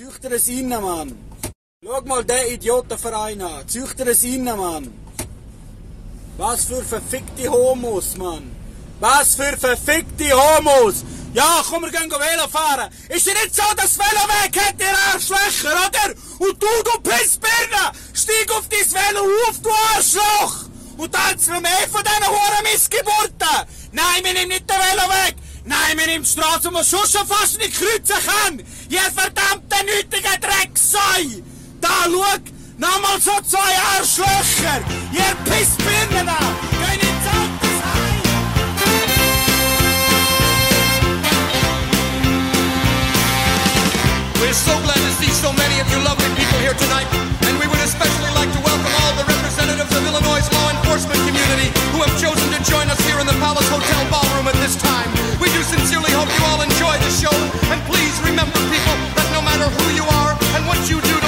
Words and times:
Züchter 0.00 0.32
es 0.32 0.48
rein, 0.48 0.68
Mann. 0.70 1.14
Schau 1.84 2.00
mal 2.06 2.24
den 2.24 2.54
Idiotenverein 2.54 3.42
an. 3.42 3.68
Züchter 3.68 4.06
es 4.06 4.24
rein, 4.24 4.44
Mann. 4.44 4.94
Was 6.38 6.64
für 6.64 6.82
verfickte 6.82 7.50
Homos, 7.50 8.16
Mann. 8.16 8.50
Was 8.98 9.34
für 9.34 9.54
verfickte 9.58 10.32
Homos. 10.32 11.04
Ja, 11.34 11.62
komm, 11.68 11.82
wir 11.82 11.90
gehen 11.90 12.10
Velo 12.10 12.48
fahren. 12.48 12.90
Ist 13.10 13.26
ja 13.26 13.34
nicht 13.34 13.54
so, 13.54 13.62
dass 13.76 13.98
Veloweg 13.98 14.58
hat, 14.64 14.80
ihr 14.80 14.98
Arschlöcher, 15.12 15.76
oder? 15.86 16.14
Und 16.38 16.62
du, 16.62 16.66
du 16.82 17.00
Pissbirne, 17.02 17.92
steig 18.14 18.50
auf 18.52 18.66
dein 18.70 18.90
Velo 18.90 19.20
auf, 19.48 19.60
du 19.60 19.70
Arschloch! 19.94 20.64
Und 20.96 21.12
tanzen 21.12 21.52
wir 21.52 21.60
mehr 21.60 21.88
von 21.92 22.02
diesen 22.02 22.26
Huren 22.26 22.72
Missgeburten! 22.72 23.68
Nein, 23.92 24.24
wir 24.24 24.32
nehmen 24.32 24.48
nicht 24.48 24.70
den 24.70 24.76
Veloweg! 24.76 25.36
Nein, 25.64 25.98
wir 25.98 26.06
nehmen 26.06 26.24
die 26.24 26.30
Straße, 26.30 26.68
wo 26.68 26.70
man 26.70 26.84
schon 26.84 27.06
schon 27.06 27.26
fast 27.26 27.58
nicht 27.58 27.74
kreuzen 27.74 28.16
kann! 28.26 28.64
Da, 31.80 32.06
schau! 32.08 32.42
Nochmal 32.76 33.20
so 33.20 33.30
zwei 33.46 33.72
Arschlöcher! 33.94 34.82
Ihr 35.12 35.36
Pissbirnen! 35.46 36.28
Altersheim! 36.28 37.50
We're 44.40 44.52
so 44.52 44.74
glad 44.82 44.98
to 44.98 45.12
see 45.22 45.30
so 45.30 45.52
many 45.52 45.78
of 45.78 45.86
you 45.92 46.02
lovely 46.02 46.26
people 46.34 46.58
here 46.58 46.74
tonight, 46.74 47.06
and 47.46 47.54
we 47.60 47.68
would 47.68 47.78
especially 47.86 48.34
like 48.34 48.50
to 48.50 48.60
welcome 48.66 48.90
all 49.06 49.14
the 49.14 49.24
representatives 49.24 49.94
of 49.94 50.02
Illinois' 50.02 50.50
law 50.50 50.70
enforcement 50.74 51.20
community 51.30 51.70
who 51.94 52.02
have 52.02 52.14
chosen 52.18 52.50
to 52.50 52.58
join 52.68 52.90
us 52.90 52.98
here 53.06 53.20
in 53.20 53.26
the 53.26 53.38
Palace 53.38 53.68
Hotel 53.70 54.02
ballroom 54.10 54.48
at 54.48 54.58
this 54.58 54.74
time. 54.74 55.06
We 55.38 55.46
do 55.54 55.62
sincerely 55.62 56.10
hope 56.10 56.26
you 56.26 56.42
all 56.50 56.60
enjoy 56.66 56.98
the 56.98 57.12
show, 57.14 57.36
remember, 58.30 58.58
people, 58.70 58.96
that 59.16 59.28
no 59.34 59.42
matter 59.42 59.66
who 59.66 59.86
you 59.98 60.04
are 60.22 60.38
and 60.54 60.66
what 60.66 60.78
you 60.88 61.00
do 61.00 61.19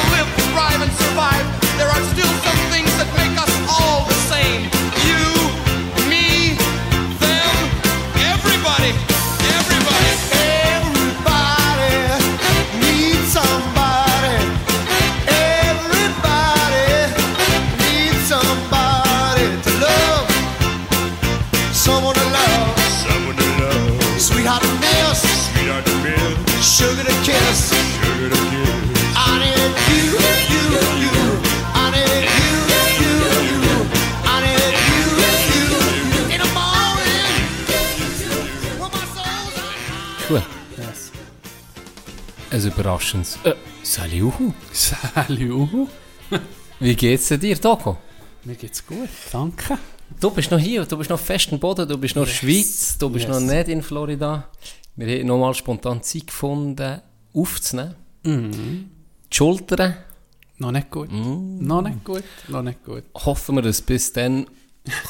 Sugar 26.83 27.05
to 27.05 27.15
kiss. 27.23 27.61
sugar 27.71 28.29
to 28.29 28.41
kiss. 28.51 29.15
I 29.15 29.39
need 29.43 29.73
you, 29.91 30.05
you, 30.53 30.65
you. 31.03 31.17
I 31.75 31.85
need 31.95 32.25
you, 32.39 32.57
you, 33.03 33.15
you. 33.51 33.75
I 34.25 34.37
need 34.45 34.75
you, 34.91 35.05
you, 35.53 35.65
you. 36.13 36.23
In 36.35 36.41
the 36.43 36.51
morning. 36.59 37.31
When 38.81 38.91
my 38.91 39.05
soul's 39.15 39.57
on 39.63 39.75
Gut. 40.29 40.47
Ein 42.51 42.63
überraschendes. 42.67 43.39
Äh, 43.45 43.55
Saliuhu. 43.85 44.53
Salut. 44.73 45.89
Wie 46.81 46.97
geht's 46.97 47.29
dir, 47.29 47.61
Togo? 47.61 47.97
Mir 48.45 48.57
geht's 48.57 48.85
gut, 48.85 49.09
danke. 49.33 49.79
Du 50.21 50.31
bist 50.31 50.51
noch 50.51 50.59
hier, 50.59 50.85
du 50.85 50.97
bist 50.99 51.11
noch 51.11 51.21
fest 51.21 51.53
im 51.53 51.59
Boden, 51.61 51.89
du 51.89 51.97
bist 51.97 52.17
noch 52.17 52.23
in 52.25 52.29
der 52.29 52.35
Schweiz, 52.35 52.99
du 52.99 53.09
bist 53.09 53.27
Yes. 53.29 53.35
noch 53.35 53.41
nicht 53.41 53.69
in 53.69 53.83
Florida. 53.83 54.49
Wir 54.97 55.19
haben 55.19 55.27
nochmal 55.27 55.55
spontan 55.55 56.03
Zeit 56.03 56.27
gefunden, 56.27 57.01
aufzunehmen. 57.35 57.95
Mhm. 58.25 58.91
Die 59.31 59.37
Schultern 59.37 59.97
Noch 60.59 60.71
nicht 60.71 60.91
gut. 60.91 61.11
Mm. 61.11 61.59
Noch 61.67 61.83
nicht 61.83 62.05
gut. 62.05 62.25
Noch 62.49 62.63
nicht 62.63 62.85
gut. 62.85 63.05
hoffen 63.15 63.57
wir, 63.57 63.63
dass 63.63 63.79
du 63.79 63.87
bis 63.87 64.13
dann 64.13 64.47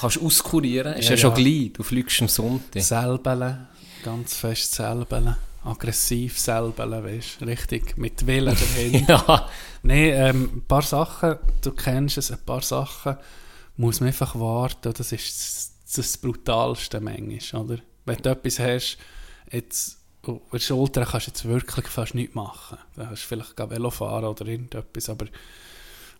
kannst 0.00 0.20
auskurieren. 0.22 0.94
Ist 0.94 1.06
ja, 1.08 1.10
Ja, 1.12 1.16
schon 1.16 1.34
gleich, 1.34 1.72
du 1.72 1.82
fliegst 1.82 2.22
am 2.22 2.28
Sonntag. 2.28 2.82
Selbeln. 2.82 3.66
Ganz 4.04 4.34
fest 4.36 4.72
selbeln. 4.72 5.36
Aggressiv 5.64 6.38
selbeln, 6.38 7.04
weißt 7.04 7.40
du. 7.40 7.44
Richtig. 7.46 7.96
Mit 7.98 8.26
Willen 8.26 8.54
dahinter. 8.56 9.24
ja, 9.28 9.48
Nein, 9.82 10.12
ähm, 10.14 10.50
ein 10.56 10.64
paar 10.66 10.82
Sachen, 10.82 11.36
du 11.60 11.72
kennst 11.72 12.18
es, 12.18 12.30
ein 12.30 12.44
paar 12.44 12.62
Sachen 12.62 13.16
muss 13.76 14.00
man 14.00 14.08
einfach 14.08 14.38
warten. 14.38 14.92
Das 14.96 15.12
ist 15.12 15.28
das, 15.40 15.72
das 15.96 16.18
Brutalste 16.18 17.00
manchmal, 17.00 17.62
oder? 17.62 17.78
Wenn 18.04 18.16
du 18.18 18.30
etwas 18.30 18.58
hast, 18.58 18.98
jetzt 19.52 19.98
auf 20.24 20.38
der 20.52 20.58
Schulter 20.60 21.04
kannst 21.04 21.26
du 21.26 21.30
jetzt 21.30 21.44
wirklich 21.44 21.86
fast 21.88 22.14
nichts 22.14 22.34
machen. 22.34 22.78
Da 22.96 23.06
hast 23.10 23.22
du 23.24 23.26
vielleicht 23.28 23.56
gar 23.56 23.70
Velo 23.70 23.90
fahren 23.90 24.24
oder 24.24 24.46
irgendetwas, 24.46 25.08
aber 25.08 25.26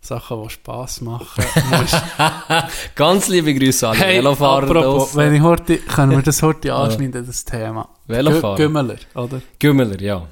Sachen, 0.01 0.43
die 0.43 0.49
Spass 0.49 0.99
machen, 0.99 1.45
ganz 2.95 3.29
liebe 3.29 3.53
Grüße 3.53 3.87
an 3.87 3.95
die 3.95 4.01
Velofahrer 4.01 4.63
apropos, 4.75 5.15
wenn 5.15 5.33
ich 5.33 5.41
heute, 5.41 5.77
können 5.77 6.11
wir 6.11 6.21
das 6.21 6.43
heute 6.43 6.73
anschneiden, 6.73 7.25
das 7.25 7.45
Thema. 7.45 7.87
Velofahrer. 8.07 8.55
Gü- 8.55 8.57
Gümmeler, 8.57 8.95
oder? 9.15 9.41
Gümmeler, 9.59 10.01
ja. 10.01 10.27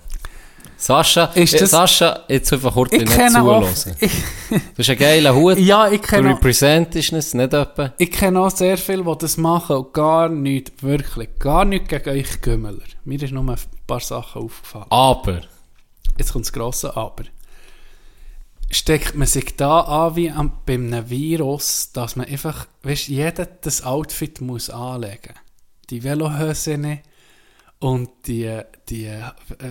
Sascha, 0.82 1.26
Ist 1.36 1.54
äh, 1.54 1.60
das- 1.60 1.70
Sascha, 1.72 2.24
jetzt 2.28 2.52
einfach 2.52 2.74
kurz 2.74 2.92
Ich 2.92 3.02
nicht 3.02 3.12
zuhören. 3.12 3.62
Du 3.62 3.68
hast 4.80 4.90
einen 4.90 5.00
geilen 5.00 5.36
Hut, 5.36 5.58
ja, 5.60 5.88
ich 5.90 6.02
du 6.02 6.08
kenne 6.08 6.30
auch- 6.32 6.38
representest 6.38 7.14
es, 7.14 7.34
nicht 7.36 7.54
etwa. 7.54 7.94
Ich 8.00 8.12
kenne 8.12 8.40
auch 8.40 8.50
sehr 8.50 8.78
viele, 8.78 9.04
die 9.04 9.18
das 9.20 9.38
machen 9.38 9.76
und 9.76 9.94
gar 9.94 10.28
nichts, 10.28 10.72
wirklich, 10.82 11.30
gar 11.38 11.66
nichts 11.66 11.88
gegen 11.88 12.10
euch 12.10 12.42
Gümmeler. 12.42 12.82
Mir 13.06 13.22
ist 13.22 13.32
nur 13.32 13.44
ein 13.48 13.56
paar 13.86 14.00
Sachen 14.00 14.42
aufgefallen. 14.44 14.86
Aber, 14.90 15.42
Jetzt 16.18 16.34
kommt 16.34 16.46
das 16.46 16.52
grosse 16.54 16.96
Aber. 16.98 17.24
Steckt 18.70 19.16
man 19.16 19.28
sich 19.28 19.56
da 19.58 19.82
an 19.82 20.16
wie 20.16 20.32
am, 20.32 20.52
bei 20.66 20.74
einem 20.76 21.10
Virus, 21.10 21.92
dass 21.94 22.16
man 22.16 22.26
einfach, 22.28 22.68
weißt 22.84 23.08
jeder 23.10 23.46
das 23.46 23.84
Outfit 23.84 24.42
muss 24.42 24.70
anlegen. 24.70 25.34
Die 25.90 26.04
Velohösen 26.04 27.00
und 27.82 28.10
die, 28.28 28.60
die, 28.90 29.10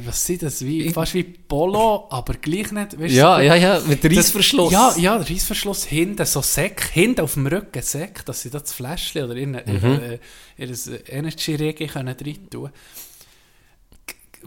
was 0.04 0.26
sind 0.26 0.43
das, 0.43 0.65
wie, 0.65 0.91
fast 0.91 1.15
wie 1.15 1.22
Polo, 1.22 2.06
aber 2.10 2.34
gleich 2.34 2.71
nicht, 2.72 2.98
weißt 3.00 3.15
ja, 3.15 3.37
so- 3.37 3.43
ja, 3.43 3.54
ja, 3.54 3.81
mit 3.87 4.04
das- 4.04 4.16
Reissverschluss. 4.16 4.72
Ja, 4.72 4.94
ja, 4.98 5.16
Reissverschluss 5.16 5.84
hinten, 5.84 6.26
so 6.26 6.43
Säck, 6.43 6.91
hinten 6.93 7.21
auf 7.22 7.34
dem 7.34 7.47
Rücken 7.47 7.82
Säck, 7.82 8.25
dass 8.26 8.43
sie 8.43 8.50
da 8.50 8.59
das 8.60 8.72
Fläschchen 8.72 9.25
oder 9.25 9.37
in, 9.37 9.53
Mhm. 9.53 9.59
äh, 10.03 10.19
ihr 10.59 11.09
Energy-Regen 11.09 11.88
können 11.88 12.09
rein 12.21 12.50
tun 12.50 12.71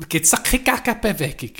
Gibt 0.09 0.25
es 0.25 0.31
da 0.31 0.37
keine 0.37 0.63
Gegenbewegung? 0.63 1.51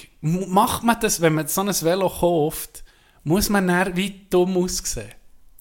Macht 0.50 0.84
man 0.84 0.97
das, 1.00 1.22
wenn 1.22 1.34
man 1.35 1.47
so 1.47 1.62
ein 1.62 1.68
Velo 1.68 2.09
kauft, 2.09 2.84
muss 3.24 3.47
man 3.50 3.68
dann 3.68 3.96
wie 3.96 4.25
dumm 4.30 4.58
aussehen? 4.58 5.12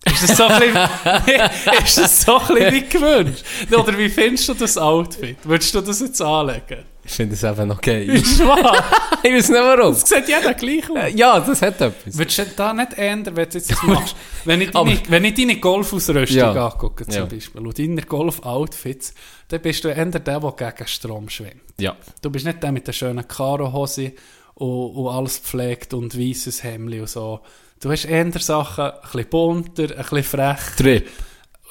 Ist 0.05 0.29
das 0.31 0.37
so 0.37 0.45
ein 0.47 0.61
bisschen, 0.61 1.85
ist 1.85 1.99
das 1.99 2.23
so 2.23 2.37
ein 2.39 2.73
wie 2.73 2.89
gewünscht? 2.89 3.45
Oder 3.71 3.97
wie 3.97 4.09
findest 4.09 4.49
du 4.49 4.55
das 4.55 4.77
Outfit? 4.77 5.37
Würdest 5.45 5.75
du 5.75 5.81
das 5.81 6.01
jetzt 6.01 6.21
anlegen? 6.21 6.85
Ich 7.05 7.13
finde 7.13 7.35
es 7.35 7.43
einfach 7.45 7.65
noch 7.67 7.81
geil. 7.81 8.09
Ist 8.11 8.39
wahr? 8.47 8.85
ich 9.23 9.33
weiß 9.33 9.49
nicht 9.49 9.61
warum. 9.61 9.93
Das 9.93 10.09
sieht 10.09 10.29
jeder 10.29 10.55
gleich 10.55 10.89
aus. 10.89 10.97
Äh, 10.97 11.09
Ja, 11.17 11.41
das 11.41 11.61
hat 11.62 11.81
etwas. 11.81 12.17
Würdest 12.17 12.39
du 12.39 12.47
da 12.57 12.73
nicht 12.73 12.95
ändern, 12.95 13.35
wenn 13.37 13.49
du 13.49 13.59
jetzt 13.59 13.71
das 13.73 13.83
machst? 13.83 14.15
wenn, 14.45 14.61
ich 14.61 14.71
deine, 14.71 14.99
wenn 15.09 15.25
ich 15.25 15.35
deine 15.35 15.57
Golfausrüstung 15.59 16.37
Ja. 16.39 16.53
angucke, 16.69 17.05
zum 17.05 17.15
Ja. 17.15 17.25
Beispiel, 17.27 17.61
und 17.67 17.77
deine 17.79 18.03
Golf-Outfits, 18.03 19.15
dann 19.49 19.61
bist 19.62 19.83
du 19.85 19.89
eher 19.89 20.05
der, 20.07 20.21
der 20.21 20.53
gegen 20.57 20.87
Strom 20.89 21.29
schwimmt. 21.29 21.62
Ja. 21.81 21.97
Du 22.21 22.31
bist 22.31 22.45
nicht 22.47 22.62
der 22.62 22.71
mit 22.73 22.87
der 22.87 22.93
schönen 22.93 23.27
Karohose 23.27 24.12
und, 24.55 24.91
und 24.95 25.09
alles 25.09 25.43
gepflegt 25.43 25.95
und 25.95 26.17
weißes 26.19 26.62
Hemd 26.62 26.95
und 26.95 27.09
so. 27.09 27.41
Du 27.82 27.91
hast 27.91 28.04
eher 28.04 28.31
Sachen, 28.38 28.84
ein 28.84 28.93
bisschen 29.03 29.28
bunter, 29.28 29.82
ein 29.82 29.88
bisschen 29.97 30.22
frech. 30.22 30.59
Drip. 30.78 31.09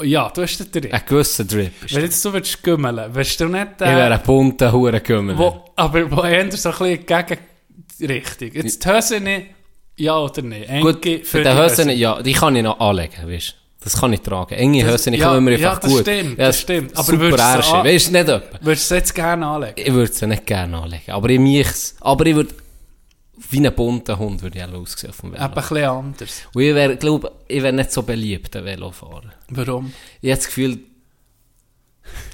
Ja, 0.02 0.30
du 0.30 0.42
hast 0.42 0.58
den 0.60 0.70
Drip. 0.82 0.94
Ein 0.94 1.02
gewisser 1.08 1.46
Drip. 1.46 1.72
Ist 1.86 1.96
Wenn 1.96 2.04
jetzt 2.04 2.26
du 2.26 2.34
würdest 2.34 2.62
gümmeln, 2.64 3.16
wirst 3.16 3.40
du 3.40 3.46
nicht 3.48 3.68
ich 3.76 3.80
wäre 3.82 3.96
der, 4.10 4.12
ein 4.14 4.24
bunter 4.24 4.72
Hurengümmel. 4.74 5.38
wo, 5.38 5.66
aber 5.76 6.12
wo 6.12 6.24
eher 6.24 6.52
so 6.52 6.70
ein 6.70 6.76
bisschen 6.78 7.06
gegen 7.06 8.12
Richtung. 8.12 8.50
Jetzt 8.52 8.84
die 8.84 8.90
Hose 8.90 9.20
nicht, 9.22 9.46
ja 9.98 10.18
oder 10.18 10.42
nein? 10.42 10.82
Gut, 10.82 11.06
für 11.24 11.44
die 11.44 11.50
die 11.50 11.56
Hösen, 11.56 11.90
ja, 11.92 12.22
die 12.22 12.34
kann 12.34 12.56
ich 12.56 12.64
noch 12.64 12.80
anlegen, 12.80 13.28
weißt 13.32 13.50
du. 13.50 13.54
Das 13.84 14.00
kann 14.00 14.12
ich 14.14 14.22
tragen. 14.22 14.54
Enge 14.54 14.84
Das- 14.84 14.94
Hösen, 14.94 15.14
ich 15.14 15.20
ja, 15.22 15.28
komme 15.30 15.42
mir 15.42 15.58
ja, 15.58 15.70
einfach 15.70 15.82
das 15.82 15.92
gut. 15.92 16.02
stimmt, 16.02 16.38
Ja, 16.38 16.46
das 16.48 16.60
stimmt. 16.60 16.94
Aber 16.96 17.04
super 17.04 17.20
würdest 17.22 17.40
du 17.40 17.46
sie 17.46 17.58
Ärsche. 17.58 17.84
Weißt 17.86 18.08
du, 18.08 18.12
nicht 18.12 18.30
etwa. 18.30 18.42
Würdest 18.62 18.92
du 18.92 18.96
es 18.96 19.00
jetzt 19.00 19.16
gerne 19.16 19.46
anlegen? 19.48 19.74
Ich 19.78 19.94
würde 19.94 20.12
sie 20.14 20.28
nicht 20.28 20.46
gerne 20.46 20.78
anlegen. 20.78 21.12
Aber 21.12 21.30
ich 21.30 21.40
mich's. 21.40 21.96
Aber 22.02 22.26
ich 22.26 22.36
würde, 22.36 22.54
wie 23.52 23.66
ein 23.66 23.76
bunter 23.76 24.18
Hund 24.18 24.42
würde 24.42 24.60
ich 24.60 24.64
auch 24.64 24.74
aussehen 24.74 25.10
auf 25.10 25.22
dem 25.22 25.34
Velo. 25.34 25.44
Eben 25.44 25.54
ein 25.54 25.62
bisschen 25.62 25.84
anders. 25.86 26.42
Und 26.54 26.62
ich 26.62 26.76
wäre, 26.76 26.96
glaube 26.96 27.32
ich, 27.48 27.62
wäre 27.62 27.74
nicht 27.74 27.92
so 27.92 28.04
beliebt, 28.04 28.56
ein 28.56 28.66
Velofahrer. 28.66 29.34
Warum? 29.50 29.94
Ich 30.22 30.30
habe 30.32 30.38
das 30.38 30.48
Gefühl, 30.48 30.80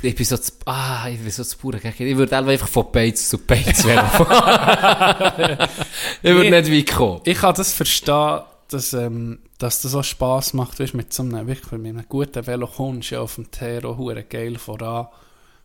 ich 0.01 0.15
bin 0.15 0.25
so 0.25 0.37
zu, 0.37 0.53
ah, 0.65 1.07
ich 1.09 1.19
bin 1.19 1.31
so 1.31 1.43
zu 1.43 1.57
pure. 1.57 1.79
Ich 1.83 2.17
würde 2.17 2.37
einfach 2.37 2.67
von 2.67 2.91
Beiz 2.91 3.29
zu 3.29 3.39
Beiz 3.39 3.83
Velo 3.83 4.05
fahren. 4.05 5.57
ich 6.21 6.31
würde 6.31 6.61
nicht 6.61 6.71
weit 6.71 6.95
kommen. 6.95 7.21
Ich 7.25 7.37
kann 7.37 7.55
das 7.55 7.73
verstehen, 7.73 8.41
dass, 8.69 8.93
ähm, 8.93 9.39
dass 9.57 9.81
das 9.81 9.95
auch 9.95 10.03
Spass 10.03 10.53
macht, 10.53 10.79
weißt, 10.79 10.93
mit 10.93 11.13
so 11.13 11.23
einem, 11.23 11.47
wirklich, 11.47 11.79
mit 11.81 11.95
einem 11.95 12.05
guten 12.07 12.45
Velo 12.45 12.67
kommst 12.67 13.11
du 13.11 13.15
ja 13.15 13.21
auf 13.21 13.35
dem 13.35 13.49
Tero 13.49 13.97
hure 13.97 14.23
geil 14.23 14.57
voran, 14.57 15.07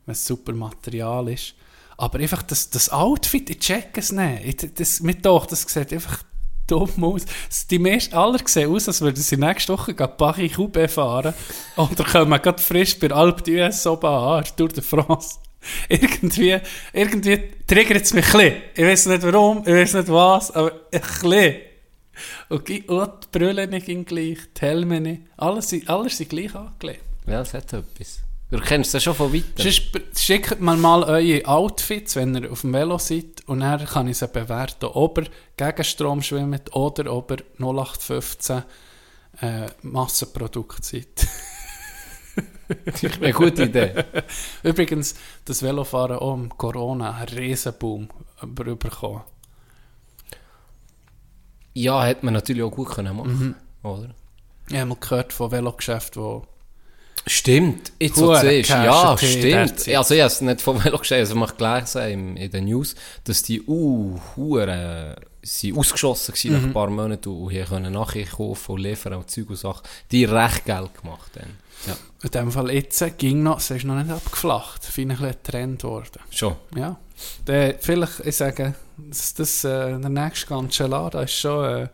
wenn 0.07 0.13
es 0.13 0.27
super 0.27 0.53
Material 0.53 1.29
ist. 1.29 1.55
Aber 2.03 2.19
einfach 2.19 2.43
das, 2.43 2.69
das 2.71 2.91
Outfit, 2.91 3.49
ich 3.51 3.61
check 3.61 3.97
es 3.97 4.11
nicht. 4.11 4.45
Ich, 4.65 4.75
das, 4.75 5.01
mit 5.01 5.25
doch, 5.25 5.47
das 5.47 5.63
sieht 5.63 5.93
einfach 5.93 6.19
dumm 6.67 7.05
aus. 7.05 7.23
Es- 7.49 7.69
Die 7.69 7.79
meisten, 7.79 8.15
alle 8.17 8.39
sehen 8.45 8.71
aus, 8.75 8.89
als 8.89 9.01
würden 9.01 9.23
sie 9.23 9.37
nächste 9.37 9.73
Woche 9.73 9.95
Paris 9.95 10.55
QB 10.55 10.91
fahren. 10.91 11.33
Oder 11.77 12.05
kommen 12.05 12.43
gerade 12.43 12.61
frisch 12.61 12.99
bei 12.99 13.09
Alpe 13.11 13.43
d'Huez 13.45 13.89
oben 13.89 14.07
an, 14.07 14.45
Tour 14.57 14.69
de 14.69 14.83
France. 14.83 15.37
Irgendwie, 15.89 16.59
irgendwie 16.93 17.41
triggert 17.69 18.03
es 18.03 18.13
mich 18.15 18.27
ein 18.27 18.33
bisschen. 18.33 18.63
Ich 18.75 18.85
weiß 18.85 19.07
nicht 19.07 19.23
warum, 19.23 19.59
ich 19.61 19.73
weiß 19.73 19.95
nicht 19.95 20.09
was, 20.09 20.51
aber 20.51 20.73
ein 20.73 21.01
bisschen. 21.01 21.55
Und, 22.49 22.69
und 22.89 23.11
die 23.23 23.39
Brille 23.39 23.67
nicht 23.69 23.87
gleich, 24.07 24.39
die 24.57 24.61
Helme 24.61 25.01
nicht. 25.01 25.23
Alles, 25.37 25.73
alles 25.87 26.17
sind 26.17 26.31
gleich 26.31 26.53
angelegt. 26.55 27.03
Ja, 27.29 27.39
das 27.39 27.55
hat 27.55 27.73
etwas. 27.73 28.19
Du 28.53 28.61
kennst 28.61 28.93
das 28.93 29.03
schon 29.03 29.15
von 29.15 29.33
weitem. 29.33 29.73
Schickt 30.15 30.61
mir 30.61 30.77
mal 30.77 31.03
eure 31.05 31.47
Outfits, 31.47 32.17
wenn 32.17 32.35
ihr 32.35 32.53
auf 32.53 32.61
dem 32.61 32.75
Velo 32.75 32.99
seid, 32.99 33.43
und 33.47 33.61
dann 33.61 33.87
kann 33.87 34.09
ich 34.09 34.19
sie 34.19 34.29
bewerten, 34.29 34.85
ob 34.93 35.17
ihr 35.17 35.27
gegen 35.57 35.85
Strom 35.85 36.21
schwimmt 36.21 36.77
oder 36.77 37.11
ob 37.11 37.31
ihr 37.31 37.39
0815 37.59 38.63
äh, 39.41 39.69
Massenprodukt 39.81 40.85
seid. 40.85 41.27
Eine 43.23 43.33
gute 43.33 43.63
Idee. 43.65 44.05
Übrigens, 44.63 45.15
das 45.47 45.63
Velofahren 45.63 46.19
auch 46.19 46.35
im 46.35 46.51
Corona 46.59 47.13
einen 47.13 47.29
Riesenboom 47.29 48.11
bekommen. 48.55 49.23
Ja, 51.73 52.05
hätte 52.05 52.27
man 52.27 52.35
natürlich 52.35 52.63
auch 52.63 52.71
gut 52.71 52.91
können 52.91 53.17
machen 53.17 53.55
oder? 53.83 54.15
Ich 54.69 54.77
habe 54.77 54.91
mal 54.91 54.99
gehört 55.01 55.33
von 55.33 55.51
Velogeschäften, 55.51 56.23
wo 56.23 56.47
Stimmt, 57.27 57.93
jetzt 58.01 58.17
so 58.17 58.27
Hure 58.27 58.41
siehst 58.41 58.71
ja, 58.71 59.13
in 59.13 59.19
stimmt. 59.19 59.89
Also 59.97 60.15
ich 60.15 60.21
habe 60.21 60.27
es 60.27 60.41
nicht 60.41 60.61
von 60.61 60.83
Velo 60.85 60.99
gesehen, 60.99 61.21
also 61.21 61.45
ich 61.45 61.57
gelesen 61.57 62.03
im, 62.11 62.37
in 62.37 62.51
den 62.51 62.65
News, 62.65 62.95
dass 63.25 63.43
die 63.43 63.63
uh, 63.63 64.19
hure 64.37 65.17
sie 65.43 65.73
ausgeschossen 65.73 66.35
waren 66.35 66.51
Mhm. 66.51 66.57
nach 66.57 66.63
ein 66.69 66.73
paar 66.73 66.91
Monaten 66.91 67.29
und 67.29 67.51
hier 67.51 67.65
können 67.65 67.93
nachher 67.93 68.25
kaufen 68.25 68.73
und 68.73 68.81
liefern 68.81 69.15
und 69.15 69.31
Zeug 69.31 69.51
und 69.51 69.57
Sachen. 69.57 69.83
Die 70.11 70.25
recht 70.25 70.65
Geld 70.65 70.91
gemacht 71.01 71.33
haben. 71.37 71.59
Ja, 71.87 71.97
in 72.23 72.31
dem 72.31 72.53
Fall 72.53 72.71
jetzt 72.71 73.05
ging 73.19 73.43
noch, 73.43 73.59
es 73.59 73.71
ist 73.71 73.85
noch 73.85 73.97
nicht 73.97 74.11
abgeflacht, 74.11 74.85
finde 74.85 75.17
ich 75.17 75.21
ein 75.21 75.35
Trend 75.43 75.83
geworden. 75.83 76.21
schon. 76.31 76.55
Ja. 76.77 76.97
Der, 77.47 77.77
vielleicht, 77.81 78.21
ich 78.25 78.37
sage, 78.37 78.75
das, 78.97 79.35
das, 79.35 79.65
äh, 79.65 79.99
der 79.99 80.09
nächste 80.09 80.47
Cancellara 80.47 81.23
ist 81.23 81.33
schon, 81.35 81.65
äh, 81.65 81.89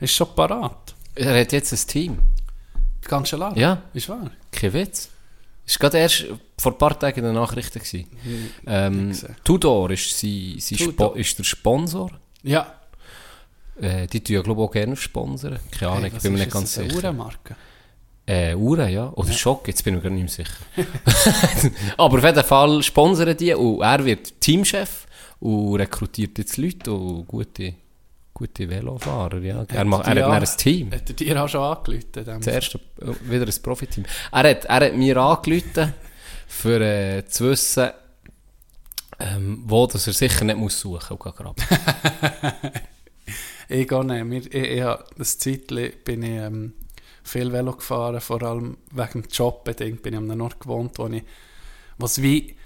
ist 0.00 0.14
schon 0.14 0.34
parat. 0.34 0.94
Er 1.14 1.38
hat 1.40 1.52
jetzt 1.52 1.72
ein 1.72 1.86
Team. 1.88 2.18
Cancellara? 3.08 3.56
Ja. 3.56 3.82
Ist 3.92 4.08
wahr? 4.08 4.30
Kein 4.50 4.72
Witz. 4.72 5.08
Ist 5.66 5.80
gerade 5.80 5.98
erst 5.98 6.26
vor 6.58 6.72
ein 6.72 6.78
paar 6.78 6.98
Tagen 6.98 7.20
in 7.20 7.24
den 7.24 7.34
Nachrichten 7.34 7.78
gewesen. 7.78 8.06
Ähm. 8.66 9.12
Tudor 9.42 9.90
ist, 9.90 10.18
sie, 10.18 10.56
sie 10.58 10.76
Tudor. 10.76 11.16
Ist 11.16 11.38
der 11.38 11.44
Sponsor. 11.44 12.10
Ja. 12.42 12.74
Äh, 13.80 14.06
die 14.06 14.22
tun 14.22 14.36
ja, 14.36 14.42
glaube 14.42 14.62
ich, 14.62 14.68
auch 14.68 14.72
gerne 14.72 14.96
sponsern. 14.96 15.58
Keine 15.70 15.92
Ahnung, 15.92 16.10
ich 16.14 16.22
bin 16.22 16.32
mir 16.32 16.40
nicht 16.40 16.52
ganz 16.52 16.74
sicher. 16.74 16.94
Uhrenmarke. 16.94 17.56
Äh, 18.26 18.54
Uhren, 18.54 18.90
ja. 18.90 19.10
Oder 19.14 19.32
Schock, 19.32 19.68
jetzt 19.68 19.84
bin 19.84 19.94
ich 19.94 20.02
mir 20.02 20.08
gar 20.08 20.14
nicht 20.16 20.38
mehr 20.38 20.46
sicher. 20.46 21.70
Aber 21.96 22.18
auf 22.18 22.24
jeden 22.24 22.44
Fall 22.44 22.82
sponsern 22.82 23.36
die 23.36 23.52
und 23.54 23.82
er 23.82 24.04
wird 24.04 24.40
Teamchef 24.40 25.06
und 25.40 25.76
rekrutiert 25.76 26.38
jetzt 26.38 26.56
Leute 26.56 26.92
und 26.92 27.26
gute, 27.26 27.74
gute 28.34 28.68
Velofahrer, 28.68 29.38
ja. 29.38 29.64
Er, 29.68 29.84
macht, 29.84 30.06
er 30.06 30.16
hat 30.16 30.22
an- 30.24 30.42
ein 30.42 30.56
Team. 30.58 30.92
Hat 30.92 31.08
er 31.08 31.14
dir 31.14 31.42
auch 31.44 31.48
schon 31.48 31.62
angerufen? 31.62 32.42
erste, 32.46 32.78
äh, 33.00 33.30
wieder 33.30 33.46
ein 33.46 33.62
Profiteam. 33.62 34.04
Er 34.32 34.50
hat, 34.50 34.64
er 34.64 34.74
hat 34.86 34.94
mir 34.96 35.16
angerufen, 35.16 35.94
für 36.48 36.80
äh, 36.80 37.24
zu 37.26 37.50
wissen, 37.50 37.90
ähm, 39.20 39.62
wo 39.66 39.86
dass 39.86 40.06
er 40.08 40.12
sicher 40.12 40.44
nicht 40.44 40.58
muss 40.58 40.78
suchen 40.80 41.16
muss. 41.20 41.54
Ich 43.68 43.88
gehe 43.88 44.04
nicht. 44.04 44.54
Ich, 44.54 44.62
ich, 44.62 44.82
hab- 44.82 45.14
das 45.16 45.38
Zeitchen 45.38 45.92
bin 46.04 46.22
ich 46.22 46.28
ähm, 46.30 46.74
viel 47.22 47.50
Velo 47.50 47.72
gefahren, 47.74 48.20
vor 48.20 48.42
allem 48.42 48.76
wegen 48.90 49.22
dem 49.22 49.30
Job 49.30 49.64
bedingt. 49.64 50.02
Bin 50.02 50.12
ich 50.12 50.18
an 50.18 50.30
einem 50.30 50.42
Ort 50.42 50.60
gewohnt, 50.60 50.98
wo 50.98 51.06
ich, 51.06 51.22
was 51.96 52.20
wie 52.20 52.56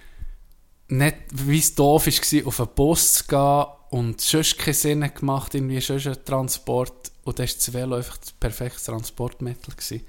nicht, 0.89 1.17
wie 1.33 1.59
es 1.59 1.75
doof 1.77 2.07
war, 2.07 2.47
auf 2.49 2.61
einen 2.61 2.69
Bus 2.75 3.13
zu 3.15 3.25
gehen 3.27 3.65
und 3.91 4.21
sonst 4.21 4.59
keinen 4.59 4.75
Sinn 4.75 5.11
gemacht, 5.15 5.55
irgendwie 5.55 5.81
sonst 5.81 6.07
ein 6.07 6.25
Transport. 6.25 7.11
Und 7.25 7.39
da 7.39 7.43
war 7.43 7.49
das 7.55 7.73
Velo 7.73 7.97
einfach 7.97 8.17
das 8.19 8.33
perfekte 8.33 8.83
Transportmittel. 8.85 9.75
Gewesen. 9.75 10.03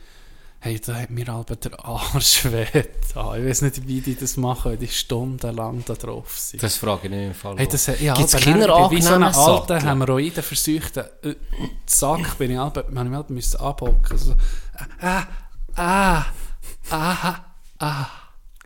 Hey, 0.61 0.77
da 0.85 0.93
hat 0.95 1.09
mir 1.09 1.29
aber 1.29 1.55
der 1.55 1.85
Arsch 1.85 2.43
weh. 2.51 2.65
getan. 2.65 3.41
Ich 3.41 3.49
weiß 3.49 3.61
nicht, 3.61 3.87
wie 3.87 4.01
die 4.01 4.15
das 4.15 4.35
machen, 4.35 4.77
die 4.77 4.89
stundenlang 4.89 5.83
da 5.85 5.93
drauf 5.93 6.37
sind. 6.37 6.61
Das 6.61 6.75
frage 6.75 7.07
ich 7.07 7.11
nicht 7.11 7.27
im 7.27 7.33
Fall. 7.33 7.55
Hey, 7.57 7.67
das, 7.67 7.87
ja, 8.01 8.13
Gibt's 8.13 8.35
aber 8.35 8.43
dann- 8.43 8.91
Wie 8.91 9.01
so 9.01 9.13
einen 9.13 9.23
alten? 9.23 9.79
Hämorrhoiden 9.87 10.43
versuchten 10.43 11.05
äh, 11.23 11.35
Sack 11.85 12.37
bin 12.37 12.51
ich 12.51 12.57
halb, 12.57 12.91
man 12.91 13.15
halb 13.15 13.29
müssen 13.29 13.57
abhocken. 13.61 14.17
So, 14.17 14.35
ah, 14.99 15.27
ah, 15.75 16.25
ah, 16.89 17.35
ah. 17.79 18.07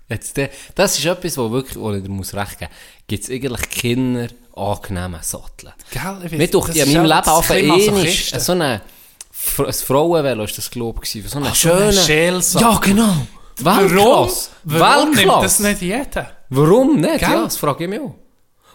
Jetzt, 0.10 0.40
das 0.76 0.98
ist 0.98 1.06
etwas, 1.06 1.38
wo 1.38 1.52
wirklich, 1.52 1.76
wo 1.78 1.92
ich 1.94 2.04
dir 2.04 2.10
muss 2.10 2.34
recht 2.34 2.58
geben 2.60 2.72
Gibt 3.08 3.24
es 3.24 3.30
eigentlich 3.30 3.70
Kinder 3.70 4.28
angenehmen 4.56 5.20
Sattel? 5.22 5.74
Gell, 5.92 6.38
Mir 6.38 6.48
das 6.48 6.70
in 6.70 6.94
meinem 6.94 7.06
ja 7.06 7.18
Leben 7.18 7.30
auf 7.30 7.52
einmal 7.52 7.80
so 7.82 8.52
eine, 8.52 8.82
ein 8.82 9.74
Frauenvelo 9.74 10.44
ist 10.44 10.58
das, 10.58 10.70
glaube 10.70 11.02
ich, 11.04 11.24
so 11.30 11.38
eine 11.38 11.50
Ach, 11.50 11.56
so 11.56 11.72
ein 11.72 11.80
schöne... 11.80 11.94
Schälsack. 11.94 12.62
Ja, 12.62 12.78
genau. 12.82 13.28
Warum, 13.60 13.82
Weltklasse. 13.82 14.50
warum 14.64 15.06
nimmt 15.06 15.18
Weltklasse. 15.18 15.44
das 15.44 15.60
nicht 15.60 15.82
jeder? 15.82 16.32
Warum 16.50 17.00
nicht? 17.00 17.20
Gell? 17.20 17.30
Ja, 17.30 17.44
das 17.44 17.58
frage 17.58 17.84
ich 17.84 17.90
mich 17.90 18.00
auch. 18.00 18.16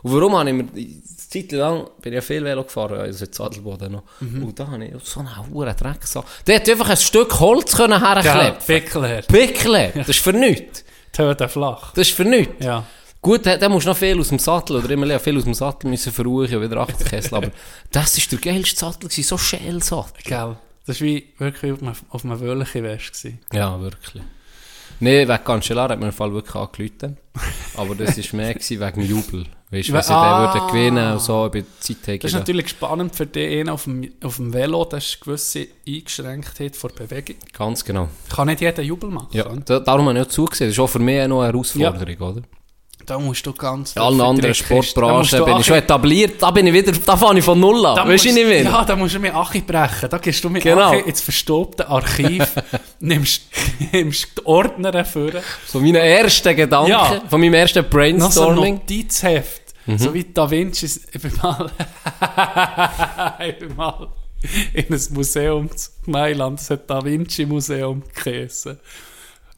Und 0.02 0.14
warum 0.14 0.36
habe 0.36 0.50
ich 0.50 0.56
mir, 0.56 0.62
eine 0.62 1.02
Zeit 1.28 1.52
lang 1.52 1.88
bin 2.00 2.12
ich 2.12 2.16
ja 2.16 2.20
viel 2.20 2.44
Velo 2.44 2.64
gefahren, 2.64 3.00
also 3.00 3.24
in 3.24 3.32
Zadelboden 3.32 3.92
noch. 3.92 4.02
Mhm. 4.20 4.44
Und 4.44 4.58
da 4.58 4.68
habe 4.68 4.84
ich 4.84 4.92
so 5.02 5.20
einen 5.20 5.36
hohen 5.50 5.76
Drecksack. 5.76 6.24
Der 6.46 6.56
hätte 6.56 6.72
einfach 6.72 6.90
ein 6.90 6.96
Stück 6.96 7.38
Holz 7.40 7.76
können 7.76 8.00
Gell, 8.00 8.14
herklepfen. 8.14 8.66
Pickelher. 8.66 9.22
Pickeln, 9.22 9.92
das 9.94 10.08
ist 10.08 10.20
für 10.20 10.32
nichts. 10.32 10.84
Töten 11.12 11.48
flach. 11.48 11.92
Das 11.94 12.08
ist 12.08 12.16
für 12.16 12.24
nichts. 12.24 12.64
Ja. 12.64 12.84
Gut, 13.20 13.44
da, 13.44 13.56
da 13.56 13.68
musst 13.68 13.86
du 13.86 13.90
noch 13.90 13.96
viel 13.96 14.18
aus 14.20 14.28
dem 14.28 14.38
Sattel, 14.38 14.76
oder 14.76 14.90
immer 14.90 15.18
viel 15.18 15.36
aus 15.36 15.44
dem 15.44 15.54
Sattel 15.54 15.90
müssen 15.90 16.12
verruchen 16.12 16.56
und 16.56 16.62
wieder 16.62 16.76
Achtkessel, 16.78 17.34
aber 17.34 17.50
das 17.90 18.16
ist 18.16 18.30
der 18.30 18.38
geilste 18.38 18.76
Sattel 18.78 19.08
gewesen, 19.08 19.24
so 19.28 19.38
Schälsattel. 19.38 20.22
Gell. 20.24 20.56
Das 20.86 21.00
war 21.00 21.06
wie 21.06 21.26
wirklich 21.38 21.72
auf 21.72 21.82
einem, 21.82 21.94
auf 22.10 22.24
einem. 22.24 22.64
Ja, 23.52 23.80
wirklich. 23.80 24.22
Nee, 25.00 25.28
wegen 25.28 25.44
Cancellara 25.44 25.92
hat 25.92 26.00
mir 26.00 26.06
im 26.06 26.12
Fall 26.12 26.32
wirklich 26.32 26.54
angerufen. 26.56 27.16
Aber 27.76 27.94
das 27.94 28.16
war 28.16 28.36
mehr 28.40 28.54
gewesen 28.54 28.80
wegen 28.80 29.02
Jubel. 29.02 29.46
Weißt 29.70 29.90
du, 29.90 29.92
wenn 29.92 30.02
sie 30.02 30.14
Ah. 30.14 30.50
den 30.52 30.60
würden 30.60 30.66
gewinnen 30.68 31.12
und 31.12 31.20
so, 31.20 31.48
bei 31.52 31.62
Zeit 31.78 32.24
Das 32.24 32.32
ist 32.32 32.38
natürlich 32.38 32.68
spannend 32.68 33.14
für 33.14 33.26
den 33.26 33.68
auf 33.68 33.84
dem, 33.84 34.10
auf 34.24 34.36
dem 34.36 34.52
Velo, 34.52 34.84
das 34.86 35.04
ist 35.04 35.14
eine 35.16 35.24
gewisse 35.24 35.66
Eingeschränktheit 35.86 36.74
vor 36.74 36.90
Bewegung. 36.90 37.36
Ganz 37.52 37.84
genau. 37.84 38.08
Kann 38.30 38.48
nicht 38.48 38.60
jeder 38.62 38.82
Jubel 38.82 39.10
machen. 39.10 39.28
Ja, 39.32 39.44
da, 39.44 39.78
darum 39.78 40.08
habe 40.08 40.18
ich 40.18 40.24
auch 40.24 40.30
zugesehen. 40.30 40.70
Das 40.70 40.74
ist 40.76 40.80
auch 40.80 40.86
für 40.88 40.98
mich 40.98 41.28
noch 41.28 41.42
eine 41.42 41.52
Herausforderung, 41.52 42.16
oder? 42.16 42.42
Da 43.08 43.18
musst 43.18 43.46
du 43.46 43.52
ganz 43.54 43.94
In 43.96 44.02
allen 44.02 44.20
anderen 44.20 44.54
Sportbranchen 44.54 45.44
bin 45.44 45.56
ich 45.58 45.66
schon 45.66 45.76
etabliert. 45.76 46.42
Da 46.42 46.50
bin 46.50 46.66
ich 46.66 46.74
wieder, 46.74 46.92
da 46.92 47.16
fange 47.16 47.38
ich 47.38 47.44
von 47.44 47.58
Null 47.58 47.84
an. 47.86 47.96
da 47.96 48.06
Weißt 48.06 48.24
du 48.24 48.28
musst- 48.28 48.38
nicht 48.38 48.46
mehr? 48.48 48.62
Ja, 48.62 48.84
da 48.84 48.94
musst 48.96 49.14
du 49.14 49.18
mit 49.18 49.34
Achi 49.34 49.60
brechen. 49.62 50.10
Da 50.10 50.18
gehst 50.18 50.44
du 50.44 50.50
mit 50.50 50.62
Genau. 50.62 50.90
Achi 50.90 51.00
ins 51.08 51.20
verstopfte 51.22 51.88
Archiv, 51.88 52.46
nimmst, 53.00 53.42
nimmst 53.92 54.28
die 54.38 54.46
Ordner 54.46 55.04
vor, 55.06 55.30
So 55.66 55.80
meine 55.80 56.00
ersten 56.00 56.54
Gedanken, 56.54 56.90
Ja. 56.90 57.22
von 57.28 57.40
meinem 57.40 57.54
ersten 57.54 57.78
noch 57.80 57.84
so 57.90 57.98
ein 57.98 58.56
Brainstorming. 58.56 58.74
Notizheft, 58.74 59.62
so 59.96 60.12
wie 60.12 60.24
Da 60.24 60.50
Vinci. 60.50 60.84
Ich 61.12 61.22
bin 61.22 61.32
mal, 61.42 61.70
ich 63.48 63.58
bin 63.58 63.74
mal 63.76 64.08
in 64.74 64.84
ein 64.94 65.00
Museum 65.12 65.68
zu 65.76 65.90
Mailand, 66.06 66.60
das 66.60 66.70
hat 66.70 66.88
Da 66.90 67.04
Vinci 67.04 67.46
Museum 67.46 68.02
geheissen. 68.14 68.78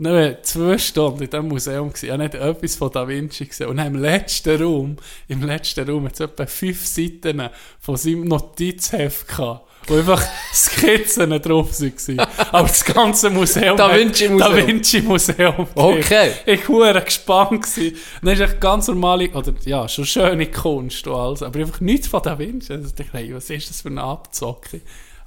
Dann 0.02 0.14
waren 0.14 0.22
wir 0.22 0.42
zwei 0.42 0.78
Stunden 0.78 1.24
in 1.24 1.28
diesem 1.28 1.48
Museum. 1.48 1.88
gewesen. 1.88 2.06
Ich 2.06 2.10
habe 2.10 2.22
nicht 2.22 2.34
etwas 2.34 2.76
von 2.76 2.90
Da 2.90 3.06
Vinci 3.06 3.44
gesehen. 3.44 3.68
Und 3.68 3.78
im 3.78 3.96
letzten 3.96 4.62
Raum, 4.62 4.96
im 5.28 5.42
letzten 5.42 5.86
Raum, 5.88 6.06
hat 6.06 6.14
es 6.14 6.20
etwa 6.20 6.46
fünf 6.46 6.86
Seiten 6.86 7.50
von 7.78 7.96
seinem 7.98 8.24
Notizheft 8.24 9.28
gehabt, 9.28 9.66
wo 9.86 9.96
einfach 9.96 10.22
Skizzen 10.54 11.30
drauf 11.42 11.78
waren. 11.78 12.18
Aber 12.50 12.68
das 12.68 12.82
ganze 12.82 13.28
Museum. 13.28 13.76
Da 13.76 13.94
Vinci 13.94 14.30
Museum. 14.30 14.38
Da 14.38 14.66
Vinci 14.66 15.02
Museum. 15.02 15.66
Okay. 15.74 16.30
Ich 16.46 16.66
war 16.70 16.98
gespannt. 16.98 17.62
Gewesen. 17.62 17.98
Dann 18.22 18.32
ist 18.32 18.40
echt 18.40 18.58
ganz 18.58 18.88
normale, 18.88 19.28
oder 19.32 19.52
ja, 19.66 19.86
schon 19.86 20.06
schöne 20.06 20.46
Kunst 20.46 21.06
und 21.06 21.14
alles, 21.14 21.42
aber 21.42 21.60
einfach 21.60 21.80
nichts 21.82 22.08
von 22.08 22.22
Da 22.22 22.38
Vinci. 22.38 22.72
Also 22.72 22.86
ich 22.86 22.94
dachte, 22.94 23.10
hey, 23.12 23.34
was 23.34 23.50
ist 23.50 23.68
das 23.68 23.82
für 23.82 23.88
eine 23.88 24.02
Abzocke? 24.02 24.80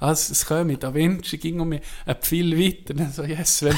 Also, 0.04 0.32
es 0.32 0.44
käme, 0.44 0.76
Da 0.76 0.92
Vinci 0.92 1.38
ging 1.38 1.60
um 1.60 1.70
mich 1.70 1.80
viel 2.20 2.58
weiter. 2.58 2.92
Dann 2.92 3.10
so, 3.10 3.24
yes, 3.24 3.62
wenn, 3.62 3.76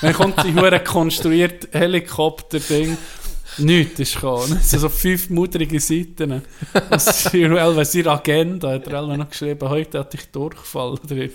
wenn 0.00 0.14
kommt 0.14 0.42
die 0.42 0.54
hure 0.54 0.82
konstruiert 0.82 1.68
Helikopter-Ding. 1.72 2.96
Nichts 3.58 4.00
ist 4.00 4.14
gekommen. 4.14 4.58
So, 4.62 4.78
so 4.78 4.88
fünf 4.88 5.28
mutterige 5.28 5.78
Seiten. 5.78 6.32
Und 6.32 7.00
Cyril, 7.00 7.84
seine 7.84 8.10
Agenda 8.10 8.70
hat 8.72 8.86
er 8.86 9.16
noch 9.16 9.28
geschrieben, 9.28 9.68
heute 9.68 9.98
hatte 9.98 10.16
ich 10.16 10.30
Durchfall 10.30 10.94
drin. 11.06 11.32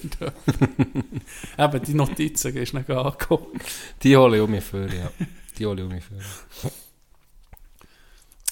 Eben, 1.57 1.83
die 1.83 1.93
Notizen 1.93 2.57
ist 2.57 2.73
nicht 2.73 2.89
angekommen. 2.89 3.59
Die 4.01 4.17
hole 4.17 4.37
ich 4.37 4.41
um 4.41 4.49
mich 4.49 4.63
vor, 4.63 4.87
ja. 4.87 5.11
Die 5.59 5.65
hole 5.65 5.81
ich 5.81 5.87
um 5.87 5.93
mich 5.93 6.03
vor. 6.03 6.71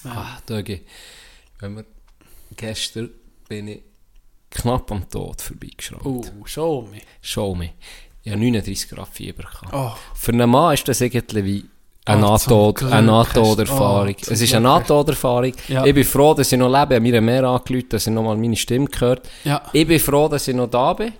Ah, 0.04 0.38
Dögi. 0.48 0.82
Wenn 1.58 1.76
wir, 1.76 1.84
gestern 2.54 3.10
bin 3.48 3.68
ich 3.68 3.82
knapp 4.52 4.90
am 4.92 5.08
Tod 5.08 5.40
vorbeigeschraubt. 5.40 6.06
Oh, 6.06 6.22
schon 6.44 6.90
mich. 6.90 7.02
Schau 7.20 7.54
mich. 7.54 7.72
Ich 8.24 8.30
habe 8.30 8.40
39 8.40 8.88
Grad 8.90 9.08
Fieber. 9.12 9.44
Oh. 9.72 9.90
Für 10.14 10.32
einen 10.32 10.48
Mann 10.48 10.74
ist 10.74 10.86
das 10.86 11.00
irgendwie 11.00 11.44
wie 11.44 11.64
eine 12.04 12.24
Oh, 12.26 12.30
Nahtod- 12.30 12.82
eine 12.84 13.06
Nahtoderfahrung. 13.06 14.14
oh, 14.16 14.30
es 14.32 14.40
ist 14.40 14.54
eine 14.54 14.64
Nahtoderfahrung. 14.64 15.52
Ja. 15.68 15.84
Ich 15.84 15.94
bin 15.94 16.04
froh, 16.04 16.34
dass 16.34 16.52
ich 16.52 16.58
noch 16.58 16.68
lebe. 16.68 16.94
Ich 16.94 16.96
habe 16.96 17.00
mir 17.00 17.20
mehr 17.20 17.44
angerufen, 17.44 17.88
dass 17.88 18.06
ich 18.06 18.12
noch 18.12 18.22
mal 18.22 18.36
meine 18.36 18.56
Stimme 18.56 18.86
gehört 18.86 19.28
Ja. 19.44 19.62
Ich 19.72 19.86
bin 19.86 19.98
froh, 20.00 20.28
dass 20.28 20.46
ich 20.48 20.54
noch 20.54 20.68
da 20.68 20.92
bin. 20.92 21.12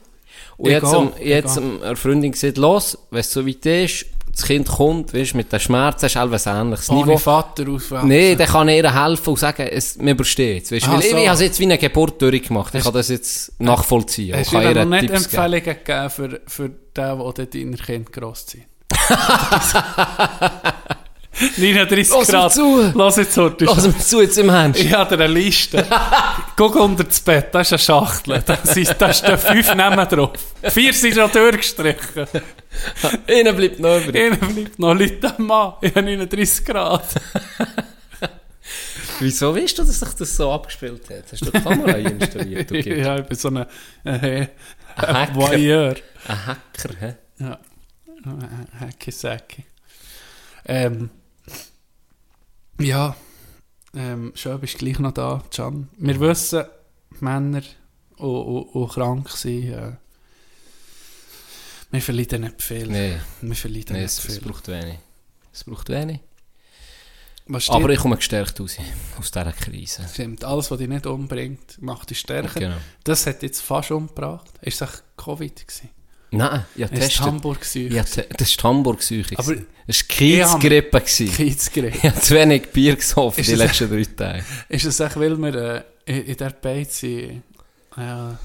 Und 0.56 0.66
Ich 0.66 0.72
jetzt, 0.72 0.94
am- 0.94 1.12
jetzt 1.20 1.58
am- 1.58 1.82
einer 1.82 1.96
Freundin 1.96 2.30
gesagt, 2.32 2.56
los, 2.58 2.96
wenn 3.10 3.20
es 3.20 3.32
so 3.32 3.44
weit 3.46 3.66
ist, 3.66 4.06
das 4.34 4.44
Kind 4.46 4.66
kommt, 4.68 5.12
weißt, 5.12 5.34
mit 5.34 5.52
den 5.52 5.60
Schmerzen, 5.60 6.06
ist 6.06 6.16
etwas 6.16 6.46
ähnliches 6.46 6.88
Ohne 6.88 7.00
Niveau. 7.06 7.18
Vater 7.18 7.64
aufwachsen. 7.68 8.08
Nein, 8.08 8.36
dann 8.38 8.46
kann 8.48 8.68
ihr 8.68 9.04
helfen 9.04 9.30
und 9.30 9.38
sagen, 9.38 9.68
es, 9.70 9.98
wir 9.98 10.12
überstehen 10.12 10.62
es. 10.62 10.72
Ah, 10.84 10.92
weil 10.92 11.00
ich, 11.00 11.10
so. 11.10 11.16
ich 11.18 11.26
habe 11.28 11.34
es 11.34 11.40
jetzt 11.40 11.58
wie 11.60 11.64
eine 11.64 11.76
Geburt 11.78 12.20
durchgemacht. 12.22 12.74
Ich 12.74 12.82
kann 12.82 12.92
das 12.94 13.08
jetzt 13.10 13.52
nachvollziehen. 13.60 14.34
Hast 14.36 14.52
du 14.52 14.58
dir 14.58 14.74
noch 14.74 14.84
nicht 14.86 15.08
Tipps 15.08 15.28
geben. 15.28 15.42
Empfehlungen 15.42 15.84
gegeben 15.84 16.10
für, 16.10 16.40
für 16.46 16.68
den, 16.68 17.34
der 17.36 17.46
deine 17.46 17.76
Kinder 17.76 18.10
grosszieht? 18.10 18.66
39 21.58 22.10
Lass 22.10 22.28
Grad. 22.28 22.52
zu. 22.52 22.92
Lass 22.94 23.16
jetzt 23.16 23.34
so. 23.34 23.48
du- 23.48 23.64
Lass 23.64 23.86
mir 23.86 23.98
zu 23.98 24.20
jetzt 24.20 24.38
im 24.38 24.50
Hand. 24.50 24.78
Ich 24.78 24.92
habe 24.92 25.14
eine 25.14 25.26
Liste. 25.26 25.84
Guck 26.56 26.76
unter 26.76 27.04
das 27.04 27.20
Bett, 27.20 27.48
da 27.52 27.60
ist 27.60 27.72
eine 27.72 27.78
Schachtel. 27.78 28.42
Da, 28.44 28.58
sind, 28.62 28.94
da 28.98 29.12
fünf 29.12 29.74
Namen 29.74 30.06
drauf. 30.08 30.30
Vier 30.62 30.92
sind 30.92 31.14
schon 31.16 31.30
durchgestrichen. 31.32 32.26
Innen 33.26 33.56
bleibt 33.56 33.78
noch 33.80 34.00
übrig. 34.00 34.16
Einer 34.16 34.36
bleibt 34.36 34.78
noch 34.78 34.94
Leute 34.94 35.36
am 35.36 35.46
Mann. 35.46 35.74
Ich 35.80 35.90
habe 35.94 36.02
39 36.02 36.64
Grad. 36.64 37.06
Wieso 39.20 39.54
weißt 39.54 39.78
du, 39.78 39.82
dass 39.84 40.00
sich 40.00 40.14
das 40.14 40.36
so 40.36 40.50
abgespielt 40.50 41.08
hat? 41.10 41.30
Hast 41.30 41.42
du 41.46 41.50
die 41.50 41.60
Kamera 41.60 41.92
installiert? 41.92 42.70
Okay. 42.70 43.00
Ja, 43.02 43.18
ich 43.18 43.26
bin 43.26 43.36
so 43.36 43.48
ein 43.48 43.56
äh, 43.56 43.66
Ein 44.04 44.48
Hacker. 44.96 45.34
Voyeur. 45.34 45.94
Ein 46.26 46.46
Hacker, 46.46 46.94
hä? 46.98 47.14
Ja. 47.38 47.58
Hacki-Sacki. 48.80 49.64
Ähm, 50.64 51.10
ja, 52.80 53.16
ähm, 53.94 54.32
schön 54.34 54.60
bist 54.60 54.74
du 54.74 54.78
gleich 54.78 54.98
noch 54.98 55.12
da, 55.12 55.42
Can. 55.50 55.88
Wir 55.98 56.18
wissen, 56.20 56.64
Männer, 57.20 57.62
die 58.18 58.86
krank 58.88 59.28
sind, 59.30 59.72
äh, 59.72 59.92
wir 61.92 62.00
verleiden 62.00 62.42
nicht 62.42 62.62
viel. 62.62 62.88
Nein, 62.88 63.20
Wir 63.40 63.54
verleiden 63.54 63.96
nee, 63.96 64.04
es, 64.04 64.40
braucht 64.40 64.68
wenig. 64.68 64.98
Es 65.52 65.64
braucht 65.64 65.88
wenig. 65.88 66.20
Aber 67.68 67.90
ich 67.90 67.98
komme 67.98 68.16
gestärkt 68.16 68.58
raus 68.60 68.76
aus 69.18 69.30
dieser 69.30 69.52
Krise. 69.52 70.06
stimmt, 70.10 70.44
alles, 70.44 70.70
was 70.70 70.78
dich 70.78 70.88
nicht 70.88 71.06
umbringt, 71.06 71.80
macht 71.82 72.10
dich 72.10 72.20
stärker. 72.20 72.58
Genau. 72.58 72.76
Das 73.04 73.26
hat 73.26 73.42
jetzt 73.42 73.60
fast 73.60 73.90
umgebracht. 73.90 74.50
Ist 74.62 74.80
echt 74.80 75.02
Covid 75.16 75.66
gewesen? 75.66 75.90
Nein, 76.30 76.64
habe 76.80 76.94
Es 76.96 77.08
ist. 77.08 77.20
Hamburg. 77.20 77.58
Ja, 77.74 78.02
das 78.02 78.16
war 78.16 78.24
die 78.24 78.44
Hamburg-Seuche. 78.44 79.38
Aber-. 79.38 79.56
Es 79.86 80.00
war 80.00 80.08
Kiezgrippe. 80.08 81.00
Kiezgerät. 81.02 81.96
Ich 81.96 82.04
habe 82.04 82.20
zu 82.20 82.34
wenig 82.34 82.70
Bier 82.70 82.96
gesoffen 82.96 83.40
Ist 83.40 83.50
die 83.50 83.54
letzten 83.56 83.90
drei 83.90 84.04
Tage. 84.04 84.44
Ist 84.68 84.84
es 84.86 84.98
echt, 84.98 85.16
weil 85.16 85.36
wir 85.36 85.84
äh, 86.06 86.20
in, 86.20 86.36
der 86.36 86.50
Beiz 86.50 87.00
sind? 87.00 87.42
Ja. 87.96 88.38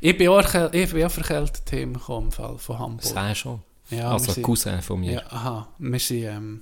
Ich 0.00 0.16
bin 0.16 0.28
auch, 0.28 0.72
ich 0.72 0.92
bin 0.92 1.04
auch 1.04 1.10
verkältet 1.10 1.72
im 1.72 1.94
Fall 1.96 2.58
von 2.58 2.78
Hamburg. 2.78 3.14
Das 3.14 3.38
schon. 3.38 3.60
Ja, 3.90 4.12
also 4.12 4.32
sind- 4.32 4.42
Cousin 4.42 4.82
von 4.82 5.00
mir. 5.00 5.12
Ja, 5.12 5.22
aha. 5.30 5.68
Wir 5.78 5.98
sind, 5.98 6.22
ähm, 6.24 6.60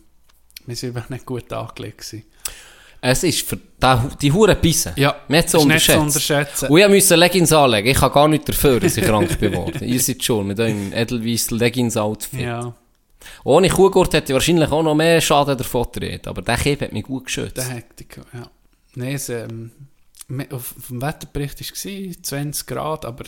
wir 0.64 0.76
sind 0.76 0.96
einfach 0.96 1.10
nicht 1.10 1.26
gut 1.26 1.52
angelegt 1.52 1.98
gewesen. 1.98 2.24
Es 3.00 3.22
ist 3.22 3.46
für 3.46 3.56
die, 3.56 4.16
die 4.22 4.32
Huren 4.32 4.56
Bissen. 4.60 4.92
Ja, 4.96 5.14
nicht 5.28 5.50
zu 5.50 5.64
nicht 5.66 5.84
zu 5.84 5.98
unterschätzen. 6.00 6.68
Und 6.68 6.78
ich 6.78 6.88
musste 6.88 7.14
Leggings 7.14 7.52
anlegen. 7.52 7.88
Ich 7.88 7.98
kann 7.98 8.10
gar 8.12 8.26
nicht 8.26 8.48
dafür, 8.48 8.80
dass 8.80 8.96
ich 8.96 9.04
krank 9.04 9.38
geworden 9.38 9.82
Ihr 9.86 10.00
seid 10.00 10.24
schon 10.24 10.46
mit 10.46 10.58
eurem 10.58 10.92
Edelweiss 10.92 11.50
Leggings-Outfit. 11.50 12.40
Ja, 12.40 12.74
Ohne 13.44 13.68
Kuhgurt 13.68 14.14
hätte 14.14 14.32
ich 14.32 14.34
wahrscheinlich 14.34 14.70
auch 14.70 14.82
noch 14.82 14.94
mehr 14.94 15.20
Schaden 15.20 15.56
davon 15.58 15.86
getragen. 15.92 16.20
Aber 16.26 16.42
der 16.42 16.56
Kieb 16.56 16.80
hat 16.80 16.92
mich 16.92 17.04
gut 17.04 17.26
geschützt. 17.26 17.56
der 17.58 17.64
Hektik, 17.68 18.20
ja. 18.32 18.48
Nein, 18.94 19.14
es, 19.14 19.28
ähm, 19.28 19.70
auf, 20.50 20.74
dem 20.88 21.02
Wetterbericht 21.02 21.60
war 21.60 21.92
es 22.10 22.22
20 22.22 22.66
Grad, 22.66 23.04
aber 23.04 23.24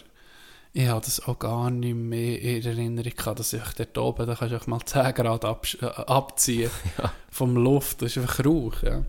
ich 0.72 0.86
habe 0.88 1.04
das 1.04 1.20
auch 1.26 1.38
gar 1.38 1.70
nicht 1.70 1.94
mehr 1.94 2.40
in 2.40 2.64
Erinnerung 2.64 3.12
gehabt, 3.16 3.38
dass 3.40 3.52
ich 3.52 3.62
dort 3.76 3.96
oben, 3.98 4.26
da 4.26 4.34
kannst 4.34 4.52
du 4.52 4.58
auch 4.60 4.66
mal 4.66 4.84
10 4.84 5.14
Grad 5.14 5.44
absch- 5.44 5.82
äh, 5.82 5.86
abziehen 5.86 6.70
vom 7.30 7.56
Luft, 7.56 8.02
das 8.02 8.12
ist 8.16 8.18
einfach 8.18 8.44
Rauch, 8.44 8.82
ja. 8.82 9.04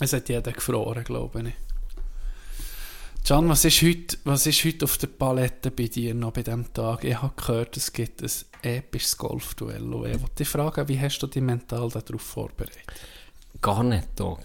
Es 0.00 0.12
hat 0.12 0.28
jeder 0.28 0.52
gefroren, 0.52 1.04
glaube 1.04 1.48
ich. 1.48 1.54
Can, 3.24 3.48
was 3.48 3.64
ist, 3.64 3.80
heute, 3.82 4.18
was 4.24 4.46
ist 4.46 4.64
heute 4.64 4.84
auf 4.84 4.98
der 4.98 5.06
Palette 5.06 5.70
bei 5.70 5.86
dir 5.86 6.12
noch 6.12 6.32
bei 6.32 6.42
diesem 6.42 6.70
Tag? 6.74 7.04
Ich 7.04 7.22
habe 7.22 7.32
gehört, 7.36 7.76
es 7.76 7.92
gibt 7.92 8.20
ein 8.22 8.30
episches 8.62 9.16
Golfduell. 9.16 9.84
Ich 9.84 10.20
wollte 10.20 10.34
dich 10.38 10.48
fragen, 10.48 10.88
wie 10.88 11.00
hast 11.00 11.20
du 11.20 11.28
dich 11.28 11.40
mental 11.40 11.88
darauf 11.88 12.20
vorbereitet? 12.20 12.82
Gar 13.62 13.84
nicht, 13.84 14.08
Dog. 14.16 14.40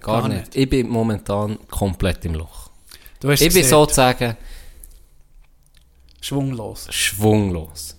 Gar, 0.00 0.20
Gar 0.22 0.28
nicht. 0.28 0.38
nicht. 0.40 0.56
Ich 0.56 0.68
bin 0.70 0.88
momentan 0.88 1.58
komplett 1.68 2.24
im 2.24 2.34
Loch. 2.34 2.70
Du 3.20 3.30
hast 3.30 3.40
Ich 3.42 3.52
bin 3.52 3.64
sozusagen 3.64 4.36
schwunglos. 6.20 6.86
schwunglos. 6.90 7.96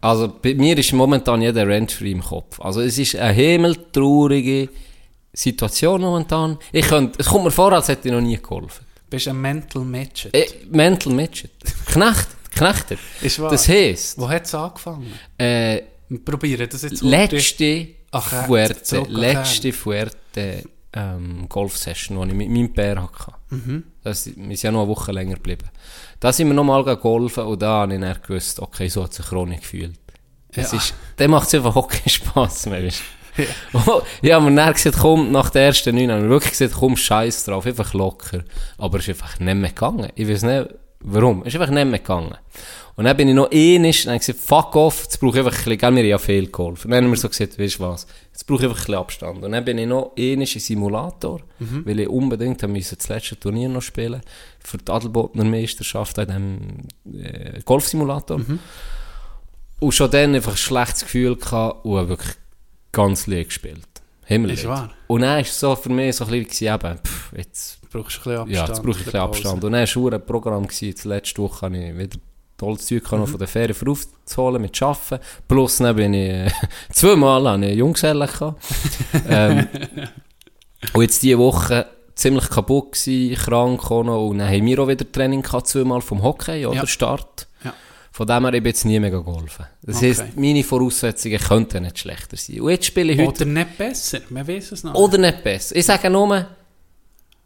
Also 0.00 0.28
bei 0.42 0.54
mir 0.54 0.76
ist 0.76 0.92
momentan 0.92 1.42
jeder 1.42 1.66
Rent-free 1.66 2.10
im 2.10 2.22
Kopf. 2.22 2.60
Also 2.60 2.80
es 2.80 2.98
ist 2.98 3.14
eine 3.16 3.32
himmeltraurige 3.32 4.68
Situation 5.32 6.00
momentan. 6.00 6.58
Ich 6.72 6.86
könnte, 6.86 7.20
es 7.20 7.26
kommt 7.26 7.44
mir 7.44 7.50
vor, 7.52 7.72
als 7.72 7.88
hätte 7.88 8.08
ich 8.08 8.14
noch 8.14 8.20
nie 8.20 8.36
geholfen. 8.36 8.84
Du 9.04 9.10
bist 9.16 9.28
ein 9.28 9.40
Mental 9.40 9.82
Midget. 9.84 10.34
Äh, 10.34 10.46
Mental 10.70 11.12
Midget. 11.12 11.52
Knecht, 11.86 12.26
knechtet. 12.54 12.98
Ist 13.20 13.38
wahr. 13.40 13.50
Das 13.50 13.68
heisst, 13.68 14.18
Wo 14.18 14.28
hat 14.28 14.44
es 14.44 14.54
angefangen? 14.54 15.12
äh, 15.38 15.82
Wir 16.08 16.24
probieren 16.24 16.68
das 16.68 16.82
jetzt 16.82 17.00
letzte 17.02 17.64
äh, 17.64 17.86
Fuerte, 18.46 18.82
zurück 18.82 19.06
an 19.06 19.12
letzte 19.14 19.72
Fuerte 19.72 20.64
ähm, 20.94 21.46
Golf-Session, 21.48 22.20
die 22.22 22.28
ich 22.28 22.34
mit 22.34 22.50
meinem 22.50 22.72
Bär 22.72 23.02
hatte. 23.02 23.32
Mhm. 23.50 23.84
Das, 24.02 24.26
wir 24.26 24.34
sind 24.34 24.62
ja 24.62 24.70
noch 24.72 24.80
eine 24.82 24.88
Woche 24.88 25.12
länger 25.12 25.34
geblieben. 25.34 25.68
Da 26.20 26.32
sind 26.32 26.48
wir 26.48 26.54
nochmal 26.54 26.84
golfen 26.96 27.44
und 27.44 27.62
da 27.62 27.82
habe 27.82 27.94
ich 27.94 28.00
dann 28.00 28.16
gewusst, 28.26 28.60
okay, 28.60 28.88
so 28.88 29.02
hat 29.04 29.12
sich 29.14 29.26
Krone 29.26 29.56
gefühlt. 29.56 29.98
Es 30.54 30.72
Ja. 30.72 30.78
ist, 30.78 30.94
dann 31.16 31.30
macht 31.30 31.48
es 31.48 31.54
einfach 31.54 31.74
auch 31.76 31.88
keinen 31.88 32.08
Spass 32.08 32.66
mehr. 32.66 32.84
Weißt? 32.84 33.02
Ja. 33.36 33.44
ich 34.22 34.32
habe 34.32 34.50
mir 34.50 34.54
dann 34.56 34.72
gesagt, 34.74 34.98
komm, 35.00 35.32
nach 35.32 35.48
der 35.50 35.66
ersten 35.66 35.94
neun, 35.96 36.10
habe 36.10 36.22
ich 36.24 36.28
wirklich 36.28 36.52
gesagt, 36.52 36.74
komm, 36.78 36.96
scheiß 36.96 37.44
drauf, 37.44 37.64
einfach 37.66 37.94
locker. 37.94 38.44
Aber 38.76 38.98
es 38.98 39.08
ist 39.08 39.20
einfach 39.20 39.40
nicht 39.40 39.54
mehr 39.54 39.70
gegangen. 39.70 40.10
Ich 40.14 40.28
weiß 40.28 40.42
nicht, 40.42 40.68
warum. 41.00 41.40
Es 41.42 41.54
ist 41.54 41.60
einfach 41.60 41.72
nicht 41.72 41.86
mehr 41.88 41.98
gegangen. 41.98 42.34
Und 42.94 43.04
dann 43.06 43.16
bin 43.16 43.28
ich 43.28 43.34
noch 43.34 43.50
ähnlich, 43.52 44.02
dann 44.04 44.12
habe 44.12 44.20
ich 44.20 44.26
gesagt, 44.26 44.44
fuck 44.44 44.76
off, 44.76 45.04
jetzt 45.04 45.18
brauche 45.18 45.38
ich 45.38 45.44
einfach 45.46 45.66
ein 45.66 45.76
bisschen, 45.76 45.94
mir 45.94 46.04
ja 46.04 46.18
viel 46.18 46.50
geholfen. 46.50 46.90
Dann 46.90 47.04
haben 47.04 47.10
wir 47.10 47.16
so 47.16 47.28
gesagt, 47.28 47.58
weißt 47.58 47.78
du 47.78 47.80
was, 47.84 48.06
jetzt 48.32 48.46
brauche 48.46 48.58
ich 48.62 48.68
einfach 48.68 48.80
ein 48.80 48.84
bisschen 48.84 48.94
Abstand. 48.98 49.42
Und 49.44 49.52
dann 49.52 49.64
bin 49.64 49.78
ich 49.78 49.86
noch 49.86 50.12
ähnlich 50.16 50.54
im 50.54 50.60
Simulator, 50.60 51.40
weil 51.58 52.00
ich 52.00 52.08
unbedingt 52.08 52.62
haben 52.62 52.72
müssen 52.72 52.98
das 52.98 53.08
letzte 53.08 53.38
Turnier 53.40 53.68
noch 53.70 53.80
spielen, 53.82 54.20
für 54.60 54.76
die 54.78 54.92
Adelbotner 54.92 55.44
Meisterschaft 55.44 56.18
in 56.18 56.26
diesem 56.26 57.22
äh, 57.24 57.60
Golfsimulator. 57.64 58.40
Und 59.80 59.92
schon 59.92 60.10
dann 60.10 60.34
einfach 60.34 60.52
ein 60.52 60.58
schlechtes 60.58 61.02
Gefühl 61.02 61.36
gehabt 61.36 61.84
und 61.84 61.96
habe 61.96 62.08
wirklich 62.10 62.34
ganz 62.92 63.26
leer 63.26 63.44
gespielt. 63.44 63.80
Himmel. 64.26 64.52
Ist 64.52 64.68
wahr. 64.68 64.90
Und 65.08 65.22
dann 65.22 65.30
war 65.30 65.40
es 65.40 65.58
so 65.58 65.74
für 65.74 65.88
mich 65.88 66.14
so 66.14 66.24
ein 66.26 66.44
bisschen 66.44 66.74
eben, 66.74 66.98
pff, 66.98 67.32
jetzt, 67.36 67.78
Du 67.90 67.98
brauchst 67.98 68.18
ein 68.18 68.22
bisschen 68.22 68.38
Abstand. 68.38 68.50
ja, 68.50 68.66
jetzt 68.66 68.82
brauche 68.82 68.90
ich 68.90 68.96
ein 68.98 69.04
bisschen 69.04 69.20
Abstand. 69.20 69.64
Und 69.64 69.72
dann 69.72 69.86
war 69.86 70.12
ein 70.12 70.26
Programm, 70.26 70.66
gewesen, 70.66 70.88
jetzt 70.88 71.04
letzte 71.04 71.42
Woche 71.42 71.66
habe 71.66 71.76
ich 71.76 71.98
wieder 71.98 72.18
tolles 72.62 72.86
Zeug 72.86 73.10
mhm. 73.10 73.26
von 73.26 73.38
der 73.38 73.48
Ferien 73.48 73.74
voraufzuholen 73.74 74.62
mit 74.62 74.80
Arbeiten. 74.82 75.18
Plus 75.48 75.78
dann 75.78 75.96
bin 75.96 76.14
ich 76.14 76.30
äh, 76.30 76.50
zweimal 76.92 77.46
an 77.46 77.62
eine 77.62 77.74
Junggeselle 77.74 78.26
gehabt. 78.26 78.62
ähm, 79.28 79.66
und 80.92 81.02
jetzt 81.02 81.22
diese 81.22 81.38
Woche 81.38 81.86
ziemlich 82.14 82.48
kaputt 82.50 82.92
gewesen, 82.92 83.34
krank 83.36 83.90
auch 83.90 84.04
noch. 84.04 84.28
Und 84.28 84.38
dann 84.38 84.48
haben 84.48 84.64
wir 84.64 84.78
auch 84.78 84.88
wieder 84.88 85.10
Training 85.10 85.42
gehabt, 85.42 85.66
zweimal 85.66 86.00
vom 86.00 86.22
Hockey, 86.22 86.66
oder? 86.66 86.76
Ja. 86.76 86.86
Start. 86.86 87.48
Ja. 87.64 87.74
Von 88.12 88.26
dem 88.26 88.44
her, 88.44 88.54
ich 88.54 88.64
jetzt 88.64 88.84
nie 88.84 89.00
mega 89.00 89.18
geholfen. 89.18 89.66
Das 89.82 89.96
Okay. 89.96 90.10
heisst, 90.10 90.36
meine 90.36 90.62
Voraussetzungen 90.62 91.38
könnten 91.38 91.82
nicht 91.82 91.98
schlechter 91.98 92.36
sein. 92.36 92.60
Und 92.60 92.70
jetzt 92.70 92.86
spiele 92.86 93.12
ich 93.12 93.18
heute 93.18 93.44
Oder 93.44 93.52
nicht 93.52 93.76
besser, 93.78 94.20
man 94.30 94.46
weiß 94.46 94.72
es 94.72 94.84
noch. 94.84 94.94
oder 94.94 95.18
nicht 95.18 95.42
besser. 95.42 95.74
Ich 95.74 95.86
sage 95.86 96.10
nur, 96.10 96.46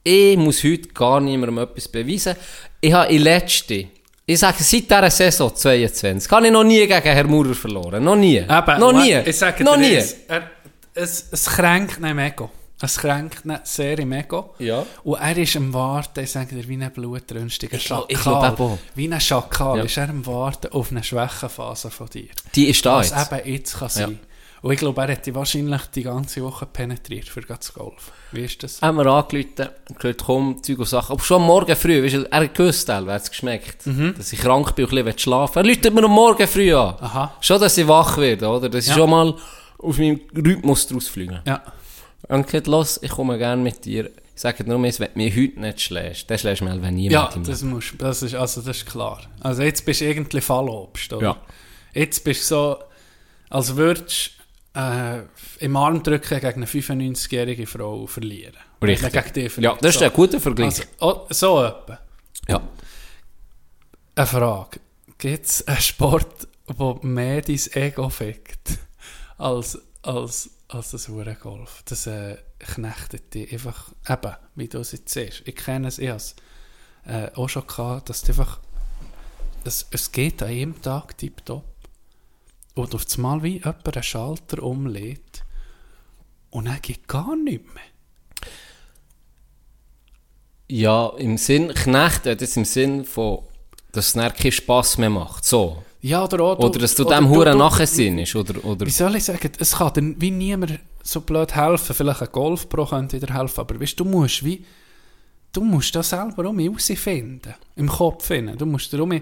ich 0.02 0.36
muss 0.36 0.62
heute 0.62 0.88
gar 0.88 1.20
niemandem 1.20 1.58
etwas 1.58 1.88
beweisen. 1.88 2.36
Ich 2.80 2.92
habe 2.92 3.12
in 3.12 3.22
letzte, 3.22 3.88
ich 4.26 4.38
sage 4.38 4.62
seit 4.62 4.90
dieser 4.90 5.10
Saison 5.10 5.54
22, 5.54 6.30
habe 6.30 6.46
ich 6.46 6.52
noch 6.52 6.64
nie 6.64 6.80
gegen 6.86 7.00
Herrn 7.02 7.30
Maurer 7.30 7.54
verloren. 7.54 8.02
Noch 8.02 8.16
nie. 8.16 8.36
Eben, 8.38 8.80
noch 8.80 8.92
nie. 8.92 9.14
Ich 9.24 9.36
sage 9.36 9.62
noch 9.64 9.76
nie. 9.76 9.96
eins, 9.96 10.16
Er, 10.28 10.50
es, 10.94 11.26
es 11.30 11.44
kränkt 11.46 11.98
ihn 11.98 12.04
im 12.06 12.18
Ego. 12.18 12.50
Es 12.82 12.98
kränkt 12.98 13.44
ihn 13.46 13.58
sehr 13.62 13.98
im 14.00 14.12
Ego. 14.12 14.54
Ja. 14.58 14.84
Und 15.04 15.18
er 15.20 15.36
ist 15.38 15.56
am 15.56 15.72
Warten, 15.72 16.20
ich 16.24 16.30
sage 16.30 16.54
dir, 16.56 16.68
wie 16.68 16.74
ein 16.76 16.90
blutrünstiger 16.92 17.78
Schakal. 17.78 18.04
ich 18.08 18.20
glaub 18.20 18.44
eben 18.44 18.56
auch. 18.62 18.78
Wie 18.94 19.08
ein 19.12 19.20
Schakal 19.20 19.78
Ja. 19.78 19.84
ist 19.84 19.96
er 19.96 20.08
am 20.10 20.26
Warten 20.26 20.68
auf 20.72 20.90
eine 20.90 21.02
Schwächenphase 21.04 21.90
von 21.90 22.08
dir. 22.08 22.28
Die 22.54 22.66
ist 22.68 22.84
da 22.84 22.96
Was 22.98 23.10
jetzt. 23.10 23.32
eben 23.32 23.52
jetzt 23.54 23.78
kann 23.78 23.88
sein. 23.88 24.18
Und 24.62 24.72
ich 24.72 24.78
glaube, 24.78 25.00
er 25.02 25.08
hätte 25.08 25.34
wahrscheinlich 25.34 25.82
die 25.94 26.02
ganze 26.02 26.42
Woche 26.42 26.66
penetriert 26.66 27.28
für 27.28 27.40
das 27.42 27.72
Golf. 27.74 28.10
Wie 28.32 28.44
ist 28.44 28.62
das? 28.62 28.80
Haben 28.82 28.96
wir 28.98 29.06
angerufen, 29.06 29.54
gesagt, 29.98 30.22
komm, 30.24 30.62
Zeug 30.62 30.78
und 30.78 30.88
Sachen. 30.88 31.12
Aber 31.12 31.22
schon 31.22 31.40
am 31.42 31.46
Morgen 31.46 31.76
früh, 31.76 32.02
weißt 32.02 32.14
du, 32.14 32.28
er 32.30 32.40
hat 32.40 32.54
gewusst, 32.54 32.88
er 32.88 33.04
hat 33.06 33.22
es 33.22 33.30
geschmeckt, 33.30 33.86
dass 34.16 34.32
ich 34.32 34.40
krank 34.40 34.74
bin 34.74 34.86
und 34.86 34.92
ein 34.98 35.04
bisschen 35.04 35.18
schlafen. 35.20 35.58
Er 35.58 35.64
läutet 35.64 35.94
mir 35.94 36.04
am 36.04 36.10
Morgen 36.10 36.46
früh 36.46 36.74
an. 36.74 36.96
Aha. 37.00 37.34
Schon, 37.40 37.60
dass 37.60 37.76
ich 37.78 37.86
wach 37.86 38.16
werde, 38.18 38.48
oder? 38.48 38.68
Das 38.68 38.84
ist 38.84 38.90
Ja. 38.90 38.94
schon 38.96 39.10
mal 39.10 39.34
aus 39.78 39.98
meinem 39.98 40.20
Rhythmus 40.34 40.86
draus 40.88 41.08
fliegen. 41.08 41.40
Ja. 41.46 41.62
Und 42.28 42.46
gesagt, 42.46 42.66
los, 42.66 42.98
ich 43.02 43.10
komme 43.10 43.38
gerne 43.38 43.62
mit 43.62 43.84
dir. 43.84 44.06
Ich 44.34 44.42
sage 44.42 44.64
nur, 44.64 44.82
eins, 44.84 44.98
wenn 45.00 45.08
du 45.14 45.18
mich 45.18 45.36
heute 45.36 45.60
nicht 45.60 45.80
schlägst, 45.80 46.28
dann 46.30 46.38
schlägst 46.38 46.60
du 46.60 46.64
mich 46.66 46.74
wenn 46.82 46.98
Ja, 46.98 47.10
niemand 47.30 47.36
im 47.36 47.44
das, 47.44 47.62
musst, 47.62 47.94
das, 47.98 48.22
ist, 48.22 48.34
also 48.34 48.60
das 48.62 48.78
ist 48.78 48.86
klar. 48.86 49.20
Also 49.40 49.62
jetzt 49.62 49.84
bist 49.86 50.00
du 50.00 50.06
irgendwie 50.06 50.40
Fallobst, 50.40 51.12
oder? 51.12 51.22
Ja. 51.26 51.36
Jetzt 51.94 52.24
bist 52.24 52.42
du 52.50 52.54
so, 52.54 52.76
als 53.48 53.76
würdest 53.76 54.32
du 54.35 54.35
äh, 54.76 55.22
im 55.60 55.76
Armdrücken 55.76 56.38
gegen 56.40 56.56
eine 56.56 56.66
95-jährige 56.66 57.66
Frau 57.66 58.06
verlieren. 58.06 58.56
Richtig. 58.82 59.12
Gegen 59.12 59.50
die 59.56 59.62
Ja, 59.62 59.76
das 59.80 59.94
ist 59.94 59.98
so. 60.00 60.04
ein 60.04 60.12
guter 60.12 60.38
Vergleich. 60.38 60.66
Also, 60.66 60.84
oh, 61.00 61.26
so 61.30 61.64
etwa. 61.64 61.98
ja. 62.46 62.60
Eine 64.14 64.26
Frage. 64.26 64.80
Gibt 65.18 65.46
es 65.46 65.66
einen 65.66 65.80
Sport, 65.80 66.48
der 66.68 66.98
mehr 67.02 67.40
dein 67.40 67.60
Ego 67.72 68.08
fickt, 68.10 68.78
als, 69.38 69.78
als, 70.02 70.50
als 70.68 70.90
das 70.90 71.10
Golf? 71.40 71.82
Das 71.86 72.06
äh, 72.06 72.36
knechtet 72.58 73.32
dich 73.32 73.52
einfach, 73.52 73.90
eben, 74.08 74.34
wie 74.56 74.68
du 74.68 74.78
es 74.78 74.92
jetzt 74.92 75.12
siehst. 75.12 75.42
Ich 75.46 75.56
kenne 75.56 75.88
es, 75.88 75.98
ich 75.98 76.08
habe 76.08 76.16
es 76.18 76.36
äh, 77.06 77.30
auch 77.34 77.48
schon 77.48 77.66
gehabt, 77.66 78.10
dass 78.10 78.22
du 78.22 78.32
einfach, 78.32 78.60
es, 79.64 79.86
es 79.90 80.12
geht 80.12 80.42
an 80.42 80.50
jedem 80.50 80.82
Tag 80.82 81.16
tipptopp. 81.16 81.64
Und 82.76 82.94
auf 82.94 83.06
das 83.06 83.16
Mal 83.16 83.42
wie 83.42 83.54
jemand 83.54 83.96
einen 83.96 84.02
Schalter 84.02 84.62
umlegt 84.62 85.42
und 86.50 86.66
dann 86.66 86.78
geht 86.82 87.08
gar 87.08 87.34
nichts 87.34 87.66
mehr. 87.74 87.82
Ja, 90.68 91.08
im 91.16 91.38
Sinn, 91.38 91.72
Knecht, 91.72 92.26
äh, 92.26 92.36
das 92.36 92.56
im 92.56 92.66
Sinn 92.66 93.04
von, 93.04 93.38
dass 93.92 94.08
es 94.08 94.12
dann 94.12 94.32
keinen 94.34 94.52
Spass 94.52 94.98
mehr 94.98 95.10
macht. 95.10 95.44
So. 95.44 95.82
Ja, 96.02 96.24
oder, 96.24 96.40
auch, 96.44 96.58
Oder 96.58 96.78
dass 96.80 96.94
du 96.94 97.06
oder 97.06 97.16
dem 97.16 97.30
Huren 97.30 97.56
nachher 97.56 97.86
sinnst. 97.86 98.36
Oder, 98.36 98.62
oder, 98.64 98.84
Wie 98.84 98.90
soll 98.90 99.16
ich 99.16 99.24
sagen, 99.24 99.50
es 99.58 99.72
kann 99.72 99.92
dir 99.94 100.14
wie 100.20 100.30
niemand 100.30 100.78
so 101.02 101.22
blöd 101.22 101.54
helfen. 101.54 101.94
Vielleicht 101.94 102.22
ein 102.22 102.28
Golfpro 102.30 102.84
könnte 102.84 103.18
dir 103.18 103.34
helfen, 103.34 103.60
aber 103.60 103.80
weißt, 103.80 103.98
du 103.98 104.04
musst 104.04 104.44
wie, 104.44 104.64
du 105.52 105.62
musst 105.62 105.94
das 105.94 106.10
selber 106.10 106.46
um 106.48 106.58
herausfinden, 106.58 107.54
im 107.74 107.88
Kopf 107.88 108.26
finden. 108.26 108.58
Du 108.58 108.66
musst 108.66 108.92
darum 108.92 109.18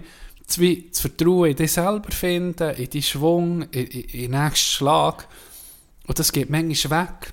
das, 0.46 1.00
Vertrauen 1.00 1.50
in 1.50 1.56
dich 1.56 1.72
selber 1.72 2.10
finden, 2.10 2.70
in 2.74 2.90
deinen 2.90 3.02
Schwung, 3.02 3.62
in, 3.70 3.86
in, 3.86 4.00
in 4.02 4.32
den 4.32 4.42
nächsten 4.42 4.70
Schlag. 4.72 5.28
Und 6.06 6.18
das 6.18 6.32
geht 6.32 6.50
manchmal 6.50 7.06
weg. 7.06 7.32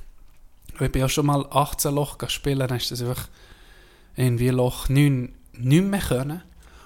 Und 0.80 0.86
ich 0.86 0.92
bin 0.92 1.02
ja 1.02 1.10
schon 1.10 1.26
mal 1.26 1.46
18 1.50 1.94
Loch 1.94 2.18
spielen, 2.28 2.68
dann 2.68 2.78
ist 2.78 2.92
das 2.92 3.02
einfach 3.02 3.28
irgendwie 4.16 4.50
Loch 4.50 4.90
9 4.90 5.34
nicht 5.58 5.84
mehr 5.84 6.00
können. 6.00 6.42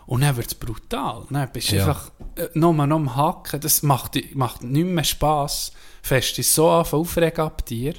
Und 0.08 0.22
dann 0.22 0.36
wird 0.38 0.48
es 0.48 0.55
brutal. 0.55 1.24
Dann 1.29 1.50
bist 1.51 1.72
du 1.72 1.77
Ja. 1.77 1.88
einfach 1.88 2.12
äh, 2.36 2.48
nur 2.53 2.74
noch 2.74 2.96
am 2.96 3.15
Hacken. 3.15 3.60
Das 3.60 3.82
macht, 3.82 4.17
macht 4.36 4.63
nicht 4.63 4.86
mehr 4.86 5.03
Spass. 5.03 5.72
Fest 6.03 6.38
ist 6.38 6.53
so 6.53 6.70
an 6.70 6.86
aufregen 6.86 7.44
ab 7.44 7.65
dir. 7.65 7.96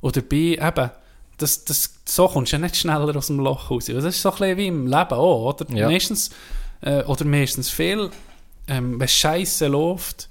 Und 0.00 0.16
dabei 0.16 0.36
eben, 0.36 0.90
das, 1.38 1.64
das, 1.64 1.94
so 2.04 2.26
kommst 2.26 2.52
du 2.52 2.56
ja 2.56 2.60
nicht 2.62 2.76
schneller 2.76 3.14
aus 3.16 3.28
dem 3.28 3.38
Loch 3.38 3.70
raus. 3.70 3.86
Das 3.86 4.04
ist 4.04 4.20
so 4.22 4.30
ein 4.30 4.38
bisschen 4.38 4.56
wie 4.56 4.66
im 4.66 4.86
Leben 4.86 5.12
auch, 5.12 5.54
oder? 5.54 5.70
Ja. 5.72 5.88
Meistens, 5.88 6.30
äh, 6.82 7.02
oder 7.04 7.24
meistens 7.24 7.70
viel, 7.70 8.10
ähm, 8.68 9.00
wenn 9.00 9.08
Scheiße 9.08 9.66
läuft, 9.68 10.28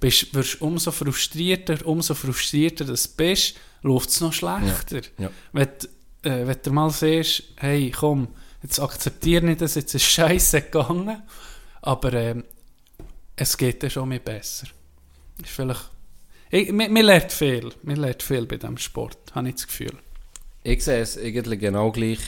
bist, 0.00 0.34
wirst 0.34 0.60
du 0.60 0.66
umso 0.66 0.90
frustrierter, 0.90 1.86
umso 1.86 2.14
frustrierter 2.14 2.84
du 2.84 2.96
bist, 3.16 3.56
läuft 3.82 4.10
es 4.10 4.20
noch 4.20 4.32
schlechter. 4.32 5.02
Ja. 5.18 5.30
Wenn, 5.52 5.68
du, 6.22 6.28
äh, 6.28 6.46
wenn 6.46 6.58
du 6.62 6.72
mal 6.72 6.90
siehst, 6.90 7.44
hey, 7.56 7.90
komm, 7.90 8.28
jetzt 8.62 8.80
akzeptiere 8.80 9.50
ich 9.50 9.58
das, 9.58 9.76
jetzt 9.76 9.94
ist 9.94 10.04
Scheiße 10.04 10.62
gegangen, 10.70 11.22
aber 11.80 12.12
ähm, 12.12 12.44
es 13.36 13.56
geht 13.56 13.82
dann 13.82 13.90
schon 13.90 14.08
mehr 14.08 14.18
besser. 14.18 14.66
Ist 15.40 15.50
vielleicht, 15.50 15.90
ich, 16.50 16.70
man, 16.72 16.92
man 16.92 17.04
lernt 17.04 17.32
viel, 17.32 17.72
man 17.82 17.96
lernt 17.96 18.22
viel 18.22 18.46
bei 18.46 18.56
diesem 18.56 18.78
Sport, 18.78 19.18
habe 19.34 19.48
ich 19.48 19.54
das 19.54 19.66
Gefühl. 19.66 19.96
ich 20.64 20.84
sehe 20.84 21.00
es 21.00 21.16
eigentlich 21.16 21.60
genau 21.60 21.90
gleich 21.90 22.20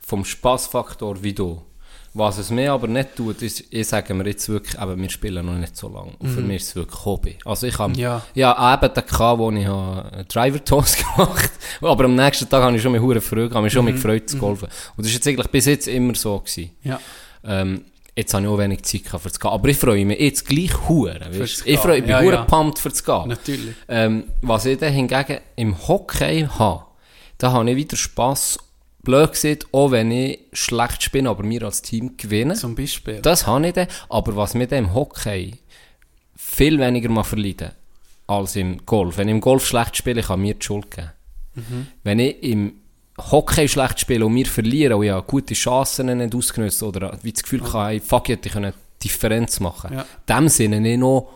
vom 0.00 0.24
Spassfaktor 0.24 1.22
wie 1.22 1.32
du. 1.32 1.62
Was 2.14 2.36
es 2.36 2.50
mir 2.50 2.72
aber 2.72 2.88
nicht 2.88 3.16
tut, 3.16 3.40
ist, 3.40 3.64
ich 3.70 3.88
sage 3.88 4.12
mir 4.12 4.26
jetzt 4.26 4.46
wirklich, 4.48 4.78
eben, 4.80 5.00
wir 5.00 5.08
spielen 5.08 5.46
noch 5.46 5.54
nicht 5.54 5.74
so 5.76 5.88
lange. 5.88 6.12
Und 6.18 6.28
für 6.28 6.42
mich 6.42 6.56
ist 6.62 6.68
es 6.68 6.76
wirklich 6.76 7.04
Hobby. 7.06 7.38
Also 7.46 7.66
ich 7.66 7.78
habe, 7.78 7.94
Mhm. 7.94 7.98
Ja. 7.98 8.22
ja, 8.34 8.74
eben 8.74 8.92
den 8.92 9.06
gehabt, 9.06 9.38
wo 9.38 9.50
ich 9.50 9.66
habe 9.66 10.24
Driver 10.28 10.62
Toss 10.62 10.96
gemacht 11.16 11.50
aber 11.80 12.04
am 12.04 12.14
nächsten 12.14 12.48
Tag 12.50 12.62
habe 12.62 12.76
ich 12.76 12.82
schon 12.82 12.92
mich 12.92 13.00
hure 13.00 13.20
früh, 13.22 13.48
habe 13.48 13.62
mich 13.62 13.72
schon 13.72 13.84
Mhm. 13.86 13.92
mich 13.92 14.02
gefreut 14.02 14.28
zu 14.28 14.36
golfen. 14.36 14.68
Und 14.96 14.98
das 14.98 15.06
ist 15.06 15.14
jetzt 15.14 15.26
eigentlich 15.28 15.48
bis 15.48 15.64
jetzt 15.64 15.88
immer 15.88 16.14
so 16.14 16.38
gewesen. 16.38 16.70
Ja. 16.84 17.00
Ähm, 17.44 17.86
jetzt 18.14 18.34
habe 18.34 18.44
ich 18.44 18.48
auch 18.50 18.58
wenig 18.58 18.82
Zeit 18.82 19.04
gehabt, 19.04 19.22
für 19.22 19.32
zu 19.32 19.40
gehen. 19.40 19.50
Aber 19.50 19.68
ich 19.70 19.78
freue 19.78 20.04
mich 20.04 20.20
jetzt 20.20 20.46
gleich 20.46 20.88
hure. 20.88 21.18
Ich 21.64 21.78
freue 21.78 22.02
mich 22.02 22.10
Ja, 22.10 22.20
hure 22.20 22.34
ja. 22.34 22.42
pumped 22.44 22.78
für 22.78 22.92
zu 22.92 23.04
gehen. 23.04 23.28
Natürlich. 23.28 23.74
Ähm, 23.88 24.24
was 24.42 24.66
ich 24.66 24.76
dann 24.78 24.92
hingegen 24.92 25.38
im 25.56 25.88
Hockey 25.88 26.46
habe, 26.58 26.84
da 27.38 27.52
habe 27.52 27.70
ich 27.70 27.76
wieder 27.76 27.96
Spass. 27.96 28.58
Blöd 29.02 29.32
gesagt, 29.32 29.66
auch 29.72 29.90
wenn 29.90 30.10
ich 30.10 30.40
schlecht 30.52 31.02
spiele, 31.02 31.28
aber 31.28 31.48
wir 31.48 31.62
als 31.64 31.82
Team 31.82 32.16
gewinnen. 32.16 32.56
Zum 32.56 32.74
Beispiel. 32.74 33.20
Das 33.20 33.46
habe 33.46 33.66
ich 33.66 33.72
dann. 33.72 33.88
Aber 34.08 34.36
was 34.36 34.52
dann 34.52 34.68
im 34.70 34.94
Hockey 34.94 35.54
viel 36.36 36.78
weniger 36.78 37.08
mal 37.08 37.24
verleiden 37.24 37.70
als 38.26 38.56
im 38.56 38.84
Golf. 38.86 39.18
Wenn 39.18 39.28
ich 39.28 39.34
im 39.34 39.40
Golf 39.40 39.66
schlecht 39.66 39.96
spiele, 39.96 40.22
kann 40.22 40.40
mir 40.40 40.54
die 40.54 40.64
Schuld 40.64 40.90
geben. 40.90 41.10
Mhm. 41.54 41.86
Wenn 42.04 42.18
ich 42.20 42.42
im 42.42 42.74
Hockey 43.18 43.68
schlecht 43.68 44.00
spiele 44.00 44.24
und 44.24 44.34
wir 44.34 44.46
verlieren 44.46 44.94
und 44.94 45.04
ich 45.04 45.10
habe 45.10 45.26
gute 45.26 45.54
Chancen 45.54 46.16
nicht 46.16 46.34
ausgenutzt 46.34 46.82
oder 46.82 47.18
wie 47.22 47.32
das 47.32 47.42
Gefühl 47.42 47.62
habe, 47.72 47.90
hey, 47.90 48.00
fuck, 48.00 48.28
ich 48.28 48.36
hätte 48.36 48.56
eine 48.56 48.74
Differenz 49.02 49.60
machen. 49.60 49.94
Ja. 49.94 50.02
In 50.02 50.06
dem 50.36 50.48
Sinne 50.48 50.80
nicht 50.80 50.98
noch 50.98 51.28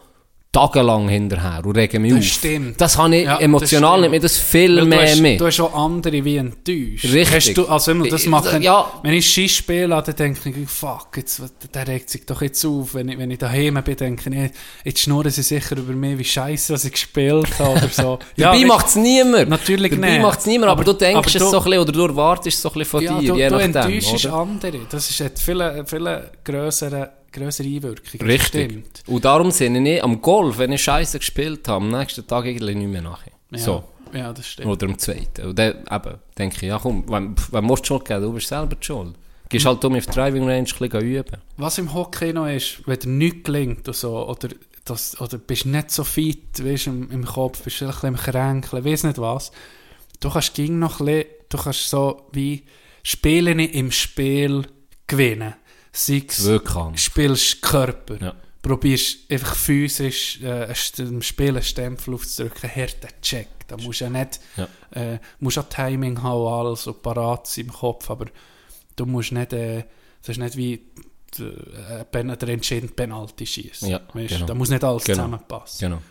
tagelang 0.56 1.08
hinterher 1.08 1.64
und 1.64 1.76
rege 1.76 1.98
mich 1.98 2.12
Das 2.12 2.20
auf. 2.20 2.24
stimmt. 2.26 2.80
Das 2.80 2.96
habe 2.96 3.16
ich 3.16 3.24
Ja, 3.24 3.38
emotional 3.38 4.00
nimmt 4.00 4.12
mir 4.12 4.20
das 4.20 4.38
viel 4.38 4.76
Weil 4.76 4.80
du 4.84 4.86
mehr 4.86 5.16
mit. 5.16 5.40
Du 5.40 5.46
hast 5.46 5.60
auch 5.60 5.74
andere 5.74 6.24
wie 6.24 6.36
enttäuscht. 6.36 7.04
Richtig. 7.12 7.54
Du, 7.54 7.66
also 7.66 7.90
immer, 7.90 8.08
das 8.08 8.24
machen, 8.26 8.62
ja. 8.62 8.86
Wenn 9.02 9.14
ich 9.14 9.26
Ski 9.30 9.48
spiele, 9.48 9.88
dann 10.02 10.16
denke 10.16 10.48
ich, 10.50 10.68
fuck, 10.68 11.08
jetzt, 11.16 11.42
der 11.74 11.86
regt 11.88 12.08
sich 12.10 12.24
doch 12.24 12.40
jetzt 12.42 12.64
auf. 12.64 12.94
Wenn 12.94 13.08
ich, 13.08 13.18
wenn 13.18 13.30
ich 13.30 13.38
daheim 13.38 13.74
bin, 13.84 13.96
denke 13.96 14.30
ich, 14.30 14.50
jetzt 14.84 15.00
schnurren 15.00 15.30
sie 15.30 15.42
sicher 15.42 15.76
über 15.76 15.92
mich, 15.92 16.18
wie 16.18 16.24
scheiße, 16.24 16.72
was 16.72 16.84
ich 16.84 16.92
gespielt 16.92 17.58
habe 17.58 17.72
oder 17.72 17.88
so. 17.88 18.18
Dabei 18.36 18.56
weißt- 18.58 18.66
macht 18.66 18.86
es 18.86 18.96
niemand. 18.96 19.48
Natürlich 19.48 19.92
Dabei 19.92 20.10
nicht. 20.12 20.22
macht 20.22 20.38
es 20.40 20.46
niemand, 20.46 20.70
aber, 20.72 20.80
Aber- 20.82 20.92
du 20.92 20.98
denkst 20.98 21.16
aber 21.18 21.26
es 21.26 21.32
du- 21.34 21.38
so 21.40 21.58
ein 21.58 21.64
bisschen, 21.64 21.78
oder 21.80 21.92
du 21.92 22.06
erwartest 22.06 22.56
es 22.56 22.62
so 22.62 22.68
ein 22.70 22.72
bisschen 22.78 22.90
von 22.90 23.02
ja, 23.02 23.18
dir, 23.18 23.28
du, 23.32 23.36
je 23.38 23.48
du 23.48 23.54
nachdem. 23.56 23.76
enttäuschst 23.76 24.24
oder? 24.26 24.34
andere. 24.34 24.78
Das 24.90 25.10
ist, 25.10 25.20
hat 25.20 25.38
viele, 25.38 25.84
viele 25.86 26.30
grössere 27.32 27.66
Einwirkungen. 27.66 28.18
Das 28.18 28.28
Richtig. 28.28 28.70
Stimmt. 28.70 29.02
Und 29.06 29.24
darum 29.24 29.50
sind 29.50 29.84
ich 29.86 30.02
am 30.02 30.20
Golf, 30.20 30.58
wenn 30.58 30.72
ich 30.72 30.82
Scheiße 30.82 31.18
gespielt 31.18 31.66
habe, 31.68 31.84
am 31.84 31.90
nächsten 31.90 32.26
Tag 32.26 32.44
eigentlich 32.44 32.76
nicht 32.76 32.88
mehr 32.88 33.02
nachher. 33.02 33.32
Ja. 33.50 33.58
So. 33.58 33.84
Ja, 34.12 34.32
das 34.32 34.46
stimmt. 34.46 34.68
Oder 34.68 34.86
am 34.86 34.98
zweiten. 34.98 35.46
Und 35.46 35.58
dann 35.58 35.84
eben, 35.90 36.14
denke 36.38 36.56
ich, 36.56 36.62
ja 36.62 36.78
komm, 36.78 37.04
wenn, 37.08 37.34
wenn 37.50 37.64
musst 37.64 37.84
du 37.84 37.88
Schuld 37.88 38.04
geben, 38.04 38.22
du 38.22 38.32
bist 38.32 38.48
selber 38.48 38.76
die 38.76 38.84
schuld. 38.84 39.14
Gehst 39.48 39.66
halt 39.66 39.84
um 39.84 39.94
auf 39.94 40.06
die 40.06 40.12
Driving 40.12 40.44
Range 40.44 40.58
ein 40.58 40.64
bisschen 40.64 41.00
üben. 41.00 41.36
Was 41.56 41.78
im 41.78 41.92
Hockey 41.94 42.32
noch 42.32 42.48
ist, 42.48 42.86
wenn 42.86 42.98
dir 42.98 43.08
nichts 43.08 43.44
gelingt 43.44 43.88
oder 43.88 43.92
so, 43.92 44.28
oder, 44.28 44.48
das, 44.84 45.20
oder 45.20 45.38
bist 45.38 45.66
nicht 45.66 45.90
so 45.90 46.02
fit, 46.02 46.64
weißt, 46.64 46.88
im, 46.88 47.10
im 47.10 47.24
Kopf, 47.24 47.62
bist 47.62 47.82
ein 47.82 47.88
bisschen 47.88 48.08
im 48.08 48.16
Kränkeln, 48.16 48.84
weiss 48.84 49.04
nicht 49.04 49.18
was, 49.18 49.52
du 50.20 50.30
kannst 50.30 50.54
ging 50.54 50.78
noch 50.78 51.00
ein 51.00 51.06
bisschen, 51.06 51.30
du 51.48 51.58
kannst 51.58 51.90
so 51.90 52.28
wie 52.32 52.64
Spiele 53.02 53.52
im 53.52 53.92
Spiel 53.92 54.66
gewinnen. 55.06 55.54
Sei 55.96 56.24
es, 56.28 57.02
spielst 57.02 57.62
Körper, 57.62 58.16
Ja. 58.20 58.34
probierst 58.62 59.30
einfach 59.30 59.54
physisch 59.54 60.40
äh, 60.42 60.72
im 60.98 61.22
Spiel 61.22 61.48
einen 61.50 61.62
Stempel 61.62 62.14
aufzudrücken, 62.14 62.68
harten 62.70 63.08
Check. 63.22 63.48
Da 63.66 63.76
musst 63.78 64.00
du 64.00 64.04
ja 64.04 64.10
nicht, 64.10 64.40
Ja. 64.56 64.68
äh, 64.90 65.18
musst 65.40 65.58
auch 65.58 65.68
Timing 65.68 66.22
haben 66.22 66.46
alles 66.46 66.86
und 66.86 67.02
parat 67.02 67.46
sein 67.46 67.64
im 67.66 67.72
Kopf, 67.72 68.10
aber 68.10 68.26
du 68.96 69.06
musst 69.06 69.32
nicht, 69.32 69.52
äh, 69.52 69.84
das 70.22 70.36
ist 70.36 70.38
nicht 70.38 70.56
wie 70.56 70.74
äh, 71.38 72.04
der 72.12 72.48
entscheidende 72.48 72.94
Penalty 72.94 73.46
schießen. 73.46 73.88
Ja, 73.88 74.00
genau. 74.12 74.46
Da 74.46 74.54
muss 74.54 74.68
nicht 74.68 74.84
alles 74.84 75.04
Genau. 75.04 75.16
zusammenpassen. 75.24 75.78
Genau. 75.88 76.02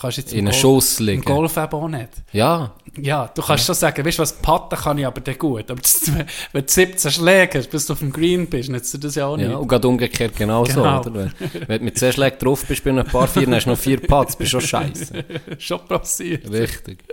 Kannst 0.00 0.18
jetzt 0.18 0.32
In 0.32 0.40
im 0.40 0.46
einen 0.46 0.54
Schuss 0.54 1.00
Im 1.00 1.06
liegen. 1.06 1.22
Golf 1.22 1.56
eben 1.56 1.72
auch 1.72 1.88
nicht. 1.88 2.08
Ja, 2.32 2.74
Ja, 3.00 3.30
du 3.32 3.42
kannst 3.42 3.64
schon 3.64 3.74
sagen, 3.74 4.04
weißt 4.04 4.18
du 4.18 4.22
was, 4.22 4.32
Patten 4.34 4.76
kann 4.76 4.98
ich 4.98 5.06
aber 5.06 5.20
dann 5.20 5.38
gut. 5.38 5.70
Aber 5.70 5.80
das, 5.80 6.10
wenn 6.52 6.64
du 6.64 6.68
17 6.72 7.10
Schläge 7.10 7.58
hast, 7.58 7.70
bis 7.70 7.86
du 7.86 7.92
auf 7.92 8.00
dem 8.00 8.12
Green 8.12 8.48
bist, 8.48 8.70
nützt 8.70 8.92
dir 8.94 8.98
das 8.98 9.14
ja 9.14 9.26
auch 9.26 9.36
nicht. 9.36 9.48
ja. 9.48 9.56
und 9.56 9.68
gerade 9.68 9.86
umgekehrt 9.86 10.36
genauso. 10.36 10.74
Genau. 10.74 11.00
Oder? 11.00 11.14
Wenn, 11.14 11.32
wenn 11.68 11.78
du 11.78 11.84
mit 11.84 11.98
10 11.98 12.12
Schlägen 12.12 12.38
drauf 12.38 12.64
bist, 12.66 12.82
bei 12.84 12.90
einem 12.90 13.06
paar 13.06 13.28
vier, 13.28 13.42
dann 13.44 13.54
hast 13.54 13.64
du 13.66 13.70
noch 13.70 13.78
vier 13.78 14.00
Putts, 14.00 14.36
bist 14.36 14.50
schon 14.50 14.60
scheiße. 14.60 15.24
Schon 15.58 15.84
passiert. 15.86 16.50
Richtig. 16.50 17.04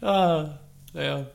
Ah, 0.00 0.58
ja. 0.94 1.26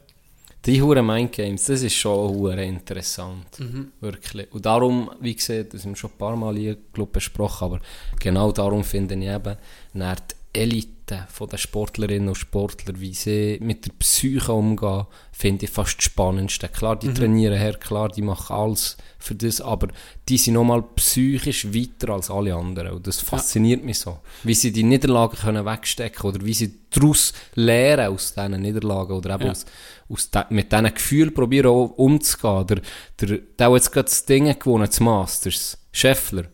Die 0.67 0.81
Hure 0.81 1.01
Mindgames, 1.01 1.63
das 1.63 1.81
ist 1.81 1.95
schon 1.95 2.29
hure 2.29 2.61
interessant. 2.65 3.57
Mhm. 3.57 3.93
Wirklich. 4.01 4.51
Und 4.51 4.65
darum, 4.65 5.09
wie 5.21 5.33
gesagt, 5.33 5.73
das 5.73 5.85
haben 5.85 5.91
wir 5.91 5.95
schon 5.95 6.11
ein 6.11 6.17
paar 6.17 6.35
Mal 6.35 6.57
hier 6.57 6.75
glaub, 6.91 7.13
besprochen, 7.13 7.63
aber 7.63 7.79
genau 8.19 8.51
darum 8.51 8.83
finde 8.83 9.15
ich 9.15 9.29
eben, 9.29 9.55
die 9.93 9.99
Elite 10.57 11.27
von 11.29 11.47
den 11.47 11.57
Sportlerinnen 11.57 12.27
und 12.27 12.35
Sportlern, 12.35 12.99
wie 12.99 13.13
sie 13.13 13.57
mit 13.61 13.85
der 13.85 13.91
Psyche 13.99 14.51
umgehen, 14.51 15.05
finde 15.31 15.65
ich 15.65 15.71
fast 15.71 15.97
das 15.99 16.05
Spannendste. 16.05 16.67
Klar, 16.67 16.95
Mhm. 16.95 16.99
die 16.99 17.13
trainieren 17.13 17.57
her, 17.57 17.75
klar, 17.75 18.09
die 18.09 18.21
machen 18.21 18.53
alles 18.55 18.97
für 19.19 19.35
das, 19.35 19.61
aber 19.61 19.87
die 20.27 20.37
sind 20.37 20.55
nochmal 20.55 20.83
psychisch 20.95 21.67
weiter 21.73 22.13
als 22.13 22.29
alle 22.29 22.53
anderen. 22.55 22.91
Und 22.93 23.07
das 23.07 23.21
fasziniert 23.21 23.83
mich 23.85 23.99
so. 23.99 24.19
Wie 24.43 24.53
sie 24.53 24.71
die 24.73 24.83
Niederlagen 24.83 25.37
können 25.37 25.65
wegstecken 25.65 26.25
oder 26.29 26.43
wie 26.45 26.53
sie 26.53 26.73
daraus 26.89 27.31
lernen 27.55 28.13
aus 28.13 28.33
diesen 28.33 28.61
Niederlagen 28.61 29.13
oder 29.13 29.35
eben 29.35 29.45
Ja. 29.45 29.51
aus, 29.51 29.65
aus 30.09 30.29
de, 30.29 30.43
mit 30.49 30.71
diesen 30.71 30.93
Gefühlen 30.93 31.33
probieren 31.33 31.67
umzugehen. 31.71 32.65
Der, 32.67 32.81
der, 33.21 33.37
der 33.57 33.69
jetzt 33.73 33.91
gerade 33.91 34.05
das 34.09 34.25
Ding 34.25 34.59
gewonnen, 34.59 34.87
das 34.87 34.99
Masters, 34.99 35.77
Scheffler 35.93 36.43
Ja. 36.43 36.49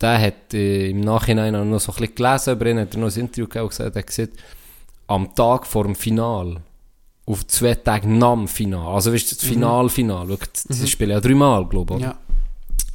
Der 0.00 0.20
hat 0.20 0.52
äh, 0.54 0.90
im 0.90 1.00
Nachhinein 1.00 1.52
noch 1.70 1.80
so 1.80 1.92
ein 1.92 1.98
bisschen 1.98 2.14
gelesen 2.14 2.52
über 2.54 2.66
ihn, 2.66 2.78
hat 2.80 2.94
er 2.94 3.00
noch 3.00 3.14
ein 3.14 3.20
Interview 3.20 3.44
gegeben 3.46 3.64
und 3.64 3.68
gesagt, 3.70 3.94
er 3.96 4.00
hat 4.00 4.06
gesagt, 4.06 4.32
am 5.06 5.34
Tag 5.34 5.66
vor 5.66 5.84
dem 5.84 5.94
Final, 5.94 6.56
auf 7.26 7.46
zwei 7.46 7.74
Tage 7.74 8.08
nach 8.08 8.34
dem 8.34 8.48
Final, 8.48 8.86
also 8.94 9.12
weißt 9.12 9.32
du, 9.32 9.36
das 9.36 9.44
Final-Final, 9.44 10.26
schau, 10.28 10.36
das- 10.36 10.78
sie 10.78 10.86
spielen 10.88 11.10
ja 11.10 11.20
dreimal, 11.20 11.66
glaube 11.66 11.94
ich? 11.96 12.02
Ja. 12.02 12.16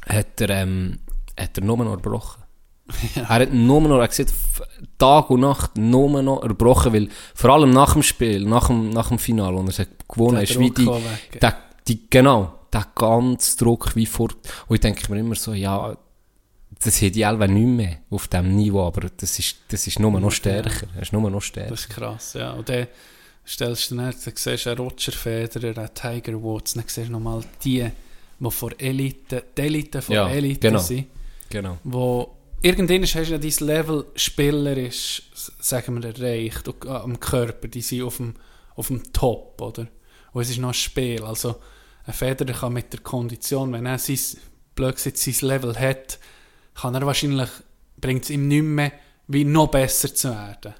hat 0.08 0.40
er, 0.40 0.50
ähm, 0.50 0.98
hat 1.38 1.56
er 1.58 1.64
nur 1.64 1.76
noch 1.78 1.92
erbrochen. 1.92 2.42
Er 3.14 3.28
hat 3.28 3.52
nur 3.52 3.80
noch, 3.82 3.96
er 3.98 4.02
hat 4.02 4.10
gesagt, 4.10 4.34
Tag 4.98 5.30
und 5.30 5.40
Nacht 5.40 5.76
nur 5.78 6.20
noch 6.22 6.42
erbrochen, 6.42 6.92
weil 6.92 7.08
vor 7.34 7.50
allem 7.50 7.70
nach 7.70 7.92
dem 7.92 8.02
Spiel, 8.02 8.44
nach 8.44 8.66
dem, 8.66 8.90
nach 8.90 9.08
dem 9.08 9.18
Final, 9.20 9.54
und 9.54 9.68
er 9.68 9.72
sagt, 9.72 10.08
gewonnen 10.08 10.34
Der 10.34 10.42
ist 10.42 10.58
wie 10.58 10.70
die, 10.70 10.90
der, 11.40 11.54
die, 11.86 12.10
genau, 12.10 12.52
der 12.72 12.86
ganze 12.96 13.56
Druck 13.58 13.94
wie 13.94 14.06
fort. 14.06 14.36
Und 14.66 14.74
ich 14.74 14.80
denke 14.80 15.10
mir 15.12 15.20
immer 15.20 15.36
so, 15.36 15.52
ja, 15.54 15.96
das 16.82 17.02
hat 17.02 17.14
die 17.14 17.22
Elbe 17.22 17.48
nicht 17.48 17.66
mehr 17.66 17.98
auf 18.10 18.28
diesem 18.28 18.54
Niveau, 18.56 18.86
aber 18.86 19.08
das 19.16 19.38
ist, 19.38 19.56
das 19.68 19.86
ist 19.86 19.98
nur 19.98 20.18
noch 20.18 20.30
stärker. 20.30 20.86
Das 20.94 21.02
ist 21.08 21.12
nur 21.12 21.28
noch 21.30 21.42
stärker. 21.42 21.70
Das 21.70 21.80
ist 21.80 21.90
krass, 21.90 22.32
ja. 22.34 22.52
Und 22.52 22.68
dann 22.68 22.86
stellst 23.46 23.90
du 23.90 23.96
dann, 23.96 24.14
dann 24.24 24.32
siehst 24.36 24.66
du 24.66 24.70
einen 24.70 24.78
Roger 24.78 25.12
Federer, 25.12 25.76
einen 25.78 25.94
Tiger 25.94 26.40
Woods, 26.42 26.74
dann 26.74 26.84
siehst 26.86 27.08
du 27.08 27.12
nochmal 27.12 27.42
die, 27.64 27.90
die 28.38 28.50
vor 28.50 28.70
Elite, 28.78 29.44
die 29.56 29.62
Elite 29.62 30.00
von 30.02 30.14
Ja, 30.14 30.28
Elite 30.28 30.60
genau. 30.68 30.78
sind, 30.80 31.06
Genau. 31.50 31.78
wo 31.84 32.36
irgendwann 32.62 33.02
hast 33.02 33.14
du 33.14 33.22
ja 33.22 33.38
dein 33.38 33.66
Level 33.66 34.06
spielerisch, 34.14 35.22
sagen 35.58 36.00
wir, 36.02 36.08
erreicht, 36.14 36.68
und, 36.68 36.84
äh, 36.84 36.88
am 36.88 37.18
Körper, 37.18 37.68
die 37.68 37.82
sind 37.82 38.02
auf 38.02 38.18
dem, 38.18 38.34
auf 38.76 38.86
dem 38.86 39.12
Top, 39.12 39.60
oder? 39.60 39.88
Und 40.32 40.42
es 40.42 40.50
ist 40.50 40.58
noch 40.58 40.68
ein 40.68 40.74
Spiel, 40.74 41.22
also 41.24 41.56
ein 42.06 42.14
Federer 42.14 42.54
kann 42.58 42.72
mit 42.72 42.92
der 42.92 43.00
Kondition, 43.00 43.72
wenn 43.72 43.86
er 43.86 43.98
sein, 43.98 44.18
blöd 44.74 44.94
gesagt, 44.94 45.18
sein 45.18 45.34
Level 45.48 45.78
hat, 45.78 46.18
kann 46.80 46.94
er 46.94 47.06
wahrscheinlich, 47.06 47.50
bringt 48.00 48.24
es 48.24 48.30
ihm 48.30 48.48
nicht 48.48 48.62
mehr, 48.62 48.92
wie 49.28 49.44
noch 49.44 49.68
besser 49.68 50.14
zu 50.14 50.30
werden. 50.30 50.74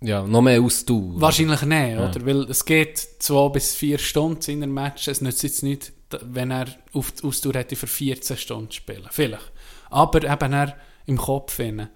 Ja, 0.00 0.22
noch 0.22 0.42
mehr 0.42 0.60
Ausdauer. 0.60 1.20
Wahrscheinlich 1.20 1.62
nicht, 1.62 1.98
oder? 1.98 2.24
Weil 2.24 2.42
es 2.50 2.64
geht 2.64 2.98
zwei 2.98 3.48
bis 3.48 3.74
vier 3.74 3.98
Stunden 3.98 4.50
in 4.50 4.62
einem 4.62 4.74
Match. 4.74 5.08
Es 5.08 5.20
nützt 5.20 5.42
jetzt 5.42 5.64
nicht, 5.64 5.92
wenn 6.22 6.52
er 6.52 6.66
auf 6.92 7.10
die 7.12 7.24
Ausdauer 7.24 7.54
hätte 7.54 7.74
für 7.74 7.88
14 7.88 8.36
Stunden 8.36 8.70
spielen. 8.70 9.08
Vielleicht. 9.10 9.50
Aber 9.90 10.22
eben 10.22 10.52
er 10.52 10.76
im 11.06 11.16
Kopf 11.16 11.54
finden. 11.54 11.88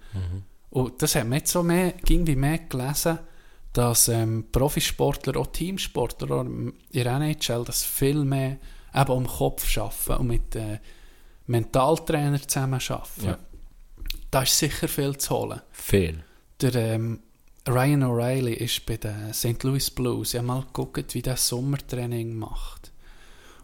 Und 0.69 1.01
das 1.01 1.15
hat 1.15 1.27
man 1.27 1.37
jetzt 1.39 1.51
so 1.51 1.63
mehr, 1.63 1.93
ging 2.03 2.27
wie 2.27 2.35
mehr 2.35 2.57
gelesen, 2.57 3.19
dass 3.73 4.07
ähm, 4.07 4.45
Profisportler, 4.51 5.39
auch 5.39 5.47
Teamsportler 5.47 6.31
auch 6.31 6.41
in 6.41 6.73
der 6.91 7.05
NHL, 7.05 7.63
das 7.63 7.83
viel 7.83 8.25
mehr 8.25 8.57
eben 8.93 9.11
am 9.11 9.27
Kopf 9.27 9.77
arbeiten 9.77 10.21
und 10.21 10.27
mit 10.27 10.55
äh, 10.55 10.79
Mentaltrainer 11.47 12.41
zusammen 12.47 12.81
arbeiten. 12.87 13.25
Ja. 13.25 13.37
Da 14.31 14.43
ist 14.43 14.57
sicher 14.57 14.87
viel 14.87 15.17
zu 15.17 15.35
holen. 15.35 15.61
Viel. 15.71 16.23
Der 16.61 16.75
ähm, 16.75 17.19
Ryan 17.67 18.03
O'Reilly 18.03 18.53
ist 18.53 18.85
bei 18.85 18.97
den 18.97 19.33
St. 19.33 19.63
Louis 19.63 19.91
Blues. 19.91 20.33
Ich 20.33 20.37
habe 20.37 20.47
mal 20.47 20.61
geguckt, 20.61 21.13
wie 21.13 21.21
der 21.21 21.37
Sommertraining 21.37 22.35
macht. 22.35 22.91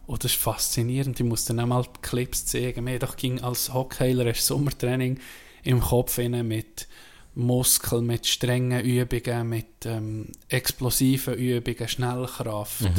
Und 0.06 0.24
das 0.24 0.32
ist 0.32 0.42
faszinierend. 0.42 1.20
Ich 1.20 1.26
muss 1.26 1.46
dann 1.46 1.60
auch 1.60 1.68
mal 1.68 1.84
die 1.84 2.02
Clips 2.02 2.46
zeigen. 2.46 2.86
Mir 2.86 3.00
doch 3.00 3.16
ging 3.16 3.42
als 3.42 3.74
Hockeyler 3.74 4.26
ein 4.26 4.34
Sommertraining 4.34 5.20
im 5.64 5.82
Kopf 5.82 6.18
mit 6.18 6.88
Muskeln, 7.36 8.06
mit 8.06 8.26
strengen 8.26 8.84
Übungen, 8.84 9.50
mit 9.50 9.86
ähm, 9.86 10.28
explosiven 10.50 11.36
Übungen, 11.36 11.88
Schnellkraft 11.88 12.90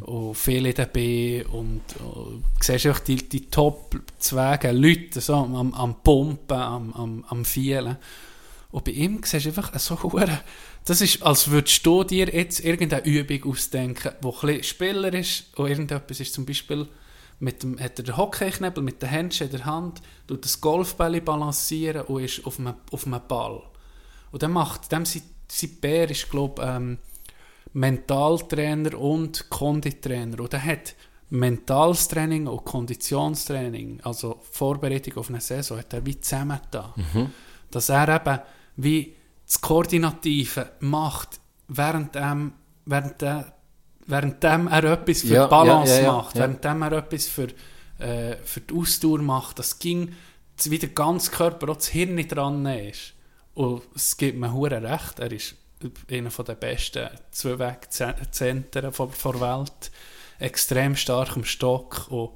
und 0.00 0.34
viele 0.34 0.72
dabei 0.72 1.44
und, 1.50 1.82
und 1.98 2.42
du 2.42 2.42
siehst 2.60 2.86
einfach 2.86 3.00
die, 3.00 3.28
die 3.28 3.50
Top-Zwege, 3.50 4.72
Leute 4.72 5.20
so 5.20 5.34
am, 5.34 5.74
am 5.74 6.02
Pumpen, 6.02 6.56
am, 6.56 6.92
am, 6.92 7.24
am 7.28 7.44
Fielen. 7.44 7.96
Und 8.70 8.84
bei 8.84 8.92
ihm 8.92 9.20
siehst 9.22 9.46
du 9.46 9.50
einfach 9.50 9.78
so 9.78 10.02
hure. 10.02 10.40
Das 10.84 11.00
ist, 11.00 11.22
als 11.22 11.50
würdest 11.50 11.84
du 11.86 12.04
dir 12.04 12.28
jetzt 12.28 12.60
irgendeine 12.60 13.04
Übung 13.04 13.52
ausdenken, 13.52 14.12
die 14.22 14.26
ein 14.26 14.32
bisschen 14.32 14.62
Spieler 14.62 15.14
ist 15.14 15.56
und 15.56 15.68
irgendetwas 15.68 16.20
ist 16.20 16.34
zum 16.34 16.44
Beispiel 16.44 16.86
mit 17.38 17.62
dem, 17.62 17.78
hat 17.78 17.98
er 17.98 18.04
den 18.04 18.16
Hockeyknebel 18.16 18.82
mit 18.82 19.02
den 19.02 19.08
Händchen 19.08 19.46
in 19.46 19.52
der 19.52 19.64
Hand, 19.64 20.00
tut 20.26 20.44
das 20.44 20.60
Golfbälle 20.60 21.20
balancieren 21.20 22.02
und 22.02 22.22
ist 22.22 22.44
auf 22.46 22.58
einem, 22.58 22.74
auf 22.90 23.06
einem 23.06 23.20
Ball. 23.26 23.62
Und 24.32 24.42
dann 24.42 24.52
macht, 24.52 24.90
dem 24.90 25.04
sein, 25.04 25.22
sein 25.48 25.70
Bär 25.80 26.10
ist, 26.10 26.30
glaube 26.30 26.62
ähm, 26.62 26.98
Mentaltrainer 27.72 28.98
und 28.98 29.50
Konditrainer. 29.50 30.40
Und 30.40 30.54
er 30.54 30.64
hat 30.64 30.94
mentales 31.30 32.08
Training 32.08 32.46
und 32.46 32.64
Konditionstraining, 32.64 34.00
also 34.02 34.40
Vorbereitung 34.50 35.16
auf 35.16 35.28
eine 35.28 35.40
Saison, 35.40 35.78
hat 35.78 35.92
er 35.92 36.06
wie 36.06 36.20
zusammen 36.20 36.60
da. 36.70 36.94
Dass 37.70 37.88
er 37.88 38.08
eben 38.08 38.38
wie 38.76 39.14
das 39.46 39.60
Koordinative 39.60 40.72
macht, 40.80 41.40
während, 41.68 42.16
ähm, 42.16 42.52
während, 42.86 43.20
der, 43.20 43.52
währenddem 44.06 44.68
er 44.68 44.84
etwas 44.84 45.22
für 45.22 45.34
Ja, 45.34 45.44
die 45.44 45.50
Balance 45.50 45.96
ja, 45.96 46.02
ja, 46.02 46.12
macht, 46.12 46.34
ja. 46.34 46.40
währenddem 46.42 46.82
er 46.82 46.92
etwas 46.92 47.26
für, 47.26 47.48
äh, 48.04 48.36
für 48.44 48.60
die 48.60 48.74
Ausdauer 48.74 49.20
macht, 49.20 49.58
das 49.58 49.78
ging, 49.78 50.14
wie 50.64 50.78
der 50.78 50.90
ganze 50.90 51.30
Körper, 51.30 51.70
auch 51.70 51.76
das 51.76 51.88
Hirn 51.88 52.14
nicht 52.14 52.34
dran 52.34 52.64
ist. 52.66 53.14
Und 53.54 53.82
es 53.94 54.16
gibt 54.16 54.38
mir 54.38 54.52
hure 54.52 54.82
recht, 54.82 55.18
er 55.18 55.32
ist 55.32 55.56
einer 56.10 56.30
der 56.30 56.54
besten 56.54 57.08
Zweiwegzentren 57.30 58.72
der 58.72 59.40
Welt, 59.40 59.90
extrem 60.38 60.96
stark 60.96 61.36
im 61.36 61.44
Stock 61.44 62.06
und 62.10 62.30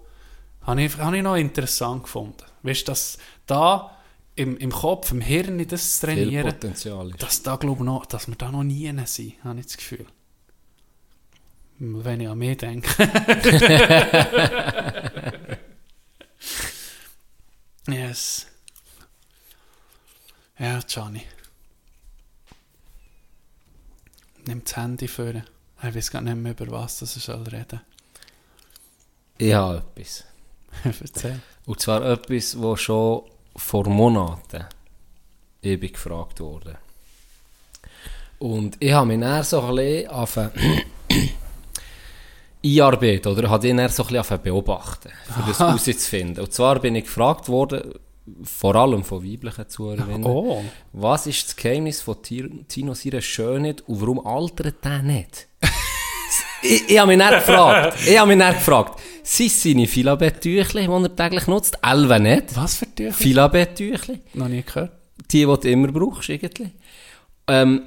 habe 0.63 0.83
ich, 0.83 0.97
habe 0.99 1.17
ich 1.17 1.23
noch 1.23 1.37
interessant 1.37 2.05
gefunden. 2.05 2.45
Weißt 2.63 2.83
du, 2.83 2.93
dass 2.93 3.19
da 3.47 3.97
im, 4.37 4.57
im 4.57 4.71
Kopf, 4.71 5.11
im 5.13 5.21
Hirn 5.21 5.67
das 5.67 5.99
zu 5.99 6.07
trainieren, 6.07 6.55
dass, 7.19 7.43
da, 7.43 7.57
glaub 7.57 7.81
noch, 7.81 8.07
dass 8.07 8.29
wir 8.29 8.37
da 8.37 8.51
noch 8.51 8.65
nie 8.65 8.93
sind, 9.07 9.35
habe 9.45 9.61
ich 9.61 9.67
das 9.67 9.77
Gefühl. 9.77 10.07
Wenn 11.79 12.21
ich 12.21 12.29
an 12.29 12.39
mich 12.39 12.57
denke. 12.57 12.89
yes. 17.89 18.47
Ja, 20.59 20.81
Johnny. 20.89 21.23
Nimm 24.47 24.63
das 24.65 24.77
Handy 24.77 25.09
vor. 25.09 25.35
Ich 25.83 25.95
weiß 25.95 26.11
gar 26.11 26.23
nicht 26.23 26.37
mehr, 26.37 26.53
über 26.53 26.71
was 26.71 26.99
das 26.99 27.15
soll 27.15 27.43
reden. 27.45 27.81
Ich 29.37 29.53
habe 29.53 29.85
etwas. 29.95 30.25
Erzähl. 30.85 31.41
Und 31.67 31.81
zwar 31.81 32.05
etwas, 32.05 32.59
wo 32.59 32.75
schon 32.77 33.23
vor 33.55 33.89
Monaten 33.89 34.67
ich 35.61 35.79
bin 35.79 35.93
gefragt 35.93 36.41
wurde. 36.41 36.79
Und 38.39 38.77
ich 38.81 38.93
habe 38.93 39.07
mich 39.07 39.21
dann 39.21 39.43
so 39.43 39.61
ein 39.63 39.75
bisschen 39.75 40.91
einarbeiten, 42.65 43.33
oder? 43.33 43.49
Habe 43.51 43.69
ihn 43.69 43.77
so 43.89 44.05
ein 44.05 44.09
bisschen 44.15 44.43
beobachten, 44.43 45.11
für 45.25 45.43
das 45.49 45.59
herauszufinden. 45.61 46.45
Und 46.45 46.53
zwar 46.53 46.81
bin 46.81 46.95
ich 46.97 47.05
gefragt 47.05 47.49
worden, 47.49 47.93
vor 48.43 48.75
allem 48.77 49.05
von 49.05 49.25
weiblichen 49.25 49.69
Zuhörerinnen, 49.69 50.25
Oh. 50.25 50.63
was 50.93 51.27
ist 51.27 51.49
das 51.49 51.57
Geheimnis 51.57 52.03
von 52.03 52.17
Tino 52.23 52.95
seiner 52.95 53.21
Schönheit 53.23 53.81
und 53.83 54.01
warum 54.01 54.27
altert 54.27 54.85
der 54.85 55.03
nicht? 55.03 55.49
ich, 56.63 56.91
ich 56.91 56.99
habe 56.99 57.09
mich 57.17 57.19
dann 57.19 57.35
gefragt, 57.35 57.99
ich 58.07 58.19
habe 58.19 58.29
mich 58.29 58.39
dann 58.39 58.55
gefragt, 58.55 59.01
sind 59.23 59.51
seine 59.51 59.87
Filabett-Tüchli, 59.87 60.87
die 60.87 60.91
er 60.93 61.17
täglich 61.17 61.47
nutzt, 61.47 61.79
Elve 61.83 62.21
nicht? 62.21 62.55
Was 62.57 62.77
für 62.77 62.95
Tücher? 62.95 63.13
Filabett-Tüchli? 63.15 64.21
Noch 64.35 64.49
nie 64.49 64.63
gehört. 64.63 64.93
die, 65.31 65.47
die 65.47 65.61
du 65.61 65.69
immer 65.71 65.89
brauchst, 65.93 66.29
irgendwie. 66.29 66.71
Ähm, 67.47 67.83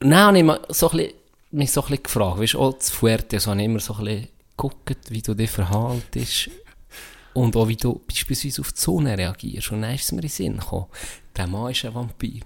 dann 0.00 0.14
habe 0.16 0.38
ich 0.38 0.74
so 0.74 0.90
ein 0.90 0.96
bisschen, 0.96 1.12
mich 1.54 1.72
so 1.72 1.82
ein 1.82 1.88
bisschen 1.88 2.02
gefragt, 2.02 2.40
weißt 2.40 2.54
du, 2.54 2.60
auch 2.60 2.78
zu 2.78 2.92
Fuerte, 2.92 3.40
so 3.40 3.50
habe 3.50 3.60
ich 3.60 3.66
immer 3.66 3.80
so 3.80 3.94
ein 3.94 4.04
bisschen 4.04 4.28
geguckt, 4.56 5.10
wie 5.10 5.22
du 5.22 5.34
dich 5.34 5.50
verhaltest 5.50 6.50
und 7.34 7.56
auch 7.56 7.68
wie 7.68 7.76
du 7.76 8.00
beispielsweise 8.06 8.60
auf 8.60 8.72
die 8.72 8.80
Sonne 8.80 9.16
reagierst. 9.16 9.72
Und 9.72 9.82
dann 9.82 9.94
ist 9.94 10.04
es 10.04 10.12
mir 10.12 10.18
in 10.18 10.22
den 10.22 10.30
Sinn 10.30 10.58
gekommen, 10.58 10.86
der 11.36 11.46
Mann 11.46 11.70
ist 11.70 11.84
ein 11.84 11.94
Vampir. 11.94 12.40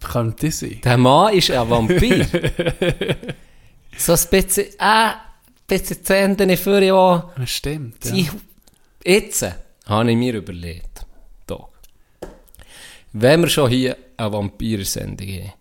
Könnte 0.00 0.50
sein. 0.50 0.80
Der 0.84 0.96
Mann 0.96 1.34
ist 1.34 1.50
ein 1.50 1.68
Vampir. 1.68 2.24
so 3.96 4.12
ein 4.12 4.18
bisschen, 4.30 4.66
äh, 4.78 4.78
ein 4.78 5.14
bisschen 5.66 6.04
Zähne 6.04 6.56
für 6.56 6.82
ja. 6.82 7.32
Das 7.36 7.50
stimmt. 7.50 8.04
Ja. 8.04 8.24
Jetzt 9.04 9.44
habe 9.86 10.10
ich 10.10 10.16
mir 10.16 10.34
überlegt, 10.34 11.06
Doc, 11.46 11.70
wenn 13.12 13.40
wir 13.40 13.48
schon 13.48 13.70
hier 13.70 13.96
eine 14.16 14.32
Vampir-Sendung 14.32 15.26
geben, 15.26 15.52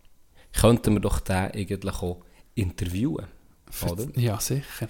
könnten 0.60 0.93
wir 0.93 1.00
doch 1.00 1.20
den 1.20 1.36
eigentlich 1.36 1.96
auch 1.96 2.24
interviewen. 2.56 3.28
Oder? 3.89 4.08
Ja, 4.15 4.39
sicher. 4.39 4.88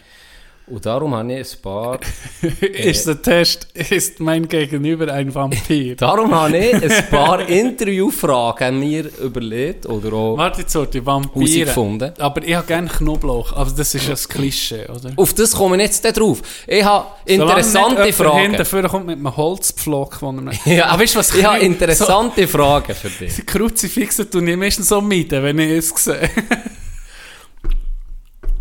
Und 0.70 0.86
darum 0.86 1.16
habe 1.16 1.32
ich 1.34 1.54
ein 1.54 1.62
paar, 1.62 1.98
ist 2.62 3.08
der 3.08 3.22
Test, 3.22 3.70
ist 3.74 4.20
mein 4.20 4.50
Gegenüber 4.50 5.14
ein 5.14 5.34
Vampir? 5.34 5.96
darum 5.98 6.36
habe 6.36 6.58
ich 6.58 6.74
ein 6.84 7.10
paar 7.10 7.48
Interviewfragen 7.48 8.78
mir 8.78 9.10
überlegt 9.20 9.86
oder 9.86 10.12
auch 10.12 10.38
Warte 10.38 10.62
jetzt, 10.62 10.78
die 10.94 11.06
Vampire. 11.06 11.46
herausgefunden. 11.46 12.12
Aber 12.20 12.44
ich 12.44 12.54
habe 12.54 12.68
gerne 12.68 12.90
Knoblauch. 12.90 13.54
Also 13.54 13.78
das 13.78 13.96
ist 13.96 14.04
ja 14.04 14.10
das 14.10 14.28
Klischee, 14.28 14.84
oder? 14.90 15.14
Auf 15.16 15.34
das 15.34 15.54
komme 15.54 15.78
ich 15.78 15.84
jetzt 15.84 16.02
drauf. 16.18 16.42
Ich 16.68 16.84
habe 16.84 17.06
interessante 17.24 18.04
nicht 18.04 18.16
Fragen. 18.16 18.66
vorne 18.66 18.90
kommt 18.90 19.06
mit 19.06 19.20
einem 19.20 19.38
Holzpflock, 19.38 20.22
wo 20.22 20.32
er. 20.32 20.52
Ja, 20.78 20.88
aber 20.88 21.04
weißt 21.04 21.16
was? 21.16 21.34
ich 21.34 21.46
habe 21.46 21.60
interessante 21.60 22.46
Fragen 22.46 22.94
für 22.94 23.10
dich. 23.10 23.36
So, 23.36 23.44
Kruzifixe 23.46 24.30
tue 24.30 24.50
ich 24.50 24.58
meistens 24.58 24.90
so 24.90 25.00
meiden, 25.00 25.42
wenn 25.44 25.60
ich 25.60 25.72
es 25.78 25.90
sehe. 25.96 26.30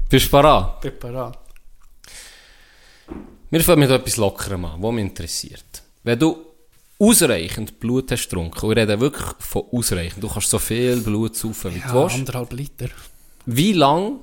Bist 0.08 0.26
du 0.26 0.30
parat? 0.30 0.80
Bin 0.80 0.92
parat. 1.00 1.45
Wir 3.56 3.64
fangen 3.64 3.80
mit 3.80 3.90
etwas 3.90 4.18
Lockerem 4.18 4.66
an, 4.66 4.82
was 4.82 4.92
mich 4.92 5.04
interessiert. 5.06 5.82
Wenn 6.02 6.18
du 6.18 6.36
ausreichend 6.98 7.80
Blut 7.80 8.10
hast 8.10 8.24
getrunken, 8.28 8.66
und 8.66 8.72
ich 8.72 8.76
rede 8.78 9.00
wirklich 9.00 9.26
von 9.38 9.62
ausreichend, 9.72 10.22
du 10.22 10.28
kannst 10.28 10.50
so 10.50 10.58
viel 10.58 11.00
Blut 11.00 11.34
saufen, 11.36 11.74
wie 11.74 11.78
Ja, 11.78 11.90
du 11.90 12.02
willst, 12.02 12.16
anderthalb 12.16 12.52
Liter. 12.52 12.88
wie 13.46 13.72
lange 13.72 14.18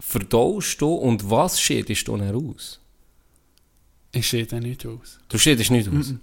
verdaust 0.00 0.80
du 0.80 0.92
und 0.92 1.30
was 1.30 1.60
schiedest 1.60 2.08
du 2.08 2.16
dann 2.16 2.34
aus? 2.34 2.80
Ich 4.10 4.26
scheide 4.28 4.60
nicht 4.60 4.84
aus. 4.86 5.20
Du 5.28 5.38
schiedest 5.38 5.70
nicht 5.70 5.88
aus. 5.88 6.14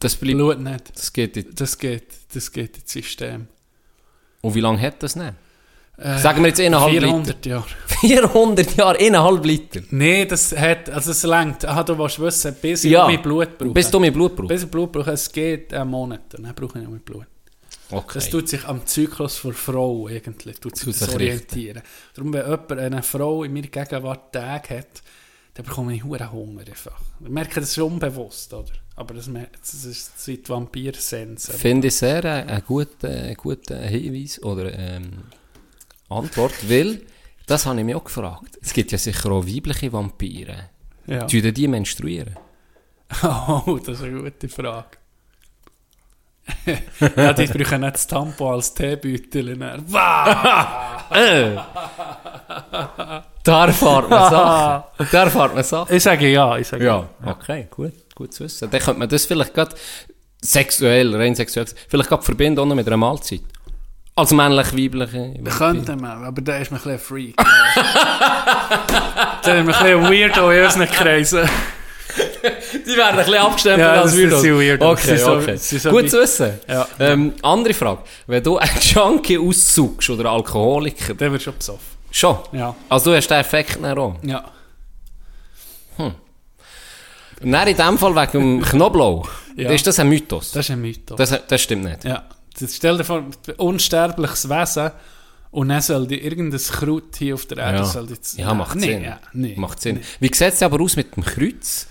Das 0.00 0.16
bleibt, 0.16 0.38
Blut 0.38 0.60
nicht. 0.60 0.92
das 0.94 1.12
geht 1.12 1.36
in, 1.36 1.54
Das 1.54 1.76
geht, 1.78 2.04
das 2.32 2.50
geht 2.50 2.78
ins 2.78 2.90
System. 2.90 3.48
Und 4.40 4.54
wie 4.54 4.60
lange 4.60 4.80
hat 4.80 5.02
das 5.02 5.14
nicht? 5.14 5.34
Äh, 5.98 6.18
Sagen 6.18 6.42
wir 6.42 6.48
jetzt 6.48 6.60
eineinhalb 6.60 6.92
400 6.92 7.44
Jahre. 7.46 7.64
Liter. 8.02 8.22
400 8.22 8.76
Jahre, 8.76 8.98
eineinhalb 8.98 9.44
Liter. 9.44 9.80
Nee, 9.90 10.24
das 10.26 10.56
hat, 10.56 10.88
also 10.90 11.10
es 11.10 11.22
lenkt, 11.24 11.64
ah, 11.64 11.82
du 11.82 11.98
willst 11.98 12.20
wissen, 12.20 12.54
bis 12.62 12.84
ich 12.84 12.92
Ja. 12.92 13.06
mein 13.06 13.20
Blut 13.20 13.58
brauche. 13.58 13.70
Bis 13.72 13.90
du 13.90 13.98
mein 13.98 14.12
Blut 14.12 14.36
brauchst. 14.36 14.48
Bis 14.48 14.62
ich 14.62 14.70
Blut 14.70 14.92
brauche, 14.92 15.10
es 15.10 15.30
geht 15.32 15.74
einen 15.74 15.90
Monat, 15.90 16.20
dann 16.30 16.42
brauche 16.54 16.78
ich 16.78 16.84
noch 16.84 16.90
mein 16.92 17.00
Blut. 17.00 17.26
Okay. 17.90 18.12
Das 18.14 18.28
tut 18.30 18.48
sich 18.48 18.64
am 18.66 18.84
Zyklus 18.86 19.40
der 19.42 19.54
Frau 19.54 20.06
eigentlich, 20.08 20.60
tut 20.60 20.76
sich 20.76 20.96
das 20.98 21.08
orientieren. 21.12 21.82
Darum, 22.14 22.32
wenn 22.32 22.42
jemand 22.44 22.72
eine 22.72 23.02
Frau 23.02 23.42
in 23.44 23.52
meiner 23.52 23.68
Gegenwart 23.68 24.32
Tage 24.32 24.78
hat, 24.78 25.02
dann 25.54 25.64
bekomme 25.66 25.94
ich 25.94 26.04
huren 26.04 26.30
Hunger 26.30 26.60
einfach. 26.60 27.00
Ich 27.24 27.28
merke 27.30 27.60
das 27.60 27.74
schon 27.74 27.94
unbewusst, 27.94 28.52
oder? 28.54 28.70
Aber 28.94 29.14
das, 29.14 29.28
das 29.60 29.84
ist 29.84 30.12
die 30.26 30.40
Vampir-Sense. 30.46 31.52
Finde 31.54 31.88
ich 31.88 31.94
sehr 31.96 32.24
äh, 32.24 32.28
einen 32.42 32.62
guten, 32.66 33.06
einen 33.06 33.34
guten 33.36 33.80
Hinweis 33.80 34.40
oder 34.42 34.72
ähm, 34.78 35.10
Antwort, 36.08 36.52
weil 36.68 37.02
das 37.46 37.66
habe 37.66 37.78
ich 37.78 37.84
mich 37.84 37.94
auch 37.94 38.04
gefragt. 38.04 38.58
Es 38.60 38.72
gibt 38.72 38.92
ja 38.92 38.98
sicher 38.98 39.30
auch 39.30 39.46
weibliche 39.46 39.92
Vampire. 39.92 40.70
Ja. 41.06 41.24
Tun 41.24 41.54
die 41.54 41.68
menstruieren? 41.68 42.36
Oh, 43.22 43.78
das 43.78 43.98
ist 43.98 44.04
eine 44.04 44.20
gute 44.20 44.48
Frage. 44.50 44.98
ja, 47.16 47.32
die 47.32 47.46
brauchen 47.46 47.80
nicht 47.80 47.94
das 47.94 48.06
Tampon 48.06 48.54
als 48.54 48.74
Teebeutel. 48.74 49.58
Wah! 49.88 51.04
Da 53.44 53.64
erfahrt 53.66 54.10
man 54.10 54.30
Sachen. 54.30 55.08
Da 55.10 55.22
erfahrt 55.24 55.54
man 55.54 55.64
Sachen. 55.64 55.96
Ich 55.96 56.02
sage 56.02 56.28
ja, 56.28 56.58
ich 56.58 56.68
sage 56.68 56.84
Ja, 56.84 57.08
okay, 57.24 57.66
gut, 57.70 57.94
gut 58.14 58.34
zu 58.34 58.44
wissen. 58.44 58.70
Dann 58.70 58.80
könnte 58.80 58.98
man 58.98 59.08
das 59.08 59.24
vielleicht 59.24 59.54
gerade 59.54 59.74
sexuell, 60.42 61.14
rein 61.16 61.34
sexuell, 61.34 61.66
vielleicht 61.88 62.10
gerade 62.10 62.22
verbinden 62.22 62.60
auch 62.60 62.66
noch 62.66 62.74
mit 62.74 62.86
einer 62.86 62.98
Mahlzeit. 62.98 63.40
Als 64.18 64.32
männlich-weibliche. 64.32 65.34
Könnte 65.56 65.94
man, 65.96 66.24
aber 66.24 66.42
da 66.42 66.56
ist 66.58 66.70
man 66.72 66.80
ein 66.84 66.98
Freak. 66.98 67.36
da 67.36 67.44
ist 69.54 69.66
man 69.66 69.74
ein 69.74 70.02
Weirdo 70.10 70.50
in 70.50 70.64
unseren 70.64 70.90
Kreisen. 70.90 71.48
Die 72.84 72.96
werden 72.96 73.16
ein 73.18 73.24
bisschen 73.24 73.34
abgestempelt 73.36 73.86
Ja, 73.94 74.02
als 74.02 74.16
Weirdos. 74.16 74.42
sie 74.42 74.52
Weirdos. 74.52 75.00
Okay, 75.04 75.16
so- 75.18 75.36
okay. 75.36 75.56
so 75.56 75.90
Gut 75.90 76.10
zu 76.10 76.20
wissen. 76.20 76.58
Ja. 76.66 76.88
Ähm, 76.98 77.34
andere 77.42 77.74
Frage. 77.74 78.00
Wenn 78.26 78.42
du 78.42 78.58
einen 78.58 78.80
Junkie 78.80 79.38
aussugst 79.38 80.10
oder 80.10 80.30
Alkoholiker, 80.30 81.14
Der 81.14 81.30
wird 81.30 81.42
schon 81.42 81.54
besoffen. 81.56 81.86
schon? 82.10 82.38
Ja. 82.52 82.74
Also 82.88 83.10
du 83.12 83.16
hast 83.16 83.28
den 83.28 83.38
Effekt 83.38 83.78
dann 83.80 83.96
auch. 83.98 84.16
Ja. 84.22 84.44
Und 87.40 87.52
dann 87.52 87.68
in 87.68 87.76
dem 87.76 87.96
Fall 87.98 88.16
wegen 88.16 88.32
dem 88.32 88.62
Knoblauch. 88.68 89.28
Ja. 89.56 89.70
Ist 89.70 89.86
das 89.86 90.00
ein 90.00 90.08
Mythos? 90.08 90.50
Das 90.50 90.66
ist 90.66 90.70
ein 90.72 90.80
Mythos. 90.80 91.16
Das, 91.16 91.40
das 91.46 91.60
stimmt 91.60 91.84
nicht. 91.84 92.02
ja. 92.04 92.24
Das 92.60 92.76
stell 92.76 92.98
dir 92.98 93.04
vor, 93.04 93.24
unsterbliches 93.56 94.48
Wesen 94.48 94.90
und 95.50 95.68
dann 95.68 95.80
soll 95.80 96.06
die 96.06 96.20
irgendein 96.20 96.60
Kraut 96.60 97.16
hier 97.16 97.34
auf 97.34 97.46
der 97.46 97.58
Erde 97.58 97.78
Ja, 97.78 97.84
soll 97.84 98.10
jetzt... 98.10 98.38
ja 98.38 98.52
macht 98.52 98.76
nee, 98.76 98.86
Sinn. 98.86 99.04
Ja, 99.04 99.20
nee. 99.32 99.54
Macht 99.56 99.80
Sinn. 99.80 100.00
Wie 100.20 100.26
sieht 100.26 100.54
es 100.54 100.62
aber 100.62 100.80
aus 100.80 100.96
mit 100.96 101.16
dem 101.16 101.24
Kreuz? 101.24 101.86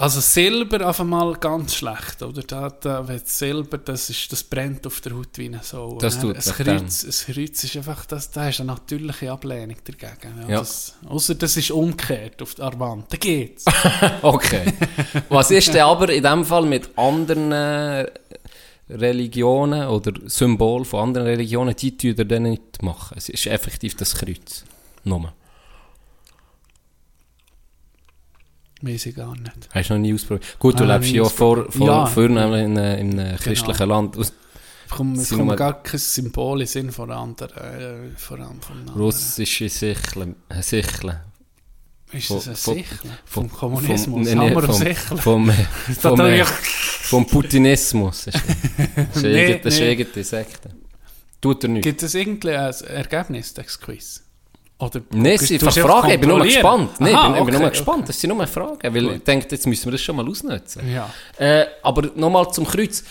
Also 0.00 0.20
Silber 0.20 0.88
auf 0.88 0.98
einmal 1.00 1.34
ganz 1.34 1.74
schlecht, 1.74 2.22
oder? 2.22 2.42
Da, 2.42 2.70
da, 2.70 3.06
wenn 3.06 3.20
Silber, 3.22 3.76
das, 3.76 4.08
ist, 4.08 4.32
das 4.32 4.42
brennt 4.42 4.86
auf 4.86 5.02
der 5.02 5.14
Haut 5.14 5.36
wie 5.36 5.44
eine 5.44 5.60
Sau. 5.62 5.98
Das 5.98 6.18
tut 6.18 6.36
ein 6.36 6.42
Kreuz, 6.42 7.04
ein 7.04 7.34
Kreuz 7.34 7.64
ist 7.64 7.76
einfach, 7.76 8.06
das, 8.06 8.30
da 8.30 8.48
ist 8.48 8.60
eine 8.60 8.68
natürliche 8.68 9.30
Ablehnung 9.30 9.76
dagegen. 9.84 10.40
Ja, 10.40 10.48
Ja. 10.48 10.58
Das, 10.60 10.94
ausser 11.06 11.34
das 11.34 11.58
ist 11.58 11.70
umgekehrt 11.70 12.40
auf 12.40 12.54
der 12.54 12.80
Wand, 12.80 13.12
da 13.12 13.18
geht's. 13.18 13.66
Okay. 14.22 14.72
Was 15.28 15.50
ist 15.50 15.74
denn 15.74 15.82
aber 15.82 16.08
in 16.08 16.22
dem 16.22 16.46
Fall 16.46 16.64
mit 16.64 16.96
anderen 16.96 17.52
äh, 17.52 18.06
Religionen 18.90 19.88
oder 19.88 20.12
Symbolen 20.26 20.84
von 20.84 21.00
anderen 21.08 21.26
Religionen, 21.26 21.74
die 21.76 21.96
tun 21.96 22.14
ihr 22.16 22.24
dann 22.24 22.42
nicht 22.44 22.82
machen? 22.82 23.14
Es 23.16 23.28
ist 23.28 23.46
effektiv 23.46 23.96
das 23.96 24.14
Kreuz. 24.14 24.64
Nur. 25.04 25.32
Weiß 28.82 29.06
ich 29.06 29.14
gar 29.14 29.34
nicht. 29.36 29.52
Hast 29.74 29.90
du 29.90 29.94
noch 29.94 30.00
nie 30.00 30.14
ausprobiert? 30.14 30.58
Gut, 30.58 30.80
du 30.80 30.84
Ah, 30.84 30.96
lebst 30.96 31.10
ja 31.12 31.24
vor, 31.24 31.70
vor, 31.70 31.86
Ja. 31.86 32.06
vor 32.06 32.28
nämlich 32.28 32.62
in, 32.64 32.76
in 32.76 33.20
einem 33.20 33.36
christlichen 33.36 33.88
Land. 33.88 34.16
Aus 34.16 34.32
Es 34.86 34.96
kommt, 34.96 35.28
kommt 35.28 35.56
gar 35.56 35.82
kein 35.82 36.00
Symbol 36.00 36.62
in 36.62 36.66
Sinn 36.66 36.90
von 36.90 37.10
anderen. 37.10 37.56
Äh, 37.56 38.16
von, 38.16 38.38
von 38.60 38.78
anderen. 38.78 39.00
russische 39.00 39.68
Sicheln. 39.68 40.34
Sicheln. 40.60 41.20
Ist 42.12 42.30
das 42.30 42.48
ein 42.48 42.56
von- 42.56 42.74
Sichel? 42.74 42.98
Vom, 43.24 43.50
Kommunismus? 43.52 44.04
Vom, 44.06 44.22
nee, 44.22 44.34
nee, 44.34 44.52
vom, 44.52 44.72
Sichel? 44.72 44.94
vom, 45.18 45.52
vom, 46.00 46.20
äh, 46.20 46.44
vom 46.44 47.26
Putinismus. 47.26 48.26
Das 48.26 49.22
ist 49.22 49.24
eigene 49.80 50.24
Sekte. 50.24 50.70
Tut 51.40 51.64
er 51.64 51.68
nicht. 51.70 51.82
Gibt 51.84 52.02
es 52.02 52.14
irgendwie 52.14 52.50
ein 52.54 52.74
Ergebnis, 52.88 53.54
das 53.54 53.80
Quiz? 53.80 54.22
Oder 54.78 55.02
Nein, 55.10 55.34
es 55.34 55.48
sind 55.48 55.62
Fragen, 55.62 56.10
ich 56.10 56.20
bin 56.20 56.28
nur 56.30 56.42
gespannt. 56.42 56.98
Nein, 57.00 57.10
ich 57.10 57.16
Aha, 57.16 57.28
bin, 57.28 57.38
ich 57.38 57.44
bin 57.44 57.54
okay, 57.54 57.62
nur 57.62 57.70
gespannt, 57.70 58.08
das 58.08 58.18
sind 58.20 58.34
nur 58.34 58.46
Fragen, 58.46 58.94
weil 58.94 59.10
ich 59.16 59.22
denke, 59.24 59.46
jetzt 59.50 59.66
müssen 59.66 59.84
wir 59.86 59.92
das 59.92 60.00
schon 60.00 60.16
mal 60.16 60.26
ausnutzen. 60.26 60.82
okay. 60.82 60.94
Ja. 60.94 61.10
Äh, 61.38 61.66
aber 61.82 62.10
nochmal 62.14 62.50
zum 62.50 62.66
Kreuz. 62.66 63.04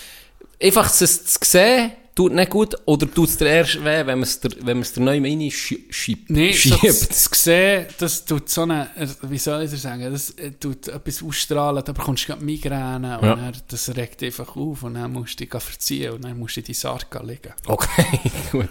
Einfach 0.62 0.90
es 0.90 1.26
zu 1.26 1.40
sehen, 1.44 1.92
tut 2.16 2.34
nicht 2.34 2.50
gut, 2.50 2.76
oder 2.86 3.10
tut 3.10 3.30
es 3.30 3.38
dir 3.38 3.48
erst 3.48 3.80
weh, 3.80 3.86
wenn 4.06 4.06
man 4.20 4.24
es 4.24 4.40
dir, 4.40 4.50
wenn 4.62 4.82
dir 4.82 5.00
neu 5.02 5.22
rein 5.22 5.50
schiebt? 5.52 6.30
Nein, 6.30 6.54
das, 6.82 7.30
gesehen, 7.32 7.86
das 7.98 8.26
tut 8.26 8.50
so 8.50 8.64
eine, 8.64 8.90
äh, 8.98 9.08
wie 9.24 9.38
soll 9.38 9.64
ich 9.64 9.72
das 9.72 9.82
sagen, 9.82 10.12
das 10.12 10.32
äh, 10.32 10.52
tut 10.52 10.88
etwas 10.90 11.24
ausstrahlen, 11.24 11.84
da 11.86 11.92
bekommst 11.94 12.24
du 12.24 12.28
gerade 12.28 12.44
Migräne 12.44 13.20
und 13.20 13.26
Ja. 13.26 13.36
dann, 13.36 13.54
das 13.68 13.96
regt 13.96 14.22
einfach 14.24 14.56
auf 14.56 14.84
und 14.84 14.96
dann 14.96 15.14
musst 15.14 15.40
du 15.40 15.46
dich 15.46 15.62
verziehen 15.62 16.12
und 16.14 16.24
dann 16.26 16.38
musst 16.38 16.58
du 16.58 16.60
in 16.62 16.66
die 16.66 16.74
Sarka 16.74 17.22
liegen. 17.24 17.54
Okay, 17.66 18.20
gut. 18.52 18.70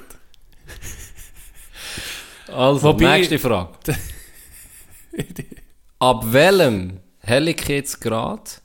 Also, 2.48 2.82
Wobei- 2.88 3.18
nächste 3.18 3.38
Frage. 3.38 3.72
Ab 5.98 6.24
welchem 6.30 7.00
Helligkeitsgrad 7.20 8.60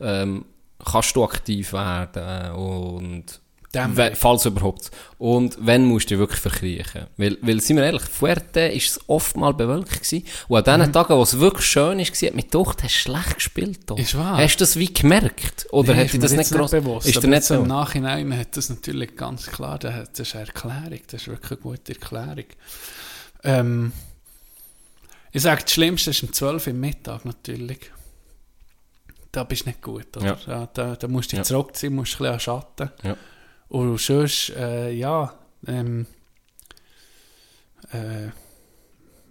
ähm, 0.00 0.44
kannst 0.84 1.14
du 1.14 1.24
aktiv 1.24 1.72
werden 1.72 2.52
und 2.52 3.40
Dem- 3.74 3.96
we- 3.96 4.14
falls 4.14 4.44
überhaupt 4.44 4.90
und 5.16 5.56
wenn 5.60 5.86
musst 5.86 6.06
du 6.06 6.14
dich 6.14 6.18
wirklich 6.18 6.40
verkriechen 6.40 7.06
weil, 7.16 7.38
weil 7.40 7.58
sind 7.62 7.76
wir 7.78 7.84
ehrlich 7.84 8.02
Fuerte 8.02 8.60
ist 8.60 8.90
es 8.90 9.00
oft 9.08 9.34
mal 9.36 9.54
bewölkt 9.54 9.92
gewesen 10.02 10.24
und 10.48 10.68
an 10.68 10.80
Mhm. 10.80 10.84
den 10.84 10.92
Tagen 10.92 11.14
wo 11.16 11.22
es 11.22 11.38
wirklich 11.38 11.64
schön 11.66 11.98
ist 11.98 12.08
gewesen, 12.12 12.26
hat 12.28 12.34
mich 12.34 12.50
gedacht 12.50 12.82
hast 12.82 12.92
schlecht 12.92 13.34
gespielt 13.36 13.80
da. 13.86 13.94
Ist 13.94 14.16
wahr. 14.18 14.36
hast 14.36 14.56
du 14.56 14.62
das 14.64 14.76
wie 14.78 14.92
gemerkt 14.92 15.66
oder 15.70 15.94
Nee, 15.94 16.00
hätte 16.00 16.18
das 16.18 16.32
nicht 16.32 16.50
groß 16.50 16.70
bewusst. 16.72 17.06
ist 17.08 17.22
dir 17.22 17.28
nicht 17.28 17.36
jetzt 17.36 17.50
im 17.50 17.56
so 17.60 17.64
Nachhinein 17.64 18.36
hat 18.36 18.54
das 18.56 18.68
natürlich 18.68 19.16
ganz 19.16 19.46
klar, 19.46 19.78
das 19.78 20.08
ist 20.18 20.34
eine 20.36 20.46
Erklärung, 20.46 21.00
das 21.06 21.22
ist 21.22 21.28
wirklich 21.28 21.52
eine 21.52 21.60
gute 21.60 21.92
Erklärung. 21.94 22.44
Ähm, 23.44 23.92
ich 25.32 25.40
sage, 25.40 25.62
das 25.62 25.72
Schlimmste 25.72 26.10
ist 26.10 26.22
um 26.22 26.30
12 26.32 26.66
Uhr 26.66 26.72
im 26.74 26.80
Mittag 26.80 27.24
natürlich. 27.24 27.90
Da 29.32 29.44
bist 29.44 29.62
du 29.64 29.70
nicht 29.70 29.80
gut, 29.80 30.14
oder? 30.18 30.26
Ja. 30.26 30.38
Da, 30.46 30.68
da, 30.74 30.96
da 30.96 31.08
musst 31.08 31.32
du 31.32 31.36
dich 31.36 31.38
Ja. 31.38 31.44
zurückziehen, 31.44 31.94
musst 31.94 32.12
ein 32.16 32.18
bisschen 32.18 32.32
an 32.34 32.40
Schatten. 32.40 32.90
Ja. 33.02 33.16
Und 33.72 33.98
sonst, 33.98 34.50
äh, 34.50 34.90
ja, 34.90 35.32
ähm, 35.66 36.04
äh, 37.90 38.26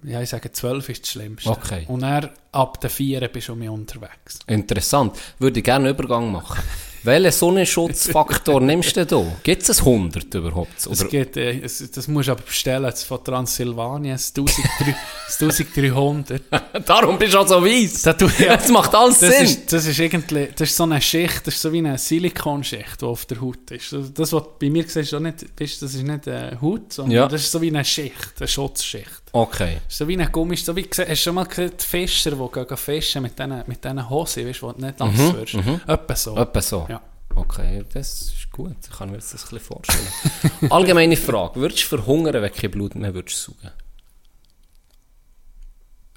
ja, 0.01 0.19
ich 0.19 0.29
sage, 0.29 0.51
12 0.51 0.89
ist 0.89 1.03
das 1.03 1.11
Schlimmste. 1.11 1.51
Okay. 1.51 1.85
Und 1.87 2.01
dann, 2.01 2.31
ab 2.51 2.81
der 2.81 2.89
4 2.89 3.27
bist 3.27 3.49
du 3.49 3.55
mich 3.55 3.69
unterwegs. 3.69 4.39
Interessant. 4.47 5.15
Würde 5.37 5.59
ich 5.59 5.63
gerne 5.63 5.89
einen 5.89 5.95
Übergang 5.95 6.31
machen. 6.31 6.59
Welchen 7.03 7.31
Sonnenschutzfaktor 7.31 8.61
nimmst 8.61 8.95
du 8.95 9.05
da? 9.05 9.23
Gibt 9.43 9.63
es 9.63 9.79
ein 9.81 9.85
100 9.87 10.33
überhaupt? 10.35 10.77
Es 10.77 10.87
Oder, 10.87 11.05
geht, 11.09 11.35
äh, 11.37 11.59
es, 11.61 11.89
das 11.91 12.07
musst 12.07 12.27
du 12.27 12.33
aber 12.33 12.41
bestellen, 12.43 12.83
das 12.83 13.03
von 13.03 13.23
Transsilvanien, 13.23 14.13
das 14.15 14.29
1300. 14.35 14.95
das 15.27 15.41
1300. 15.41 16.41
darum 16.87 17.17
bist 17.17 17.33
du 17.33 17.39
auch 17.39 17.47
so 17.47 17.63
weiss. 17.65 18.03
Da 18.03 18.13
tu- 18.13 18.29
ja. 18.37 18.55
Das 18.57 18.69
macht 18.69 18.93
alles 18.93 19.19
Das 19.19 19.29
Sinn. 19.35 19.43
ist, 19.45 19.73
das 19.73 19.85
ist 19.87 19.99
irgendwie, 19.99 20.49
das 20.55 20.69
ist 20.69 20.77
so 20.77 20.83
eine 20.83 21.01
Schicht, 21.01 21.47
das 21.47 21.55
ist 21.55 21.61
so 21.61 21.71
wie 21.73 21.79
eine 21.79 21.97
Silikonschicht, 21.97 23.01
die 23.01 23.05
auf 23.05 23.25
der 23.25 23.41
Haut 23.41 23.71
ist. 23.71 23.91
Das, 23.93 24.13
das 24.13 24.33
was 24.33 24.43
du 24.43 24.49
bei 24.59 24.69
mir 24.69 24.83
siehst, 24.87 25.13
auch 25.13 25.19
nicht, 25.19 25.45
das 25.55 25.81
ist 25.81 26.03
nicht 26.03 26.27
eine 26.27 26.59
Haut, 26.61 26.93
sondern 26.93 27.15
Ja. 27.15 27.27
das 27.27 27.41
ist 27.41 27.51
so 27.51 27.61
wie 27.61 27.69
eine 27.69 27.83
Schicht, 27.83 28.33
eine 28.39 28.47
Schutzschicht. 28.47 29.20
Okay. 29.33 29.77
So 29.87 30.07
wie 30.07 30.19
ein 30.19 30.31
Gummi, 30.31 30.57
so 30.57 30.75
wie, 30.75 30.83
hast 30.83 30.97
du 30.99 31.15
schon 31.15 31.35
mal 31.35 31.45
gesehen, 31.45 31.71
die 31.79 31.83
Fischer, 31.83 32.31
die 32.31 32.51
gehen 32.51 32.77
fischen 32.77 33.21
mit 33.21 33.39
diesen 33.39 33.63
mit 33.65 33.83
diesen 33.83 34.09
Hosen, 34.09 34.45
weißt 34.45 34.61
du, 34.61 34.67
wo 34.67 34.71
du 34.73 34.85
nicht 34.85 34.99
nass 34.99 35.33
wirst. 35.33 35.55
Etwa 35.87 36.15
so. 36.15 36.35
Etwa 36.35 36.61
so. 36.61 36.85
Ja. 36.89 37.01
Okay, 37.33 37.85
das 37.93 38.21
ist 38.23 38.51
gut. 38.51 38.75
Ich 38.83 38.97
kann 38.97 39.09
mir 39.09 39.17
das 39.17 39.33
ein 39.33 39.39
bisschen 39.39 39.59
vorstellen. 39.59 40.07
Allgemeine 40.69 41.15
Frage. 41.15 41.59
Würdest 41.59 41.83
du 41.83 41.97
verhungern, 41.97 42.41
wenn 42.41 42.51
kein 42.51 42.71
Blut 42.71 42.95
mehr 42.95 43.13
würdest 43.13 43.43
saugen? 43.43 43.71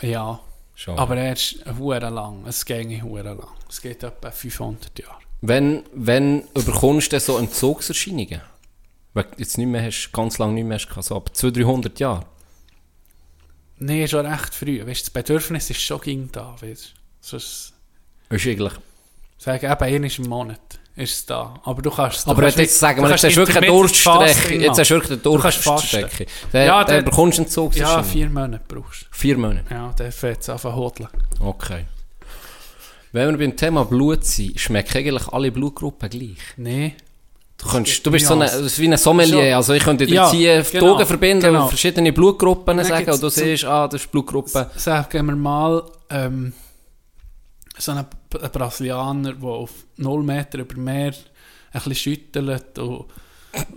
Ja. 0.02 0.40
Schon. 0.74 0.98
Aber 0.98 1.16
er 1.16 1.34
ist 1.34 1.64
hure 1.78 2.10
lang. 2.10 2.44
Es 2.46 2.64
geht 2.64 3.02
hure 3.02 3.22
lang. 3.22 3.46
Es 3.68 3.80
geht 3.80 4.02
etwa 4.02 4.30
500 4.30 4.98
Jahre. 4.98 5.18
Wenn, 5.40 5.84
wenn 5.92 6.42
überkommst 6.56 7.12
du 7.12 7.20
so 7.20 7.38
Entzugserscheinungen? 7.38 8.40
Du 9.14 9.22
jetzt 9.36 9.56
nicht 9.56 9.68
mehr 9.68 9.84
hast, 9.84 10.10
ganz 10.12 10.38
lange 10.38 10.54
nicht 10.54 10.64
mehr 10.64 10.78
hast, 10.78 11.06
so 11.06 11.14
ab 11.14 11.30
200, 11.32 11.64
300 11.64 12.00
Jahren. 12.00 12.24
Nein, 13.86 14.08
schon 14.08 14.24
recht 14.24 14.54
früh. 14.54 14.84
Weißt, 14.86 15.02
das 15.02 15.10
Bedürfnis 15.10 15.68
ist 15.68 15.80
schon 15.80 16.00
ging 16.00 16.28
da. 16.32 16.56
Weißt. 16.60 16.94
Sonst 17.20 17.74
Ist 18.30 18.46
eigentlich... 18.46 18.72
sagen, 19.36 19.70
eben, 19.70 19.82
einmal 19.82 20.10
im 20.18 20.28
Monat 20.28 20.60
ist 20.96 21.12
es 21.14 21.26
da. 21.26 21.54
Aber 21.64 21.82
du 21.82 21.90
kannst... 21.90 22.26
du 22.26 22.30
Aber 22.30 22.42
kannst 22.42 22.56
jetzt 22.58 22.78
sagen, 22.78 23.02
du 23.02 23.08
jetzt 23.10 23.24
hast 23.24 23.36
du 23.36 23.40
wirklich 23.40 23.56
eine 23.58 23.66
Durststrecke. 23.66 24.54
Jetzt 24.60 24.78
hast 24.78 24.90
du 24.90 24.94
wirklich 24.94 25.12
eine. 25.12 25.18
Durststrecke. 25.20 26.26
Dann, 26.52 26.66
Ja, 26.66 26.84
dann 26.84 27.04
bekommst 27.04 27.36
du 27.38 27.42
Ja, 27.42 27.46
Entzugserscheinungen. 27.46 28.04
vier 28.10 28.30
Monate 28.30 28.64
brauchst 28.66 29.02
du. 29.02 29.06
Vier 29.10 29.36
Monate. 29.36 29.66
Ja, 29.70 29.92
der 29.92 30.12
fährt 30.12 30.40
es 30.40 30.48
einfach 30.48 30.74
hodeln. 30.74 31.08
Okay. 31.40 31.84
Wenn 33.12 33.30
wir 33.30 33.38
beim 33.38 33.56
Thema 33.56 33.84
Blut 33.84 34.24
sind, 34.24 34.58
schmecken 34.58 34.96
eigentlich 34.98 35.28
alle 35.28 35.52
Blutgruppen 35.52 36.08
gleich. 36.08 36.38
Nein. 36.56 36.94
Du, 37.64 37.70
kannst, 37.70 38.04
du 38.06 38.10
bist 38.10 38.26
so 38.26 38.34
eine, 38.34 38.46
wie 38.76 38.88
ein 38.88 38.96
Sommelier, 38.98 39.56
also 39.56 39.72
ich 39.72 39.82
könnte 39.82 40.06
dir 40.06 40.14
Ja, 40.14 40.30
die 40.30 40.62
genau, 40.70 40.92
Augen 40.94 41.06
verbinden 41.06 41.44
genau. 41.46 41.62
und 41.62 41.68
verschiedene 41.70 42.12
Blutgruppen 42.12 42.76
Dann 42.76 42.86
sagen 42.86 43.10
und 43.10 43.22
du 43.22 43.28
siehst, 43.30 43.64
ah, 43.64 43.88
das 43.88 44.02
ist 44.02 44.12
Blutgruppe. 44.12 44.70
Sagen 44.76 45.26
wir 45.26 45.34
mal, 45.36 45.82
ähm, 46.10 46.52
so 47.78 47.92
ein, 47.92 47.98
ein 47.98 48.50
Brasilianer, 48.52 49.32
der 49.32 49.48
auf 49.48 49.70
0 49.96 50.22
Meter 50.22 50.58
über 50.58 50.76
Meer 50.78 51.12
ein 51.12 51.12
bisschen 51.72 51.94
schüttelt 51.94 52.78
und, 52.78 53.06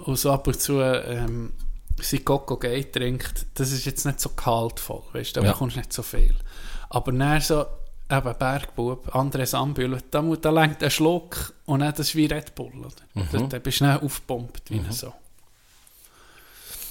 und 0.06 0.15
so 0.19 0.32
ab 0.32 0.45
und 0.47 0.60
zu 0.60 0.82
ähm, 0.82 1.54
sein 2.02 2.26
Coco 2.26 2.58
Gay 2.58 2.84
trinkt, 2.84 3.47
das 3.56 3.71
ist 3.71 3.86
jetzt 3.86 4.06
nicht 4.06 4.19
so 4.19 4.30
gehaltvoll, 4.36 5.02
weißt 5.13 5.36
du, 5.36 5.39
da 5.39 5.45
Ja. 5.47 5.54
bekommst 5.54 5.78
du 5.78 5.80
nicht 5.80 5.93
so 5.93 6.04
viel. 6.04 6.36
Aber 6.89 7.12
dann 7.12 7.41
so, 7.41 7.65
eben 8.10 8.36
Bergbub, 8.38 9.13
Andres 9.15 9.54
Ambühl, 9.54 9.98
da, 10.12 10.22
mu- 10.22 10.36
da 10.36 10.50
lenkt 10.50 10.82
ein 10.84 10.91
Schluck 10.91 11.54
und 11.65 11.80
dann 11.82 11.91
das 11.91 12.08
ist 12.10 12.15
wie 12.15 12.26
Red 12.26 12.56
Bull, 12.56 12.72
oder? 12.80 12.89
Mhm. 13.13 13.28
Da, 13.32 13.39
da 13.41 13.60
bist 13.60 13.80
du 13.82 13.86
dann 13.86 14.00
aufgepumpt, 14.02 14.70
wie 14.72 14.82
so. 14.91 15.13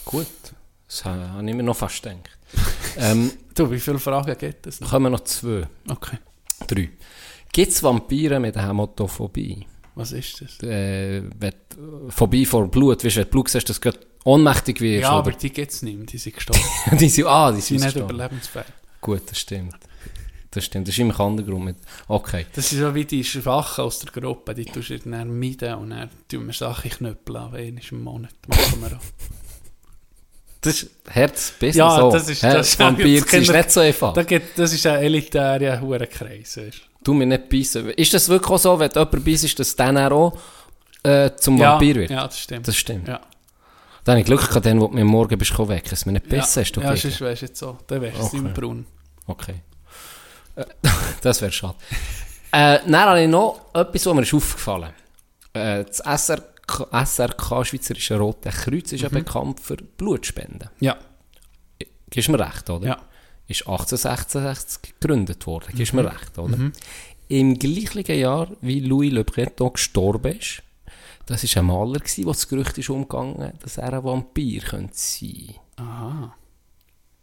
Gut, 0.05 0.27
das 0.89 1.05
habe 1.05 1.49
ich 1.49 1.55
mir 1.55 1.63
noch 1.63 1.77
fast 1.77 2.03
gedacht. 2.03 2.31
ähm, 2.97 3.33
Du, 3.55 3.71
wie 3.71 3.81
viele 3.81 3.99
Fragen 3.99 4.37
gibt 4.37 4.67
es 4.67 4.81
noch? 4.83 4.91
kommen 4.91 5.11
noch 5.13 5.21
zwei, 5.25 5.67
Okay, 5.89 6.19
drei. 6.67 6.91
Gibt 7.51 7.73
es 7.73 7.83
Vampire 7.83 8.39
mit 8.39 8.57
Hämatophobie? 8.57 9.67
was 9.95 10.13
ist 10.13 10.43
das? 10.43 10.63
Äh, 10.69 11.23
wenn 11.39 11.55
Phobie 12.11 12.45
vor 12.45 12.71
Blut, 12.71 13.03
weißt 13.03 13.17
du, 13.17 13.21
wenn 13.21 13.25
du 13.25 13.31
Blut 13.31 13.49
siehst, 13.49 13.69
dass 13.71 13.81
du 13.81 13.91
ohnmächtig 14.25 14.79
wirst, 14.83 15.03
Ja, 15.05 15.13
aber 15.13 15.33
die 15.33 15.49
gibt 15.51 15.73
es 15.73 15.81
nicht 15.81 15.97
mehr, 15.97 16.05
die 16.07 16.19
sind 16.19 16.35
gestorben. 16.37 16.61
die 17.01 17.09
sind, 17.09 17.27
ah, 17.27 17.51
die 17.51 17.57
Die 17.57 17.63
sind 17.63 17.79
sind 17.81 17.95
nicht 17.95 18.05
überlebensfähig. 18.05 18.67
Gut, 19.01 19.23
das 19.31 19.39
stimmt. 19.39 19.75
Das 20.57 20.65
stimmt, 20.65 20.89
das 20.89 20.95
ist 20.95 20.99
immer 20.99 21.13
Grund. 21.15 21.65
Mit. 21.65 21.77
Okay. 22.09 22.47
Das 22.55 22.73
ist 22.73 22.79
so 22.81 22.95
wie 22.95 23.05
die 23.05 23.23
Schwachen 23.23 23.85
aus 23.85 23.99
der 23.99 24.11
Gruppe, 24.11 24.55
die 24.55 24.65
tust 24.65 24.91
du 24.91 24.99
dann 24.99 25.39
meiden 25.39 25.75
und 25.75 25.91
dann 25.91 26.09
tun 26.29 26.47
wir 26.47 26.55
Sachen 26.55 26.91
knüppeln, 26.91 27.37
aber 27.39 27.59
einmal 27.59 27.83
im 27.91 28.03
Monat 28.03 28.35
machen 28.49 28.81
wir 28.81 28.97
auch. 28.97 29.01
Das 30.63 30.83
ist 30.83 30.91
Herz 31.07 31.53
besser 31.61 31.79
Ja, 31.79 31.97
so. 32.01 32.11
das 32.11 32.29
ist- 32.29 32.43
das- 32.43 32.79
Vampir 32.79 33.21
das 33.21 33.31
das 33.31 33.41
ist 33.43 33.53
nicht 33.53 33.71
so 33.71 33.81
einfach. 33.81 34.15
Da 34.15 34.23
gibt, 34.25 34.59
das 34.59 34.73
ist 34.73 34.85
ein 34.87 35.01
elitärer 35.01 35.81
Hurenkreis. 35.81 36.59
Du 37.05 37.15
mir 37.15 37.27
nicht 37.27 37.49
beißen. 37.49 37.91
Ist 37.91 38.15
das 38.15 38.29
wirklich 38.29 38.51
auch 38.51 38.59
so, 38.59 38.79
wenn 38.81 38.89
du 38.91 38.99
jemanden 38.99 39.25
beißt, 39.25 39.59
dass 39.61 39.77
der 39.77 39.93
dann 39.93 40.13
auch 40.13 40.37
äh, 41.05 41.31
zum 41.37 41.57
du. 41.57 41.63
Vampir 41.73 41.95
wird? 41.97 42.11
Ja, 42.11 42.27
das 42.27 42.41
stimmt. 42.41 42.67
Das 42.67 42.75
stimmt. 42.77 43.07
ja. 43.07 43.21
Dann 44.03 44.15
habe 44.15 44.21
ich 44.21 44.27
Glück 44.27 44.49
gehabt, 44.49 44.67
dann, 44.67 44.81
wo 44.81 44.89
du 44.89 44.95
mir 44.95 45.05
morgen 45.05 45.39
bist 45.39 45.57
weg, 45.57 45.89
dass 45.91 46.01
du 46.01 46.09
mir 46.09 46.15
nicht 46.15 46.29
besser 46.29 46.63
ja. 46.63 46.65
hast. 46.65 46.73
Du 46.77 46.81
Ja, 46.81 46.97
sonst 46.97 47.21
wärst 47.21 47.43
du 47.43 47.47
jetzt 47.47 47.59
so. 47.59 47.79
Dann 47.87 48.01
wärst 48.01 48.19
du 48.19 48.23
Okay. 48.25 48.37
im 48.39 48.53
Brunnen. 48.53 48.87
Okay. 49.27 49.55
Das 51.23 51.41
wäre 51.43 51.53
schade. 51.53 51.77
äh, 52.53 52.79
dann 52.87 52.95
habe 52.95 53.23
ich 53.23 53.29
noch 53.29 53.67
etwas, 53.75 54.07
was 54.07 54.15
mir 54.15 54.23
ist 54.23 54.35
aufgefallen 54.35 54.91
äh, 55.53 55.85
Das 55.85 55.99
SRK, 55.99 56.89
SRK, 57.05 57.65
Schweizerische 57.65 58.19
Rote 58.19 58.51
Kreuz, 58.51 58.93
ist 58.93 59.01
ja 59.03 59.09
bekannt 59.09 59.61
für 59.61 59.77
Blutspenden. 59.77 60.71
Ja. 60.81 60.97
Gibst 62.11 62.29
du 62.29 62.33
mir 62.33 62.41
recht, 62.41 62.69
oder? 62.71 62.87
Ja. 62.87 62.99
Ist 63.49 63.63
1866 63.63 64.95
gegründet 65.01 65.47
worden. 65.47 65.67
Gibst 65.75 65.93
du 65.93 65.97
mir 65.97 66.07
recht, 66.11 66.39
oder? 66.39 66.57
Im 67.29 67.59
gleichen 67.59 68.19
Jahr, 68.19 68.49
wie 68.61 68.81
Louis 68.81 69.13
Le 69.13 69.25
Breton 69.25 69.73
gestorben 69.73 70.37
ist, 70.37 70.63
das 71.27 71.43
war 71.43 71.63
ein 71.63 71.67
Maler, 71.67 71.99
gewesen, 71.99 72.25
wo 72.25 72.31
das 72.31 72.49
Gerücht 72.49 72.79
ist 72.79 72.89
umgegangen, 72.89 73.53
dass 73.61 73.79
er 73.79 73.93
ein 73.93 74.05
Vampir 74.05 74.61
könnte 74.63 74.95
sein 74.95 75.55
Aha. 75.77 76.35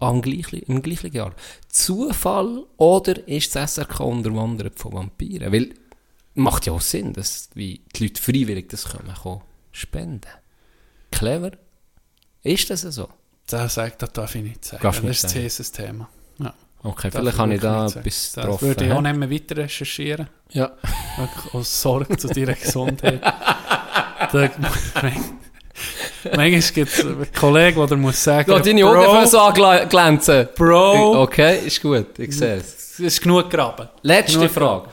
Am 0.03 0.21
gleichen, 0.21 0.59
Im 0.67 0.81
gleichen 0.81 1.11
Jahr. 1.13 1.33
Zufall 1.67 2.63
oder 2.77 3.27
ist 3.27 3.55
das 3.55 3.75
SRK 3.75 4.01
unterwandert 4.03 4.77
von 4.79 4.93
Vampiren? 4.93 5.51
Weil, 5.51 5.73
macht 6.35 6.65
ja 6.65 6.73
auch 6.73 6.81
Sinn, 6.81 7.13
dass 7.13 7.49
wie 7.53 7.81
die 7.95 8.03
Leute 8.07 8.21
freiwillig 8.21 8.69
das 8.69 8.85
können, 8.85 9.13
können 9.21 9.41
spenden. 9.71 10.29
Clever. 11.11 11.51
Ist 12.43 12.69
das 12.69 12.81
so? 12.81 13.09
Das 13.47 13.73
sagt, 13.75 14.01
das 14.01 14.11
darf 14.13 14.35
ich 14.35 14.43
nicht 14.43 14.65
sagen. 14.65 14.81
Darfst 14.83 15.01
du 15.03 15.07
das 15.07 15.09
nicht 15.09 15.23
ist 15.25 15.31
sagen. 15.31 15.43
dieses 15.43 15.71
Thema. 15.71 16.09
Ja. 16.39 16.53
Okay, 16.81 17.09
darf 17.09 17.21
vielleicht 17.21 17.37
habe 17.37 17.53
ich 17.55 17.61
da 17.61 17.83
nicht 17.85 17.95
etwas 17.97 18.31
Das 18.33 18.43
getroffen. 18.43 18.67
würde 18.67 18.85
ich 18.85 18.91
auch 18.91 19.01
nicht 19.01 19.15
mehr 19.15 19.31
weiter 19.31 19.57
recherchieren. 19.57 20.27
Ja. 20.51 20.71
Aus 21.53 21.81
Sorge 21.81 22.17
zu 22.17 22.27
deiner 22.27 22.53
Gesundheit. 22.61 23.21
da, 23.21 24.49
manchmal 26.35 26.49
gibt 26.61 26.91
es 26.93 26.99
einen 27.05 27.27
Kollegen, 27.33 27.77
der 27.87 27.87
dir 27.87 27.95
muss 27.97 28.23
sagen, 28.23 28.51
Ja, 28.51 28.59
deine 28.59 28.85
Augen 28.85 29.27
so 29.27 29.39
anglänzen. 29.39 30.47
Bro, 30.55 31.21
Okay, 31.23 31.59
ist 31.65 31.81
gut, 31.81 32.17
ich 32.19 32.35
sehe 32.37 32.55
es. 32.55 32.73
es 32.93 32.99
ist 32.99 33.21
genug 33.21 33.49
graben. 33.49 33.89
Letzte 34.01 34.37
Genug 34.37 34.51
Frage. 34.51 34.89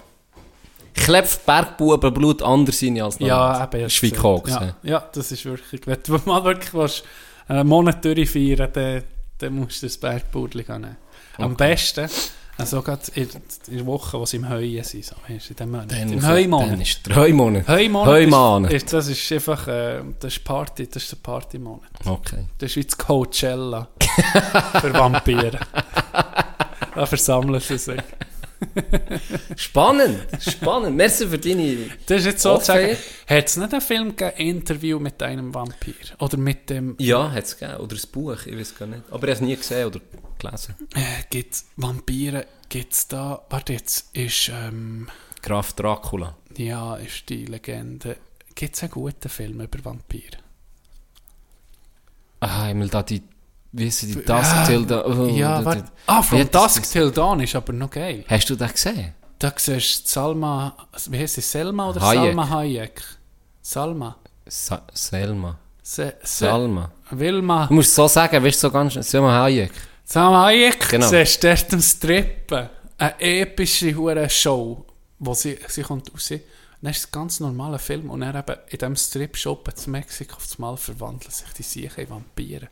Klebt 0.95 1.47
Bergbuben 1.47 2.13
Blut 2.13 2.43
anders 2.43 2.79
sein 2.81 3.01
als 3.01 3.19
Ja, 3.21 3.27
normal? 3.29 3.69
eben. 3.73 3.83
Das 3.85 3.93
ist 3.95 4.03
wie 4.03 4.11
Koks. 4.11 4.51
Ja, 4.51 4.75
ja, 4.83 5.05
das 5.13 5.33
ist 5.33 5.45
wirklich. 5.45 5.81
Wenn 5.87 5.99
du 6.05 6.19
mal 6.25 6.45
wirklich 6.45 6.75
willst, 6.75 7.05
einen 7.49 7.67
Monat 7.69 8.05
durchfeiern 8.05 8.69
dann, 8.73 9.03
dann 9.39 9.55
musst 9.55 9.83
du 9.83 9.87
das 9.87 9.97
Bergbudli 9.97 10.65
nehmen. 10.69 10.97
Am 11.39 11.57
besten, 11.57 12.09
also 12.61 12.83
gerade 12.83 13.03
in, 13.15 13.29
der 13.69 13.87
Woche, 13.87 14.19
wo 14.19 14.27
sie 14.27 14.37
im 14.37 14.49
Heuen 14.49 14.85
sind, 14.85 15.05
so, 15.05 15.17
weißt, 15.29 15.51
in 15.51 15.57
dem 15.57 15.71
Monat. 15.71 15.93
Dann 15.93 16.13
Im 16.13 16.27
Heumonat. 16.27 16.71
Dann 16.71 16.81
ist 16.81 17.09
Monate. 17.09 17.67
Heumonat 17.69 18.09
Heumonat. 18.09 18.73
Ist, 18.73 18.85
ist, 18.85 18.93
das 18.93 19.09
ist 19.09 19.33
einfach, 19.33 19.69
äh, 19.69 20.03
das 20.19 20.37
ist 20.37 20.45
Party, 20.45 20.87
das 20.87 21.03
ist 21.03 21.13
der 21.13 21.17
Partymonat. 21.17 21.91
Okay. 22.05 22.45
Das 22.59 22.71
ist 22.71 22.77
wie 22.77 22.85
das 22.85 22.99
Coachella 22.99 23.89
für 24.81 24.93
Vampire. 24.93 25.59
da 26.95 27.07
versammeln 27.07 27.61
sie 27.61 27.79
sich. 27.79 28.01
Spannend, 29.57 30.27
spannend. 30.41 30.97
Merci 30.97 31.27
für 31.27 31.39
deine... 31.39 31.91
Das 32.07 32.21
ist 32.21 32.27
jetzt 32.27 32.43
sozusagen, 32.43 32.97
hat 33.27 33.47
es 33.47 33.57
nicht 33.57 33.73
einen 33.73 33.81
Film 33.81 34.17
gegeben, 34.17 34.37
Interview 34.37 34.99
mit 34.99 35.23
einem 35.23 35.55
Vampir? 35.55 35.95
Oder 36.19 36.37
mit 36.37 36.71
dem, 36.71 36.97
Ja, 36.99 37.31
hat 37.33 37.45
es 37.45 37.59
gegeben. 37.59 37.79
Oder 37.81 37.97
ein 37.97 38.03
Buch, 38.13 38.47
ich 38.47 38.57
weiß 38.59 38.75
gar 38.77 38.87
nicht. 38.87 39.03
Aber 39.11 39.17
ich 39.17 39.23
habe 39.23 39.33
es 39.33 39.41
nie 39.41 39.57
gesehen 39.57 39.87
oder 39.87 40.01
gelesen. 40.39 40.75
äh, 40.95 41.25
gibt's 41.31 41.67
Vampire, 41.77 42.47
gibt's 42.69 43.09
da, 43.09 43.45
warte 43.51 43.73
jetzt, 43.73 44.15
ist, 44.17 44.51
ähm, 44.53 45.09
Graf 45.43 45.73
Dracula. 45.73 46.37
ja, 46.57 46.97
ist 46.97 47.29
die 47.29 47.47
Legende, 47.47 48.17
gibt's 48.55 48.83
einen 48.83 48.93
guten 48.93 49.29
Film 49.29 49.61
über 49.61 49.85
Vampire? 49.85 50.39
Ah, 52.41 52.65
einmal 52.65 52.89
da 52.89 53.03
die... 53.03 53.23
Wie 53.73 53.87
ist 53.87 54.03
die 54.03 54.13
Ja, 54.13 54.21
Dusk 54.41 54.67
Till 54.67 54.85
da... 54.87 55.05
oh, 55.05 55.27
ja, 55.27 55.65
warte, 55.65 55.85
ah, 56.07 56.23
From 56.23 56.49
das- 56.51 56.75
Dusk 56.75 56.91
Till 56.91 57.11
Dawn 57.11 57.41
ist 57.41 57.55
aber 57.55 57.73
noch 57.73 57.91
geil. 57.91 58.25
Hast 58.29 58.51
du 58.51 58.57
das 58.57 58.73
gesehen? 58.73 59.15
Da 59.39 59.53
siehst 59.57 60.07
du 60.07 60.11
Salma, 60.11 60.77
wie 61.09 61.19
heißt 61.19 61.35
sie, 61.37 61.41
Selma 61.41 61.89
oder 61.91 62.01
Hayek. 62.01 62.23
Salma 62.25 62.49
Hayek? 62.51 63.03
Salma. 63.63 64.17
Sa 64.47 64.83
Selma. 64.93 65.59
Se, 65.83 66.15
Se, 66.23 66.45
Salma. 66.45 66.91
Wilma. 67.11 67.67
Du 67.67 67.75
musst 67.75 67.95
so 67.95 68.07
sagen, 68.09 68.43
weißt 68.45 68.63
du, 68.63 68.67
so 68.69 68.71
ganz... 68.71 68.95
Selma 69.09 69.41
Hayek. 69.43 69.73
Salma 70.05 70.45
Hayek, 70.47 70.89
Genau. 70.89 71.09
siehst 71.09 71.43
du 71.43 71.49
dort 71.49 71.73
am 71.73 71.81
Strippen. 71.81 72.69
Eine 72.99 73.21
epische 73.21 73.95
hure 73.95 74.29
Show, 74.29 74.85
wo 75.19 75.33
sie, 75.35 75.59
sie 75.69 75.83
kommt 75.83 76.13
raus. 76.13 76.29
Dann 76.83 76.91
ist 76.91 76.99
es 76.99 77.07
ein 77.07 77.13
ganz 77.13 77.41
normaler 77.41 77.79
Film 77.79 78.11
und 78.11 78.21
dann 78.21 78.37
eben 78.37 78.57
in 78.69 78.79
diesem 78.79 78.97
Strip-Shop 78.97 79.69
in 79.87 79.93
Mexiko 79.93 80.37
auf 80.37 80.47
einmal 80.59 80.77
verwandeln 80.77 81.31
sich 81.31 81.49
die 81.57 81.63
Siechen 81.63 82.05
in 82.05 82.11
Vampire. 82.11 82.69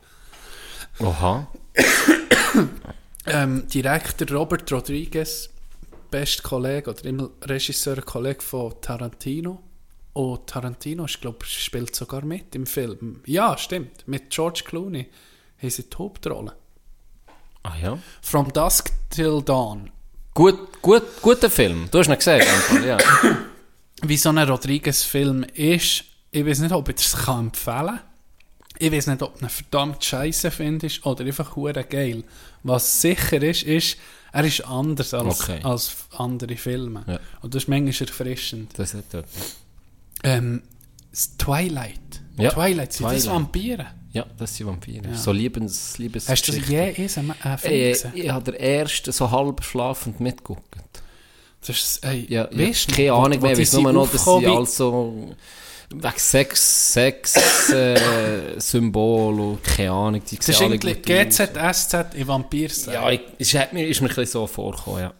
Oha. 0.99 1.47
Ähm, 3.25 3.67
Direktor 3.67 4.27
Robert 4.35 4.71
Rodriguez, 4.71 5.49
bester 6.09 6.43
Kollege 6.43 6.89
oder 6.89 7.05
immer 7.05 7.29
Regisseur, 7.43 8.01
Kollege 8.01 8.41
von 8.41 8.73
Tarantino. 8.81 9.61
Und 10.13 10.47
Tarantino 10.47 11.05
ist, 11.05 11.21
glaub, 11.21 11.45
spielt 11.45 11.95
sogar 11.95 12.25
mit 12.25 12.55
im 12.55 12.65
Film. 12.65 13.21
Ja, 13.25 13.57
stimmt. 13.57 14.07
Mit 14.07 14.31
George 14.31 14.63
Clooney 14.65 15.07
haben 15.61 15.69
sie 15.69 15.83
die 15.83 15.97
Hauptrolle. 15.97 16.55
Ah 17.63 17.75
ja. 17.81 17.99
From 18.21 18.51
Dusk 18.51 18.91
Till 19.09 19.41
Dawn. 19.43 19.91
Gut, 20.33 20.81
gut, 20.81 21.03
guter 21.21 21.49
Film. 21.49 21.87
Du 21.91 21.99
hast 21.99 22.07
ihn 22.07 22.15
gesehen, 22.15 22.41
einfach, 22.41 22.83
ja. 22.83 22.97
Wie 24.01 24.17
so 24.17 24.29
ein 24.29 24.37
Rodriguez-Film 24.37 25.43
ist, 25.53 26.05
ich 26.31 26.45
weiß 26.45 26.59
nicht, 26.59 26.71
ob 26.71 26.89
ich 26.89 26.95
das 26.95 27.15
kann 27.15 27.47
empfehlen 27.47 27.87
kann. 27.87 27.99
Ich 28.81 28.91
weiß 28.91 29.07
nicht, 29.07 29.21
ob 29.21 29.37
du 29.37 29.45
ihn 29.45 29.49
verdammt 29.49 30.03
scheiße 30.03 30.51
findest 30.51 31.05
oder 31.05 31.25
einfach 31.25 31.55
hure 31.55 31.83
geil. 31.83 32.23
Was 32.63 33.01
sicher 33.01 33.41
ist, 33.43 33.63
ist, 33.63 33.97
er 34.31 34.43
ist 34.45 34.61
anders 34.65 35.13
als, 35.13 35.41
Okay. 35.41 35.59
als 35.63 35.95
andere 36.17 36.55
Filme. 36.55 37.03
Ja. 37.07 37.19
Und 37.41 37.53
das 37.53 37.63
ist 37.63 37.69
manchmal 37.69 38.07
erfrischend. 38.07 38.71
Das 38.77 38.93
hat 38.93 39.13
etwas. 39.13 39.55
Ähm, 40.23 40.61
das 41.11 41.35
Twilight. 41.37 41.99
Ja, 42.37 42.51
Twilight, 42.51 42.93
sind 42.93 43.05
das 43.11 43.23
Twilight. 43.23 43.35
Vampire? 43.35 43.85
Ja, 44.13 44.25
das 44.37 44.55
sind 44.55 44.67
Vampire. 44.67 45.09
Ja. 45.09 45.15
So 45.17 45.31
Liebens, 45.33 45.97
Liebes 45.97 46.29
Hast 46.29 46.47
du 46.47 46.53
je 46.53 46.79
einen 46.79 46.95
äh, 46.95 47.57
Film 47.57 47.73
Äh, 47.73 47.91
gesehen? 47.91 48.11
ich 48.15 48.29
habe 48.29 48.51
den 48.51 48.59
ersten 48.61 49.11
so 49.11 49.29
halb 49.29 49.63
schlafend 49.63 50.19
mitgeguckt. 50.19 50.63
Das 51.59 51.69
ist, 51.69 52.05
ey, 52.05 52.25
Ja, 52.29 52.47
weißt 52.51 52.91
du, 52.91 52.95
keine 52.95 53.13
Ahnung 53.13 53.41
mehr, 53.41 53.51
ich 53.51 53.59
weiß 53.59 53.73
nur 53.73 53.91
noch, 53.91 54.09
dass 54.09 54.23
sie 54.23 54.45
also 54.47 55.35
wegen 55.91 56.17
Sex, 56.17 56.93
Sex 56.93 57.71
äh, 57.71 58.59
Symbol 58.59 59.39
und 59.39 59.63
keine 59.63 59.91
Ahnung, 59.91 60.21
die 60.29 60.37
Es 60.39 60.49
ist 60.49 60.61
irgendwie. 60.61 60.93
GZSZ 60.93 62.13
in 62.13 62.27
Vampir-Style. 62.27 62.93
Ja, 62.93 63.09
ich, 63.09 63.21
es 63.39 63.53
hat 63.55 63.73
mir, 63.73 63.87
ist 63.87 64.01
mir 64.01 64.07
ein 64.07 64.15
bisschen 64.15 64.31
so 64.31 64.47
vorgekommen, 64.47 65.01
ja. 65.01 65.13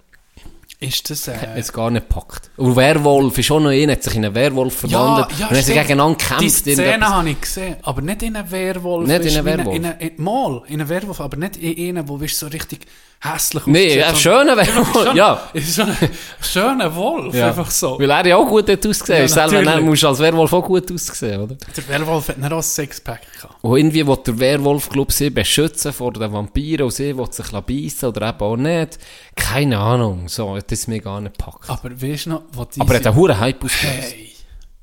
Ist 0.81 1.09
das... 1.09 1.27
Hat 1.27 1.43
Äh, 1.43 1.47
mir 1.47 1.59
es 1.59 1.73
gar 1.73 1.91
nicht 1.91 2.07
gepackt. 2.07 2.51
Und 2.57 2.75
Werwolf 2.75 3.37
ist 3.37 3.51
auch 3.51 3.59
noch 3.59 3.69
einer, 3.69 3.93
hat 3.93 4.03
sich 4.03 4.15
in 4.15 4.23
einen 4.25 4.33
Werwolf 4.35 4.75
verwandelt. 4.75 5.27
und 5.31 5.39
dann 5.41 5.55
sie 5.55 5.61
stimmt. 5.63 5.77
gegeneinander 5.81 6.17
Die 6.17 6.23
gekämpft. 6.35 6.55
Szene 6.57 6.81
irgendetwas. 6.83 7.09
habe 7.13 7.29
ich 7.29 7.41
gesehen, 7.41 7.75
aber 7.83 8.01
nicht 8.01 8.23
in 8.23 8.35
einem 8.37 8.51
Werwolf. 8.51 9.07
Nicht 9.07 9.25
in 9.25 9.29
wie 9.41 9.45
Werwolf. 9.45 9.75
In 9.75 9.85
eine, 9.85 9.95
in, 10.01 10.23
mal, 10.23 10.61
in 10.67 10.73
einem 10.79 10.89
Werwolf, 10.89 11.19
aber 11.21 11.37
nicht 11.37 11.57
in 11.57 11.97
einen, 11.97 12.07
wo 12.07 12.19
weißt, 12.21 12.39
so 12.39 12.47
richtig 12.47 12.85
hässlich 13.21 13.65
Nee, 13.65 13.87
aussieht, 13.89 14.03
ein 14.05 14.15
schöner 14.15 14.55
Werwolf, 14.57 14.93
Schön- 15.07 15.15
ja. 15.17 15.41
ist 15.51 15.79
ein 15.81 15.97
schöner 16.41 16.95
Wolf, 16.95 17.35
Ja. 17.35 17.47
einfach 17.49 17.69
so. 17.69 17.99
Weil 17.99 18.09
er 18.11 18.25
ja 18.27 18.37
auch 18.37 18.47
gut 18.47 18.69
hat 18.69 18.85
ausgesehen. 18.87 19.27
Ja, 19.27 19.35
Ja, 19.43 19.49
selber 19.49 19.61
dann 19.71 19.83
musst 19.83 20.03
du 20.03 20.07
als 20.07 20.19
Werwolf 20.19 20.53
auch 20.53 20.63
gut 20.65 20.89
aussehen, 20.89 21.41
oder? 21.41 21.55
Der 21.75 21.87
Werwolf 21.89 22.29
hat 22.29 22.37
nicht 22.37 22.51
auch 22.53 22.55
ein 22.57 22.63
Sixpack 22.63 23.21
gehabt. 23.35 23.55
Und 23.61 23.77
irgendwie 23.77 24.07
will 24.07 24.17
der 24.25 24.39
Werwolf, 24.39 24.87
glaub 24.87 25.11
sie 25.11 25.29
beschützen 25.29 25.91
vor 25.91 26.13
den 26.13 26.31
Vampiren 26.31 26.85
und 26.85 26.91
sie 26.93 27.17
will 27.17 27.29
sich 27.29 27.47
beißen 27.51 28.07
oder 28.07 28.29
eben 28.29 28.39
auch 28.39 28.55
nicht. 28.55 28.97
Keine 29.39 29.79
Ahnung, 29.79 30.27
so, 30.27 30.59
das 30.59 30.87
mir 30.87 30.99
gar 31.01 31.19
nicht 31.21 31.37
gepackt. 31.37 31.69
Aber 31.69 32.01
weißt 32.01 32.25
du 32.27 32.29
noch, 32.31 32.43
wo 32.51 32.65
die 32.65 32.81
Aber 32.81 32.93
er 32.93 32.99
hat 32.99 33.07
einen 33.07 33.15
hohen 33.15 33.39
Hype 33.39 33.63
ausgelöst. 33.63 34.11
Hey, 34.13 34.31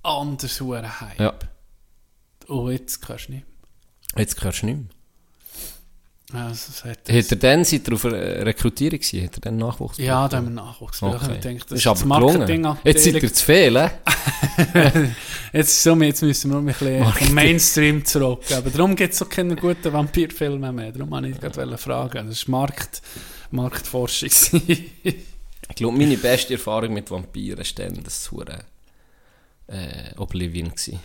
anders 0.03 0.61
hure 0.61 1.01
Hype. 1.01 1.21
Ja, 1.21 1.35
Und 2.49 2.73
jetzt 2.73 3.01
kannst 3.03 3.29
du 3.29 3.33
nicht. 3.33 3.47
jetzt 4.17 4.43
hörst 4.43 4.63
du 4.63 4.67
nicht 4.67 4.77
mehr. 4.79 4.87
Also, 6.33 6.89
hat 6.89 7.09
Hat 7.09 7.31
er 7.31 7.37
dann, 7.37 7.64
seit 7.64 7.87
er 7.87 7.95
auf 7.95 8.05
Rekrutierung 8.05 8.99
war, 8.99 9.22
hat 9.22 9.37
er 9.37 9.41
dann 9.41 9.57
Nachwuchs 9.59 9.99
ja, 9.99 10.27
da 10.27 10.39
haben 10.39 10.47
wir 10.47 10.55
Nachwuchs. 10.55 11.01
Okay. 11.01 11.35
Ich 11.35 11.41
denke, 11.41 11.64
Das 11.68 11.79
ist 11.79 11.87
ist. 11.87 12.05
Marketing 12.05 12.66
Jetzt 12.83 13.05
seid 13.05 13.22
ihr 13.22 13.33
zu 13.33 13.45
viel? 13.45 13.91
Jetzt, 15.53 15.68
ist 15.70 15.83
so, 15.85 15.95
jetzt 15.95 16.22
müssen 16.22 16.51
wir 16.51 16.55
noch 16.57 16.62
ein 16.62 16.66
bisschen 16.66 16.99
Marketing. 16.99 17.35
Mainstream 17.35 18.05
zurück. 18.05 18.41
Aber 18.53 18.70
darum 18.70 18.97
gibt 18.97 19.14
es 19.14 19.22
auch 19.22 19.29
keine 19.29 19.55
guten 19.55 19.93
Vampirfilme 19.93 20.72
mehr. 20.72 20.91
Darum 20.91 21.11
wollte 21.11 21.29
ich 21.29 21.41
gerade 21.41 21.79
fragen. 21.79 22.29
Das 22.29 22.49
war 22.49 22.61
Markt, 22.61 23.03
Marktforschung. 23.53 24.29
Ich 24.66 25.77
glaube, 25.77 25.97
meine 25.99 26.16
beste 26.16 26.55
Erfahrung 26.55 26.93
mit 26.93 27.09
Vampiren 27.09 27.59
war 27.59 27.64
dann 27.77 28.03
das 28.03 28.33
hure 28.33 28.64
äh, 29.68 30.12
Oblivion 30.16 30.70
gewesen. 30.70 30.99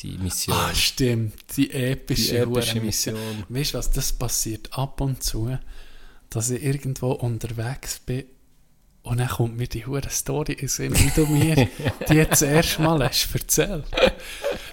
Die 0.00 0.16
Mission. 0.18 0.56
ah, 0.56 0.74
stimmt. 0.74 1.34
Die 1.56 1.70
epische, 1.70 2.32
Die 2.32 2.36
epische 2.36 2.74
Hure 2.74 2.84
Mission. 2.84 3.44
Weißt 3.48 3.74
du 3.74 3.78
was, 3.78 3.90
das 3.90 4.12
passiert 4.12 4.72
ab 4.72 5.00
und 5.00 5.22
zu, 5.22 5.58
dass 6.30 6.50
ich 6.50 6.62
irgendwo 6.62 7.12
unterwegs 7.12 7.98
bin 8.00 8.24
und 9.08 9.18
dann 9.18 9.28
kommt 9.28 9.56
mir 9.56 9.66
die 9.66 9.86
hure 9.86 10.10
Story 10.10 10.52
in 10.52 10.68
Sinn, 10.68 10.92
wie 10.98 11.10
du 11.14 11.26
mir 11.26 11.68
die 12.08 12.14
jetzt 12.14 12.42
das 12.42 12.42
erste 12.42 12.82
Mal 12.82 13.02
hast 13.02 13.34
erzählt. 13.34 13.84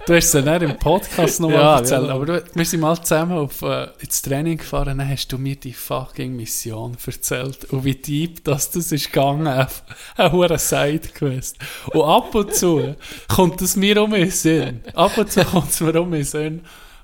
Du 0.06 0.14
hast 0.14 0.30
sie 0.30 0.42
dann 0.42 0.62
im 0.62 0.78
Podcast 0.78 1.40
nochmal 1.40 1.58
Ja, 1.58 1.78
erzählt, 1.78 2.08
ja. 2.08 2.14
aber 2.14 2.26
du, 2.26 2.44
wir 2.54 2.64
sind 2.64 2.80
mal 2.80 2.96
zusammen 2.96 3.32
auf, 3.38 3.62
äh, 3.62 3.88
ins 3.98 4.20
Training 4.20 4.58
gefahren, 4.58 4.98
dann 4.98 5.08
hast 5.08 5.32
du 5.32 5.38
mir 5.38 5.56
die 5.56 5.72
fucking 5.72 6.36
Mission 6.36 6.96
erzählt 7.04 7.64
und 7.72 7.84
wie 7.84 7.94
deep 7.94 8.44
das, 8.44 8.70
das 8.70 8.92
ist 8.92 9.06
gegangen, 9.06 9.48
auf 9.48 9.82
eine 10.16 10.32
hure 10.32 10.58
Sidequest. 10.58 11.56
Und 11.92 12.02
ab 12.02 12.34
und 12.34 12.54
zu 12.54 12.94
kommt 13.28 13.62
es 13.62 13.74
mir 13.74 14.02
um 14.02 14.10
den 14.10 14.30
Sinn. 14.30 14.82
Ab 14.94 15.16
und 15.16 15.32
zu 15.32 15.44
kommt 15.44 15.70
es 15.70 15.80
mir 15.80 15.98
um 16.00 16.12
den 16.12 16.24
Sinn. 16.24 16.62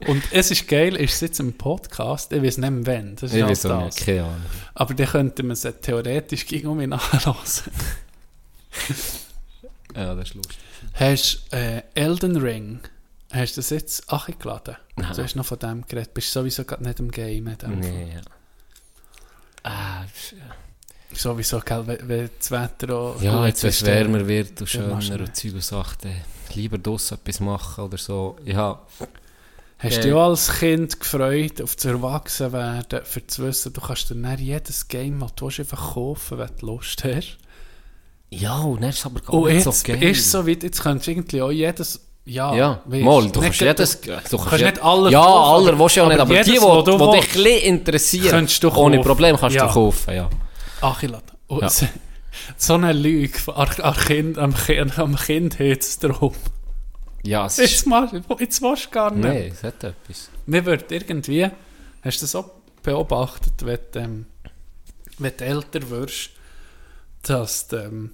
Und 0.08 0.22
es 0.32 0.50
ist 0.50 0.66
geil, 0.68 0.96
ist 0.96 1.20
jetzt 1.22 1.40
im 1.40 1.52
Podcast, 1.54 2.32
ich 2.32 2.42
weiß 2.42 2.58
nicht 2.58 2.70
mehr 2.70 2.86
wann, 2.86 3.14
das 3.16 3.32
ist 3.32 3.34
Ich 3.38 3.44
weiß 3.44 3.62
das. 3.62 3.84
nicht, 3.96 4.06
keine 4.06 4.24
Ahnung. 4.24 4.42
Aber 4.74 4.94
dann 4.94 5.06
könnte 5.06 5.42
man 5.42 5.52
es 5.52 5.66
theoretisch 5.80 6.46
gegen 6.46 6.76
mich 6.76 6.88
nachhören. 6.88 7.36
Ja, 9.94 10.14
das 10.14 10.28
ist 10.30 10.34
lustig. 10.34 10.56
Hast 10.94 11.46
du 11.50 11.56
äh, 11.56 11.82
Elden 11.94 12.36
Ring, 12.36 12.80
hast 13.30 13.56
du 13.56 13.60
das 13.60 13.70
jetzt 13.70 14.10
angeladen? 14.10 14.76
Nein. 14.96 15.12
Du 15.14 15.22
hast 15.22 15.36
noch 15.36 15.44
von 15.44 15.58
dem 15.58 15.86
geredet, 15.86 16.14
bist 16.14 16.32
sowieso 16.32 16.64
gerade 16.64 16.82
nicht 16.84 16.98
im 16.98 17.10
Game. 17.10 17.46
in 17.46 17.58
dem 17.58 17.82
Fall. 17.82 17.90
Nee, 17.92 18.14
ja. 18.14 18.20
Ah, 19.64 20.02
sch- 20.04 20.34
Sowieso, 21.14 21.60
gell, 21.60 21.86
wenn, 21.86 22.08
wenn 22.08 22.30
das 22.38 22.50
Wetter 22.50 22.94
auch 22.94 23.20
ja, 23.20 23.46
jetzt 23.46 23.62
wenn 23.64 23.68
es 23.70 23.82
ist, 23.82 23.86
wärmer 23.86 24.26
wird 24.26 24.58
und 24.62 24.66
schöner 24.66 24.94
und. 24.94 25.36
Zeug 25.36 25.52
und 25.52 25.62
Sachen, 25.62 26.10
lieber 26.54 26.78
draussen 26.78 27.18
etwas 27.18 27.38
machen 27.40 27.84
oder 27.84 27.98
so. 27.98 28.38
Ja, 28.46 28.80
Hast 29.82 29.96
du 29.98 30.00
dich 30.02 30.12
auch 30.12 30.28
als 30.28 30.52
Kind 30.58 31.00
gefreut, 31.00 31.60
auf 31.60 31.74
das 31.74 31.84
Erwachsenwerden, 31.86 33.00
für 33.04 33.26
zu 33.26 33.42
wissen, 33.42 33.72
du 33.72 33.80
kannst 33.80 34.10
dir 34.10 34.14
dann 34.14 34.38
jedes 34.38 34.86
Game, 34.88 35.20
das 35.20 35.34
du 35.34 35.46
willst, 35.46 35.58
einfach 35.60 35.94
kaufen, 35.94 36.38
wenn 36.38 36.50
du 36.60 36.66
Lust 36.66 37.02
hast. 37.04 37.38
ja 38.30 38.58
und 38.60 38.80
dann 38.82 38.90
ist 38.90 38.98
es 39.00 39.06
aber 39.06 39.20
gar 39.20 39.34
Und 39.34 39.52
nicht 39.52 39.64
jetzt 39.66 39.84
so 39.84 39.92
geil. 39.92 40.02
ist 40.04 40.18
es 40.20 40.30
so 40.30 40.46
weit, 40.46 40.62
jetzt 40.62 40.82
kannst 40.82 41.06
du 41.06 41.10
irgendwie 41.10 41.42
auch 41.42 41.50
jedes, 41.50 42.00
ja, 42.24 42.54
Ja, 42.54 42.80
weisst, 42.84 43.04
mal, 43.04 43.28
du 43.30 43.40
kannst 43.40 43.60
jedes... 43.60 44.00
Du 44.00 44.38
kannst 44.38 44.64
nicht 44.64 44.82
alle 44.82 45.10
Ja, 45.10 45.20
kaufen, 45.20 45.66
alle 45.66 45.78
willst 45.78 45.96
du 45.96 46.00
ja 46.00 46.08
nicht, 46.08 46.20
aber 46.20 46.28
die, 46.30 46.50
jedes, 46.50 46.52
die, 46.52 46.60
was 46.60 46.84
du 46.84 46.96
die 47.12 47.20
dich 47.20 47.34
ein 47.64 47.74
interessieren, 47.74 48.48
ohne. 48.76 49.00
Problem 49.00 49.36
kannst 49.36 49.56
Ja. 49.56 49.66
du 49.66 49.72
kaufen, 49.72 50.14
ja. 50.14 50.30
Achillat. 50.80 51.24
Ja. 51.50 51.68
so, 52.56 52.74
eine 52.74 52.92
Lüge 52.92 53.36
von- 53.38 53.54
am 53.54 53.68
am 53.82 53.94
Kind, 53.96 54.38
am 54.38 54.54
Kind, 54.54 54.98
am 54.98 55.16
kind 55.16 55.58
es 55.60 55.98
darum. 55.98 56.32
Ja, 57.22 57.46
es 57.46 57.56
Jetzt, 57.56 57.72
ist... 57.72 57.86
machst- 57.86 58.12
jetzt 58.40 58.62
willst 58.62 58.86
du 58.86 58.90
gar 58.90 59.10
nicht. 59.12 59.22
Nein, 59.24 59.52
es 59.52 59.62
hat 59.62 59.82
etwas. 59.84 60.28
Mir 60.46 60.64
wird 60.64 60.90
irgendwie, 60.90 61.48
hast 62.02 62.18
du 62.20 62.24
das 62.24 62.34
auch 62.34 62.50
beobachtet, 62.82 63.54
wenn 63.64 63.78
du, 63.92 63.98
ähm, 64.00 64.26
wenn 65.18 65.36
du 65.36 65.44
älter 65.44 65.88
wirst, 65.90 66.30
dass 67.22 67.68
du, 67.68 67.76
ähm, 67.76 68.10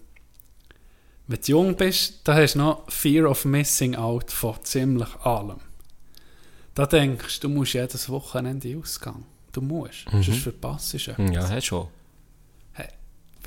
wenn 1.27 1.41
du 1.41 1.51
jung 1.53 1.75
bist, 1.77 2.21
da 2.25 2.35
hast 2.35 2.55
du 2.55 2.59
noch 2.59 2.91
Fear 2.91 3.31
of 3.31 3.45
Missing 3.47 3.97
Out 3.97 4.31
von 4.31 4.57
ziemlich 4.63 5.15
allem. 5.23 5.61
Da 6.75 6.85
denkst 6.87 7.41
du, 7.41 7.49
du 7.49 7.55
musst 7.55 7.73
jedes 7.73 8.09
Wochenende 8.11 8.77
ausgehen. 8.79 9.25
Du 9.53 9.63
musst, 9.63 10.05
sonst 10.11 10.39
verpasst 10.43 10.93
du 10.93 10.97
etwas. 10.99 11.35
Ja, 11.35 11.49
hast 11.49 11.65
schon. 11.67 11.89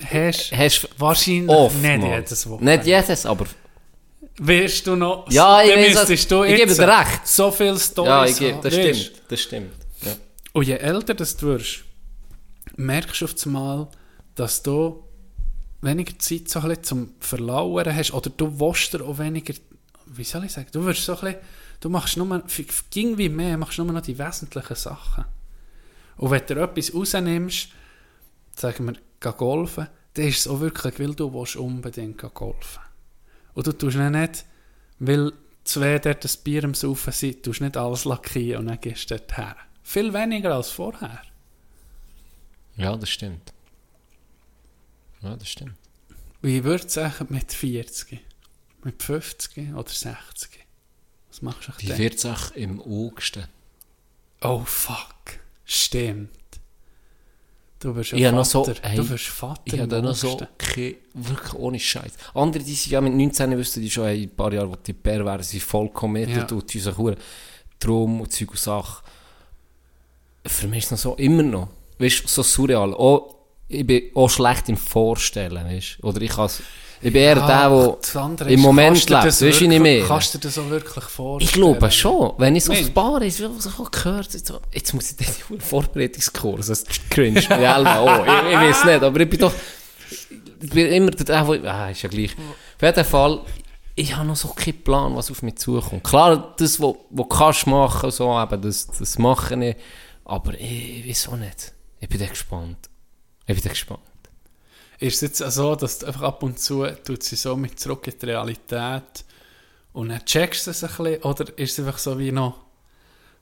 Hast 0.10 0.52
Hast 0.52 0.90
wahrscheinlich 1.00 1.50
oft 1.50 1.76
nicht 1.82 2.02
mal. 2.02 2.18
jedes 2.20 2.50
Wochenende. 2.50 2.78
Nicht 2.78 2.88
jedes, 2.88 3.26
aber... 3.28 3.46
Wirst 4.38 4.88
du 4.88 4.96
noch... 4.96 5.30
Ja, 5.32 5.62
ich 5.62 5.76
müsstest 5.76 6.32
du 6.32 6.44
ich 6.44 6.56
gebe 6.56 6.74
dir 6.74 6.88
recht. 6.88 7.28
So 7.28 7.52
viele 7.52 7.78
Storys 7.78 8.10
Ja, 8.10 8.26
ich 8.26 8.38
gebe, 8.40 8.60
das 8.62 8.76
weisst. 8.76 9.06
stimmt. 9.06 9.22
Das 9.28 9.42
stimmt. 9.42 9.74
Ja. 10.02 10.12
Und 10.54 10.68
je 10.68 10.76
älter 10.76 11.14
das 11.14 11.38
du 11.38 11.48
wirst, 11.48 11.84
merkst 12.76 13.22
du 13.22 13.26
auf 13.26 13.36
einmal, 13.46 13.88
dass 14.36 14.64
du 14.64 15.04
weniger 15.82 16.18
Zeit 16.20 16.50
so 16.50 16.60
ein 16.60 16.84
zum 16.84 17.14
Verlauern 17.20 17.96
hast 17.96 18.14
oder 18.14 18.30
du 18.30 18.60
willst 18.60 18.94
dir 18.94 19.04
auch 19.04 19.18
weniger, 19.18 19.54
wie 20.06 20.24
soll 20.24 20.46
ich 20.46 20.52
sagen, 20.52 20.68
du 20.72 20.86
wirst 20.86 21.06
so 21.06 21.14
ein 21.14 21.20
bisschen, 21.20 21.36
du 21.82 21.90
machst 21.90 22.18
nur, 22.18 22.44
ging 22.90 23.18
wie 23.18 23.30
mehr, 23.30 23.58
machst 23.58 23.78
nur 23.78 23.92
noch 23.92 24.02
die 24.02 24.18
wesentlichen 24.18 24.76
Sachen. 24.76 25.26
Und 26.18 26.32
wenn 26.32 26.46
du 26.46 26.62
etwas 26.62 26.94
rausnimmst, 26.94 27.70
sagen 28.56 28.86
wir, 28.86 28.94
geh 29.20 29.38
golfen, 29.38 29.88
dann 30.14 30.26
ist 30.26 30.40
es 30.40 30.48
auch 30.48 30.60
wirklich, 30.60 31.00
weil 31.00 31.16
du 31.16 31.34
willst 31.34 31.56
unbedingt 31.56 32.22
golfen. 32.34 32.82
Und 33.54 33.68
du 33.68 33.72
tust 33.74 33.98
nicht, 33.98 34.46
weil 35.00 35.34
zwei 35.64 36.00
dort 36.00 36.24
das 36.24 36.38
Bier 36.38 36.64
am 36.64 36.74
Saufen 36.74 37.14
sind, 37.14 37.44
tust 37.44 37.62
nicht 37.62 37.78
alles 37.78 38.06
lackieren 38.06 38.62
und 38.62 38.68
dann 38.68 38.80
gehst 38.82 39.10
du 39.12 39.16
dort 39.18 39.38
her. 39.38 39.56
Viel 39.84 40.14
weniger 40.14 40.56
als 40.56 40.70
vorher. 40.70 41.22
ja, 42.78 42.96
das 42.96 43.10
stimmt. 43.10 43.54
Ja, 45.22 45.36
das 45.36 45.50
stimmt. 45.50 45.76
Wie 46.42 46.64
würde 46.64 46.86
es 46.88 46.94
sagen 46.94 47.28
mit 47.30 47.52
40? 47.54 48.20
Mit 48.84 49.04
50 49.04 49.74
oder 49.76 49.88
60? 49.90 50.66
Was 51.30 51.42
machst 51.44 51.68
du 51.68 51.72
Die 51.80 51.86
denn? 51.88 51.98
wird 52.00 52.20
sich 52.20 52.52
im 52.56 52.82
August. 52.82 53.40
Oh 54.42 54.64
fuck. 54.66 55.40
Stimmt. 55.66 56.32
Du 57.82 57.96
wirst 57.96 58.12
ja 58.12 58.30
Vater. 58.32 58.46
so, 58.46 58.66
ey, 58.84 58.96
du 58.96 59.10
wirst 59.10 59.26
Vater. 59.26 59.62
Ich 59.66 59.80
habe 59.80 60.02
noch 60.02 60.14
so, 60.16 60.40
kein- 60.58 60.96
wirklich 61.16 61.54
ohne 61.56 61.80
Scheiß. 61.80 62.14
Andere, 62.36 62.64
die 62.64 62.74
sind 62.76 62.92
ja 62.92 63.02
mit 63.02 63.14
19 63.14 63.58
wüssten 63.58 63.82
die 63.82 63.90
schon, 63.90 64.06
hey, 64.06 64.24
ein 64.24 64.36
paar 64.36 64.54
Jahre, 64.54 64.70
wo 64.72 64.76
die 64.76 64.94
Bär 64.94 65.26
wären, 65.26 65.42
sind 65.44 65.64
voll 65.64 65.90
committed 65.90 66.50
Ja. 66.52 66.56
und 66.58 66.72
die 66.74 66.80
sich 66.80 66.96
hure 66.98 67.16
Traum 67.80 68.22
und 68.22 68.32
Zeug 68.32 68.52
und 68.52 68.60
Sachen. 68.60 69.04
Für 70.46 70.68
mich 70.68 70.80
ist 70.80 70.86
es 70.86 70.92
noch 70.92 70.98
so, 71.12 71.16
immer 71.16 71.44
noch, 71.44 71.70
weißt 71.98 72.24
du, 72.24 72.28
so 72.28 72.44
surreal. 72.44 72.94
Auch, 72.94 73.36
ich 73.68 73.86
bin 73.86 74.04
auch 74.16 74.30
schlecht 74.30 74.70
im 74.70 74.78
Vorstellen, 74.78 75.66
weißt. 75.66 76.04
Oder 76.04 76.22
ich 76.22 76.32
kann 76.32 76.50
ich 77.04 77.12
bin 77.14 77.22
eher 77.22 77.42
Ah, 77.44 77.68
der, 77.70 77.98
der 78.14 78.22
andere 78.22 78.52
im 78.52 78.60
Moment 78.60 79.10
lebt, 79.10 79.24
das 79.26 79.40
du, 79.40 79.46
nicht 79.46 79.60
wirklich- 79.60 79.80
mehr. 79.82 80.06
Kannst 80.08 80.34
du 80.34 80.38
dir 80.38 80.44
das 80.44 80.56
so 80.56 80.70
wirklich 80.70 81.04
vorstellen? 81.06 81.48
Ich 81.50 81.54
glaube 81.54 81.92
schon. 81.92 82.34
Wenn 82.38 82.56
ich 82.56 82.64
so 82.64 82.74
aufs. 82.74 82.90
Bar 82.92 83.22
ist, 83.24 83.40
wie 83.40 83.46
was 83.56 83.66
ich 83.66 83.80
auch 83.80 83.90
gehört 83.92 84.34
jetzt, 84.34 84.48
so- 84.48 84.60
jetzt 84.72 84.94
muss 84.94 85.12
ich 85.12 85.18
den 85.18 85.60
Vorbereitungskurs, 85.62 86.68
das 86.68 86.82
ist 86.84 87.10
cringe. 87.10 87.42
Ja, 87.42 87.78
auch. 88.00 88.26
Ich, 88.26 88.52
ich 88.54 88.58
weiß 88.60 88.86
nicht, 88.86 89.04
aber 89.04 89.20
ich 89.20 89.30
bin 89.30 89.40
doch, 89.40 89.54
ich 90.62 90.70
bin 90.70 90.88
immer 90.88 91.12
der, 91.12 91.48
wo, 91.48 91.54
ah, 91.54 91.90
ist 91.90 92.02
ja 92.04 92.10
gleich. 92.10 92.32
Auf 92.34 92.82
jeden 92.84 93.06
Fall, 93.06 93.40
ich 93.96 94.16
habe 94.16 94.28
noch 94.28 94.36
so 94.36 94.50
keinen 94.50 94.84
Plan, 94.84 95.16
was 95.16 95.32
auf 95.32 95.42
mich 95.42 95.58
zukommt. 95.58 96.04
Klar, 96.04 96.54
das, 96.58 96.80
was 96.80 96.96
du 97.10 97.24
kannst 97.26 97.68
machen, 97.68 98.12
so, 98.12 98.40
eben, 98.42 98.62
das, 98.62 98.88
das 98.88 99.18
mache 99.18 99.56
ich, 99.66 99.76
aber 100.26 100.54
ich, 100.54 101.00
ich 101.06 101.10
weiß 101.10 101.30
auch 101.30 101.38
nicht. 101.38 101.74
Ich 102.00 102.08
bin 102.10 102.20
da 102.20 102.26
gespannt. 102.28 102.78
Ich 103.48 103.56
bin 103.56 103.64
da 103.64 103.70
gespannt. 103.70 104.00
Ist 105.02 105.16
es 105.16 105.22
jetzt 105.22 105.44
auch 105.44 105.50
so, 105.50 105.76
dass 105.76 106.00
du 106.00 106.06
einfach 106.06 106.22
ab 106.22 106.44
und 106.44 106.60
zu 106.60 106.86
tut 107.04 107.24
sie 107.24 107.36
so 107.36 107.56
mit 107.56 107.80
zurück 107.80 108.06
in 108.08 108.14
die 108.20 108.26
Realität 108.28 109.26
und 109.94 110.10
dann 110.10 110.24
checkst 110.24 110.68
du 110.68 110.72
es 110.72 110.84
ein 110.84 110.90
bisschen, 110.90 111.24
oder 111.24 111.58
ist 111.58 111.80
es 111.80 111.80
einfach 111.86 111.98
so 111.98 112.20
wie 112.20 112.32
noch, 112.32 112.60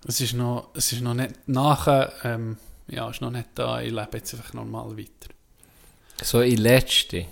es 0.07 0.22
ist 0.22 0.34
noch, 0.34 0.70
es 0.74 0.93
ist 0.93 1.01
noch 1.01 1.14
nicht 1.14 1.47
nachher, 1.47 2.14
ähm, 2.24 2.55
ja, 2.88 3.10
ist 3.10 3.20
noch 3.20 3.30
nicht 3.30 3.49
da, 3.55 3.82
ich 3.82 3.91
lebe 3.91 4.10
jetzt 4.14 4.34
einfach 4.34 4.53
normal 4.53 4.97
weiter. 4.97 5.34
So 6.24 6.39
in 6.39 6.60
letzte 6.60 7.26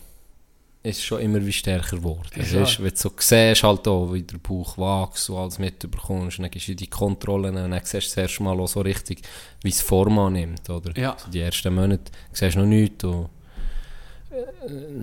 ist 0.84 1.04
schon 1.04 1.22
immer 1.22 1.46
wie 1.46 1.54
stärker 1.54 1.96
geworden. 1.96 2.30
Ja. 2.36 2.62
Weißt, 2.62 2.84
wenn 2.84 2.90
du 2.90 2.96
so 2.98 3.12
siehst, 3.18 3.64
halt 3.64 3.88
auch, 3.88 4.12
wie 4.12 4.24
der 4.24 4.40
Bauch 4.40 4.78
wächst 4.78 5.30
und 5.30 5.38
alles 5.38 5.58
mitbekommst, 5.58 6.40
dann 6.40 6.52
gibst 6.52 6.68
du 6.68 6.76
die 6.76 6.88
Kontrollen 6.88 7.56
und 7.56 7.72
dann 7.72 7.82
siehst 7.86 7.94
du 7.94 7.98
das 8.00 8.18
erste 8.18 8.44
Mal 8.44 8.60
auch 8.60 8.68
so 8.68 8.82
richtig, 8.82 9.22
wie 9.64 9.70
es 9.70 9.82
Form 9.82 10.20
annimmt, 10.20 10.70
oder? 10.70 10.98
Ja. 10.98 11.16
So 11.18 11.32
die 11.32 11.40
ersten 11.40 11.74
Monate 11.74 12.12
siehst 12.34 12.56
du 12.56 12.60
noch 12.60 12.68
nichts 12.68 13.06
und 13.06 13.30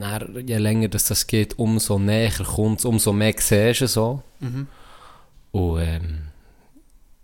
dann, 0.01 0.47
je 0.47 0.57
länger 0.59 0.89
das, 0.89 1.05
das 1.05 1.26
geht, 1.26 1.59
umso 1.59 1.99
näher 1.99 2.30
kommt 2.30 2.80
es, 2.80 2.85
umso 2.85 3.12
mehr 3.12 3.35
siehst 3.39 3.80
du 3.82 3.89
so. 3.89 4.22
Mhm. 4.41 4.66
Und 5.53 5.80
ähm, 5.80 6.18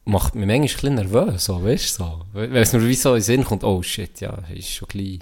macht 0.04 0.34
mich 0.34 0.46
manchmal 0.46 0.92
ein 0.92 0.94
nervös, 0.96 1.44
so, 1.44 1.62
weißt 1.62 1.98
du, 1.98 2.04
so. 2.04 2.20
Wenn 2.32 2.54
es 2.56 2.72
mir 2.72 2.86
wie 2.86 2.94
so 2.94 3.10
in 3.10 3.16
den 3.16 3.22
Sinn 3.22 3.44
kommt, 3.44 3.64
oh 3.64 3.82
shit, 3.82 4.20
ja, 4.20 4.38
ist 4.54 4.70
schon 4.70 4.88
gleich 4.88 5.20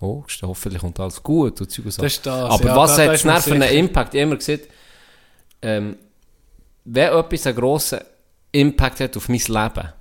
August, 0.00 0.42
hoffentlich 0.42 0.80
kommt 0.80 0.98
alles 0.98 1.22
gut 1.22 1.60
und 1.60 1.70
Zeug 1.70 1.84
so. 1.90 2.02
Das 2.02 2.12
ist 2.12 2.26
das, 2.26 2.50
Aber 2.50 2.66
ja, 2.66 2.76
was 2.76 2.98
hat 2.98 3.10
es 3.10 3.22
für 3.44 3.54
einen. 3.54 3.62
Impact? 3.62 4.14
Ich 4.14 4.20
habe 4.20 4.30
immer 4.30 4.36
gesagt, 4.36 4.68
ähm, 5.62 5.96
wenn 6.84 7.12
etwas 7.12 7.46
einen 7.46 7.56
grossen 7.56 8.00
Impact 8.52 9.00
hat 9.00 9.16
auf 9.16 9.28
mein 9.28 9.38
Leben, 9.38 9.92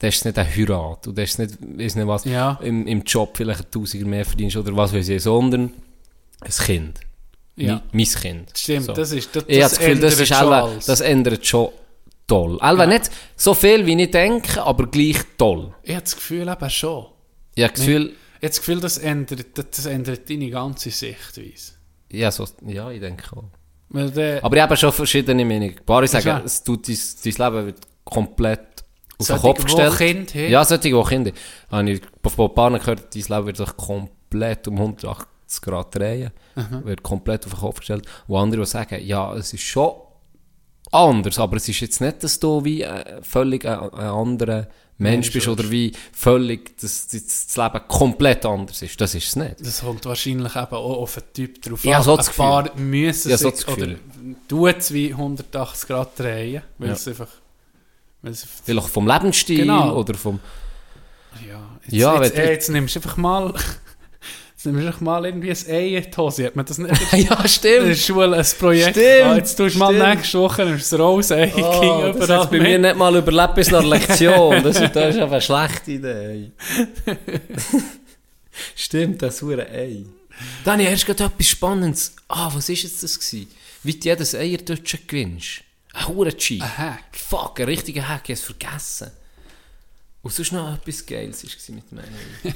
dann 0.00 0.08
ist 0.08 0.16
es 0.16 0.24
nicht 0.24 0.38
eine 0.38 0.48
Heirat 0.56 1.06
und 1.06 1.16
dann 1.16 1.24
ist 1.24 1.38
es 1.38 1.38
nicht, 1.38 1.58
weiss 1.78 1.94
nicht 1.94 2.06
was, 2.08 2.24
Ja. 2.24 2.58
im, 2.62 2.86
im 2.86 3.02
Job 3.04 3.36
vielleicht 3.36 3.60
ein 3.60 3.70
Tausiger 3.70 4.06
mehr 4.06 4.24
verdienst 4.24 4.56
oder 4.56 4.74
was 4.76 4.92
weiß 4.92 5.08
ich, 5.08 5.22
sondern 5.22 5.72
ein 6.40 6.50
Kind. 6.50 7.00
Ja. 7.56 7.82
Mein 7.92 8.06
Kind. 8.06 8.50
Stimmt, 8.56 8.86
So. 8.86 8.92
das 8.94 9.12
ist, 9.12 9.36
das, 9.36 9.44
Ich 9.46 9.62
habe 9.62 9.70
das 9.70 9.78
Gefühl, 9.78 10.00
das, 10.00 10.12
ändert 10.14 10.20
ist 10.20 10.28
schon 10.38 10.52
alle, 10.52 10.78
das 10.86 11.00
ändert 11.00 11.46
schon 11.46 11.68
toll. 12.26 12.58
Alle 12.60 12.86
nicht 12.86 13.10
so 13.36 13.54
viel, 13.54 13.84
wie 13.86 14.02
ich 14.02 14.10
denke, 14.10 14.62
aber 14.62 14.86
gleich 14.86 15.18
toll. 15.36 15.74
Ich 15.82 15.90
habe 15.92 16.02
das 16.02 16.14
Gefühl 16.16 16.48
eben 16.48 16.70
schon. 16.70 17.06
Ich 17.54 17.62
habe 17.64 17.72
das 17.74 17.80
Gefühl, 17.84 18.02
Ich 18.06 18.12
habe 18.36 18.48
das 18.48 18.58
Gefühl, 18.60 18.80
das 18.80 18.98
ändert, 18.98 19.46
das 19.58 19.66
das 19.70 19.86
ändert 19.86 20.30
deine 20.30 20.48
ganze 20.48 20.90
Sichtweise. 20.90 21.72
ja, 22.10 22.30
so, 22.30 22.46
ja, 22.66 22.90
ich 22.90 23.00
denke 23.00 23.36
auch. 23.36 23.44
Aber 24.42 24.56
ich 24.56 24.62
habe 24.62 24.76
schon 24.76 24.92
verschiedene 24.92 25.44
Meinungen. 25.44 25.76
Ein 25.76 25.84
paar 25.84 26.06
sagen, 26.06 26.42
es 26.46 26.62
tut 26.64 26.88
dein, 26.88 26.96
dein 27.24 27.52
Leben 27.52 27.66
wird 27.66 27.78
komplett 28.04 28.69
auf 29.20 29.26
den 29.26 29.38
Kopf 29.38 29.64
gestellt. 29.64 29.96
Kinder 29.96 30.32
haben? 30.34 30.50
Ja, 30.50 30.64
solche, 30.64 30.82
die 30.82 31.02
Kinder 31.02 31.30
haben. 31.70 31.88
Habe 31.88 31.90
ich 31.90 32.02
von 32.28 32.48
ein 32.48 32.54
paar 32.54 32.78
gehört, 32.78 33.14
dein 33.14 33.22
Leben 33.22 33.46
wird 33.46 33.56
sich 33.56 33.76
komplett 33.76 34.68
um 34.68 34.76
180 34.76 35.26
Grad 35.62 35.94
drehen. 35.94 36.30
Wird 36.84 37.02
komplett 37.02 37.44
auf 37.46 37.52
den 37.52 37.60
Kopf 37.60 37.78
gestellt. 37.80 38.06
Und 38.26 38.36
andere, 38.38 38.62
die 38.62 38.66
sagen, 38.66 39.04
ja, 39.04 39.34
es 39.34 39.52
ist 39.52 39.62
schon 39.62 39.92
anders, 40.92 41.38
aber 41.38 41.56
es 41.56 41.68
ist 41.68 41.80
jetzt 41.80 42.00
nicht, 42.00 42.22
dass 42.24 42.38
du 42.40 42.64
wie 42.64 42.82
äh, 42.82 43.22
völlig 43.22 43.64
ein, 43.64 43.78
ein 43.78 44.06
anderer 44.08 44.66
Mensch 44.98 45.32
bist 45.32 45.48
oder 45.48 45.70
wie 45.70 45.92
völlig, 46.12 46.76
dass 46.78 47.06
das 47.08 47.56
Leben 47.56 47.80
komplett 47.88 48.44
anders 48.44 48.82
ist. 48.82 49.00
Das 49.00 49.14
ist 49.14 49.28
es 49.28 49.36
nicht. 49.36 49.60
das 49.64 49.80
kommt 49.80 50.04
wahrscheinlich 50.04 50.54
eben 50.56 50.74
auch 50.74 50.98
auf 50.98 51.14
den 51.14 51.32
Typ 51.32 51.62
drauf 51.62 51.84
Ja, 51.84 51.98
an. 51.98 52.02
so 52.02 52.16
das 52.16 52.28
Ein 52.28 52.34
paar 52.34 52.76
müssen 52.76 53.30
Ja, 53.30 53.38
so 53.38 53.50
sich, 53.50 53.64
das 53.64 53.74
oder 53.76 53.94
tun 54.48 54.68
es 54.76 54.92
wie 54.92 55.12
180 55.12 55.88
Grad 55.88 56.18
drehen, 56.18 56.62
weil 56.78 56.88
Ja. 56.88 56.94
es 56.94 57.08
einfach... 57.08 57.28
Vielleicht 58.64 58.88
vom 58.88 59.06
Lebensstil 59.06 59.58
Genau. 59.60 59.96
oder 59.96 60.14
vom... 60.14 60.40
ja, 61.48 61.60
jetzt, 61.82 61.92
Ja, 61.92 62.22
jetzt, 62.22 62.36
äh, 62.36 62.50
jetzt 62.52 62.68
nimmst 62.68 62.94
du 62.96 62.98
einfach 63.00 63.16
mal... 63.16 63.54
Jetzt 64.62 64.66
nimmst 64.66 64.82
du 64.82 64.86
einfach 64.88 65.00
mal 65.00 65.24
irgendwie 65.24 65.48
ein 65.52 65.56
Ei 65.68 65.96
in 65.96 66.04
die 66.10 66.16
Hose. 66.18 66.44
Hat 66.44 66.54
man 66.54 66.66
das 66.66 66.76
nicht 66.76 66.90
ja, 67.12 67.18
in 67.18 67.26
der 67.28 67.48
stimmt. 67.48 67.96
Schule 67.96 68.36
ein 68.36 68.46
Projekt 68.58 68.90
Stimmt, 68.90 69.24
ah, 69.24 69.36
Jetzt 69.36 69.54
tust 69.56 69.74
du 69.74 69.78
mal 69.78 69.94
stimmt. 69.94 70.08
nächste 70.10 70.38
Woche 70.38 70.64
nimmst 70.66 70.92
du 70.92 70.96
ein 70.96 71.00
Rollsei 71.00 71.52
Oh, 71.56 71.80
ging 71.80 71.90
das 72.18 72.24
überall 72.26 72.40
hat's 72.40 72.50
bei 72.50 72.58
mit. 72.58 72.62
mir 72.68 72.78
nicht 72.78 72.96
mal 72.96 73.16
überlebt 73.16 73.54
bis 73.54 73.70
nach 73.70 73.82
Lektion. 73.82 74.62
Das, 74.62 74.78
ist- 74.78 74.94
das 74.94 75.14
ist 75.14 75.20
einfach 75.22 75.32
eine 75.32 75.40
schlechte 75.40 75.92
Idee. 75.92 76.50
Stimmt, 78.76 79.22
das 79.22 79.40
hure 79.40 79.66
Ei. 79.66 80.04
Dann 80.64 80.80
ich 80.80 80.88
erst 80.88 81.06
gerade 81.06 81.24
etwas 81.24 81.48
Spannendes. 81.48 82.14
Ah, 82.28 82.50
was 82.54 82.68
ist 82.68 82.82
jetzt 82.82 83.02
das 83.02 83.18
gewesen? 83.18 83.48
Wie 83.82 83.94
du 83.94 84.08
jedes 84.08 84.34
Eierdutschen 84.34 85.00
gewinnst. 85.06 85.62
Ein 85.92 86.36
Cheat. 86.36 86.62
Ein 86.62 86.78
Hack. 86.78 87.16
Fuck, 87.16 87.60
ein 87.60 87.66
richtiger 87.66 88.08
Hack, 88.08 88.28
ich 88.28 88.30
habe 88.30 88.32
es 88.32 88.42
vergessen. 88.42 89.10
Und 90.22 90.32
sonst 90.32 90.52
noch 90.52 90.74
etwas 90.74 91.06
Geiles 91.06 91.44
war 91.44 91.74
mit 91.74 91.90
dem 91.90 91.98
Ei. 91.98 92.02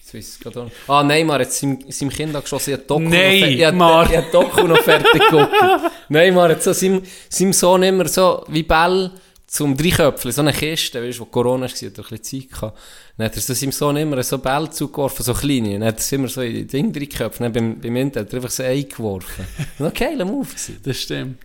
Jetzt 0.00 0.14
weiss 0.14 0.34
ich 0.36 0.40
gerade 0.40 0.60
auch 0.60 0.64
nicht. 0.64 0.76
Ah, 0.88 1.02
Neymar 1.02 1.40
hat 1.40 1.52
seinem, 1.52 1.90
seinem 1.90 2.10
Kind 2.10 2.34
angeschossen, 2.34 2.70
ich 2.70 2.76
habe 2.78 2.86
Doku 2.86 3.02
noch 3.02 3.12
ich 3.12 4.16
ich 4.16 4.30
Doku 4.32 4.66
noch 4.66 4.82
fertig 4.82 5.12
geguckt. 5.12 5.52
Neymar 6.08 6.50
hat 6.50 6.62
so 6.62 6.72
seinem, 6.72 7.02
seinem 7.28 7.52
Sohn 7.52 7.82
immer 7.82 8.08
so 8.08 8.44
wie 8.48 8.62
Ball 8.62 9.10
zum 9.50 9.76
Dreiköpfeln, 9.76 10.32
so 10.32 10.42
eine 10.42 10.52
Kiste, 10.52 11.02
weißt 11.02 11.18
du, 11.18 11.22
wo 11.22 11.24
Corona 11.26 11.62
war, 11.62 11.68
hat 11.68 11.82
er 11.82 11.88
ein 11.88 11.92
bisschen 11.92 12.22
Zeit 12.22 12.50
gehabt. 12.52 12.78
Dann 13.16 13.24
hat 13.26 13.34
er 13.34 13.42
so 13.42 13.52
seinem 13.52 13.72
Sohn 13.72 13.96
immer 13.96 14.22
so 14.22 14.38
Bälle 14.38 14.70
zugeworfen, 14.70 15.24
so 15.24 15.34
kleine. 15.34 15.72
Dann 15.72 15.88
hat 15.88 16.00
er 16.00 16.12
immer 16.12 16.28
so 16.28 16.42
in 16.42 16.52
die 16.52 16.66
Ding 16.68 16.94
reingeköpft. 16.94 17.40
Dann 17.40 17.52
beim, 17.52 17.80
beim 17.80 17.96
Ende 17.96 18.20
hat 18.20 18.32
er 18.32 18.36
einfach 18.36 18.50
so 18.50 18.62
ein 18.62 18.68
Ei 18.70 18.82
geworfen. 18.82 19.44
Ein 19.80 19.92
geiler 19.92 20.24
Move. 20.24 20.46
gewesen. 20.46 20.78
Das 20.84 21.00
stimmt. 21.00 21.40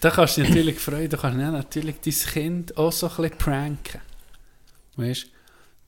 Da 0.00 0.10
kannst 0.10 0.38
du 0.38 0.40
dich 0.40 0.48
natürlich 0.48 0.78
freuen, 0.78 1.10
du 1.10 1.18
kannst 1.18 1.38
dann 1.38 1.52
natürlich 1.52 1.96
dein 2.02 2.14
Kind 2.14 2.78
auch 2.78 2.92
so 2.92 3.08
ein 3.08 3.16
bisschen 3.16 3.36
pranken. 3.36 4.00
Weißt 4.96 5.26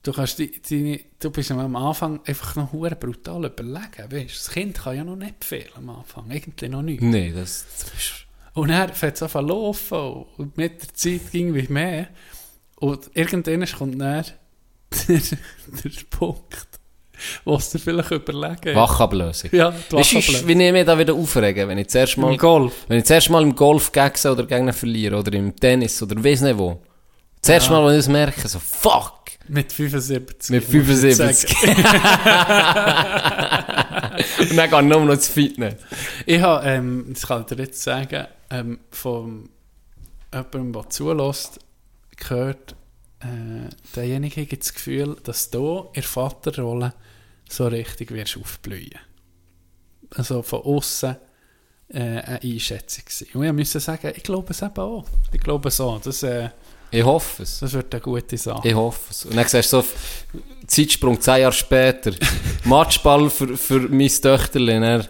du? 0.03 0.13
kannst 0.13 0.37
die, 0.37 0.61
deine, 0.61 0.99
du 1.19 1.31
bist 1.31 1.49
am 1.49 1.75
Anfang 1.75 2.19
einfach 2.27 2.55
noch 2.55 2.71
hure 2.71 2.95
brutal 2.95 3.45
überlegen. 3.45 4.11
Weißt? 4.11 4.35
Das 4.35 4.51
Kind 4.51 4.77
kann 4.77 4.95
ja 4.95 5.03
noch 5.03 5.15
nicht 5.15 5.43
viel 5.43 5.65
am 5.75 5.89
Anfang. 5.89 6.29
Irgendwie 6.29 6.69
noch 6.69 6.83
nicht. 6.83 7.01
Nee, 7.01 7.33
das, 7.35 7.65
das 7.79 7.93
ist... 7.95 8.24
Und 8.55 8.69
dann 8.69 8.91
fängt 8.93 9.15
es 9.15 9.21
an 9.21 9.29
zu 9.29 9.39
laufen 9.41 10.25
und 10.37 10.57
mit 10.57 10.81
der 10.81 10.93
Zeit 10.93 11.31
ging 11.31 11.53
wie 11.53 11.67
mehr. 11.67 12.07
Und 12.77 13.11
irgendwann 13.13 13.65
kommt 13.65 14.01
dann 14.01 14.25
der, 15.07 15.21
der 15.83 15.91
Punkt, 16.09 16.67
wo 17.43 17.55
es 17.55 17.69
dir 17.69 17.79
vielleicht 17.79 18.11
überlegen. 18.11 18.73
Wachablösung. 18.75 19.49
Ja, 19.53 19.71
die 19.71 19.93
Wachablösung. 19.93 20.47
wie 20.47 20.63
ich 20.63 20.71
mich 20.71 20.85
da 20.85 20.97
wieder 20.97 21.13
aufregen, 21.13 21.67
wenn 21.67 21.77
ich 21.79 21.89
zuerst 21.89 22.17
mal, 22.17 22.31
Im 22.31 22.37
Golf. 22.37 22.85
wenn 22.87 22.99
ich 22.99 23.05
zuerst 23.05 23.29
mal 23.29 23.43
im 23.43 23.53
Golf 23.53 23.91
gegen 23.91 24.31
oder 24.31 24.45
gegen 24.45 24.71
verliere 24.71 25.17
oder 25.17 25.33
im 25.33 25.53
Tennis 25.55 26.01
oder 26.01 26.21
weiss 26.23 26.39
nicht 26.41 26.57
wo. 26.57 26.79
Zuerst 27.41 27.69
mal, 27.69 27.85
wenn 27.85 27.91
ich 27.91 27.99
das 27.99 28.07
merke, 28.07 28.47
so 28.47 28.59
fuck, 28.59 29.24
Mit 29.47 29.71
75. 29.71 30.49
mit 30.49 30.63
muss 30.73 31.03
ich 31.03 31.17
75. 31.17 31.49
sagen. 31.49 31.83
Und 34.39 34.57
dann 34.57 34.65
ich 34.65 34.89
nur 34.89 35.05
noch 35.05 35.13
ins 35.13 35.27
Fitness. 35.27 35.75
Ich 36.25 36.41
habe, 36.41 36.65
ähm, 36.67 37.05
das 37.09 37.27
kann 37.27 37.41
ich 37.41 37.47
dir 37.47 37.63
jetzt 37.63 37.81
sagen, 37.81 38.27
ähm, 38.49 38.79
von 38.91 39.49
jemandem, 40.33 40.73
der 40.73 40.89
zulässt, 40.89 41.59
gehört, 42.15 42.75
äh, 43.19 43.69
derjenige 43.95 44.41
hat 44.41 44.59
das 44.59 44.73
Gefühl, 44.73 45.17
dass 45.23 45.49
du 45.49 45.89
in 45.93 46.01
der 46.01 46.03
Vaterrolle 46.03 46.93
so 47.49 47.67
richtig 47.67 48.11
wirst 48.11 48.37
aufblühen. 48.37 48.99
Also 50.11 50.41
von 50.41 50.61
außen 50.61 51.15
äh, 51.89 51.99
eine 51.99 52.41
Einschätzung 52.41 53.03
sein. 53.07 53.27
Und 53.33 53.43
ich 53.43 53.53
musste 53.53 53.79
sagen, 53.79 54.13
ich 54.15 54.23
glaube 54.23 54.51
es 54.51 54.61
eben 54.61 54.77
auch. 54.77 55.05
Ich 55.31 55.41
glaube 55.41 55.71
so. 55.71 55.99
Das, 56.03 56.23
äh, 56.23 56.49
Ich 56.95 57.03
hoffe 57.03 57.43
es. 57.43 57.59
das 57.59 57.73
wird 57.73 57.93
eine 57.93 58.01
gute 58.01 58.37
Sache. 58.37 58.67
Ich 58.67 58.73
hoffe 58.73 58.99
es. 59.11 59.25
Und 59.25 59.35
dann 59.35 59.47
siehst 59.47 59.71
du 59.73 59.81
so, 59.81 59.87
Zeitsprung, 60.67 61.19
zehn 61.19 61.41
Jahre 61.41 61.53
später, 61.53 62.11
Matchball 62.63 63.29
für, 63.29 63.55
für 63.57 63.79
mein 63.81 64.07
Töchterchen. 64.07 64.83
Er, 64.83 65.01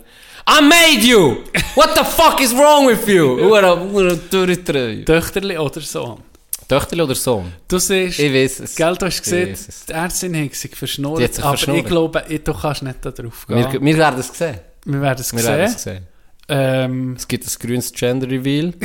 I 0.48 0.62
made 0.62 1.06
you! 1.06 1.38
What 1.76 1.92
the 1.96 2.04
fuck 2.04 2.40
is 2.42 2.54
wrong 2.54 2.88
with 2.88 3.08
you? 3.08 3.40
Ura, 3.50 3.74
ura, 3.82 4.16
durchdrehen. 4.30 5.06
Töchterli 5.06 5.58
oder 5.58 5.82
Sohn. 5.82 6.20
Töchterli 6.68 7.02
oder 7.04 7.16
Sohn? 7.16 7.52
Du 7.68 7.78
siehst, 7.80 8.20
Ich 8.20 8.34
weiß 8.34 8.60
es. 8.62 8.76
Gell, 8.76 8.96
du 8.96 9.06
hast 9.06 9.22
gesehen, 9.24 9.56
die 9.88 9.92
Ärztin 9.94 10.44
hat 10.46 10.54
sich 10.56 10.76
verschnurrt, 10.76 11.24
hat 11.24 11.34
sich 11.36 11.44
aber 11.44 11.58
verschnurrt. 11.58 11.80
ich 11.82 11.86
glaube, 11.86 12.24
du 12.44 12.54
kannst 12.54 12.84
nicht 12.84 12.98
da 13.02 13.12
drauf 13.12 13.46
gehen. 13.48 13.58
Wir, 13.58 13.72
Wir, 13.74 13.82
wir 13.82 13.98
werden 13.98 14.20
es 14.20 14.28
sehen. 14.38 14.60
werden 14.86 15.20
es 15.22 15.34
Wir 15.36 15.44
werden 15.44 15.68
sehen. 15.68 15.76
es 15.76 15.84
sehen. 15.84 16.08
Ähm, 16.48 17.14
Es 17.18 17.28
gibt 17.28 17.46
ein 17.46 17.54
grünes 17.60 17.92
Gender 17.92 18.30
Reveal. 18.30 18.74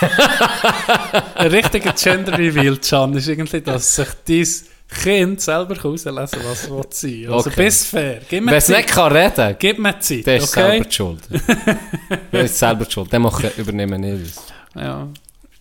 ein 0.00 1.46
richtiger 1.50 1.92
Gender 1.92 2.36
Reveal, 2.38 2.76
Can, 2.78 3.14
ist 3.14 3.28
irgendwie, 3.28 3.60
dass 3.60 3.94
sich 3.96 4.08
dein 4.26 4.46
Kind 5.02 5.40
selber 5.40 5.74
herauslesen 5.76 6.14
kann, 6.16 6.44
was 6.44 6.62
es 6.64 6.70
will 6.70 6.84
sein 6.90 7.32
Also 7.32 7.50
Okay. 7.50 7.64
bist 7.64 7.86
fair. 7.86 8.20
Gib 8.28 8.44
mir 8.44 8.50
Wer 8.50 8.58
es 8.58 8.68
nicht 8.68 8.88
kann 8.88 9.12
reden, 9.12 9.56
Gib 9.58 9.78
mir 9.78 9.98
Zeit, 10.00 10.26
der 10.26 10.36
ist 10.38 10.48
okay? 10.56 10.60
selber 10.70 10.84
die 10.84 10.92
schuld. 10.94 11.20
der 12.32 12.40
ist 12.42 12.58
selber 12.58 12.84
die 12.84 12.90
schuld. 12.90 13.12
Der 13.12 13.18
macht 13.20 13.56
übernehmen 13.58 14.00
nicht. 14.00 14.34
Ja, 14.74 15.08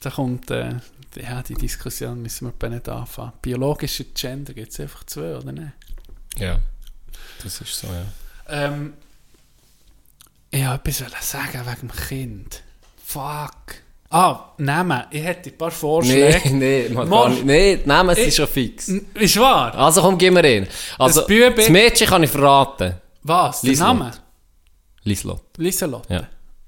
da 0.01 0.09
kommt, 0.09 0.49
äh, 0.51 0.75
die- 1.15 1.21
ja, 1.21 1.41
die 1.43 1.53
Diskussion 1.55 2.21
müssen 2.21 2.47
wir 2.47 2.53
bei 2.57 2.69
nicht 2.69 2.89
anfangen. 2.89 3.33
Biologische 3.41 4.05
Gender 4.05 4.53
gibt 4.53 4.71
es 4.71 4.79
einfach 4.79 5.03
zwei, 5.05 5.35
oder 5.35 5.51
nicht? 5.51 5.71
Ja. 6.37 6.59
Das 7.43 7.61
ist 7.61 7.79
so, 7.79 7.87
ja. 7.87 8.05
Ähm, 8.47 8.93
ich 10.51 10.65
wollte 10.65 10.89
etwas 10.89 11.31
sagen 11.31 11.61
wegen 11.65 11.87
dem 11.87 11.91
Kind. 11.91 12.63
Fuck. 13.05 13.75
Ah, 14.11 14.53
Namen. 14.57 15.03
Ich 15.11 15.23
hätte 15.23 15.49
ein 15.51 15.57
paar 15.57 15.69
Vorschläge. 15.71 16.49
nee, 16.49 16.89
man 16.89 17.07
Mach. 17.07 17.23
gar 17.25 17.29
nicht. 17.29 17.45
Nee, 17.45 17.77
die 17.77 17.87
Namen 17.87 18.15
sind 18.15 18.33
schon 18.33 18.47
fix. 18.47 18.87
Ist 19.13 19.39
wahr? 19.39 19.75
Also 19.75 20.01
komm, 20.01 20.17
gib 20.17 20.33
mir 20.33 20.43
rein. 20.43 20.67
Also, 20.97 21.21
Das 21.21 21.29
Bübe- 21.29 21.53
das 21.55 21.69
Mädchen 21.69 22.07
kann 22.07 22.23
ich 22.23 22.29
verraten. 22.31 22.95
Was? 23.23 23.61
Der. 23.61 23.75
Name? 23.77 24.11
Lieslott. 25.03 25.43
Lieselotte. 25.57 26.11
Ja. 26.13 26.23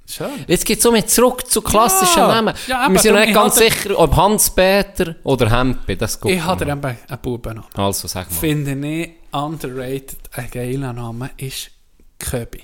Schön. 0.08 0.28
Jetzt 0.46 0.66
geht 0.66 0.84
es 0.84 0.92
mit 0.92 1.10
zurück 1.10 1.50
zu 1.50 1.62
klassischen 1.62 2.20
Ja. 2.20 2.28
Namen. 2.28 2.54
Ja, 2.68 2.86
eben, 2.86 2.94
Wir 2.94 3.00
sind 3.00 3.14
noch 3.14 3.20
nicht 3.22 3.30
ich 3.30 3.36
ganz 3.36 3.56
sicher, 3.56 3.98
ob 3.98 4.16
Hans-Peter 4.16 5.16
oder 5.24 5.50
Hempe. 5.50 5.96
Das 5.96 6.20
geht 6.20 6.34
Ich 6.34 6.44
habe 6.44 6.66
eben 6.66 6.84
einen 6.84 6.98
Bubennamen. 7.22 7.70
Also, 7.76 8.08
sag 8.08 8.30
mal. 8.30 8.38
Finde 8.38 8.74
ich 8.88 9.10
underrated, 9.32 10.18
ein 10.34 10.50
geiler 10.52 10.94
Name 10.94 11.32
ist 11.38 11.72
Köbi. 12.20 12.62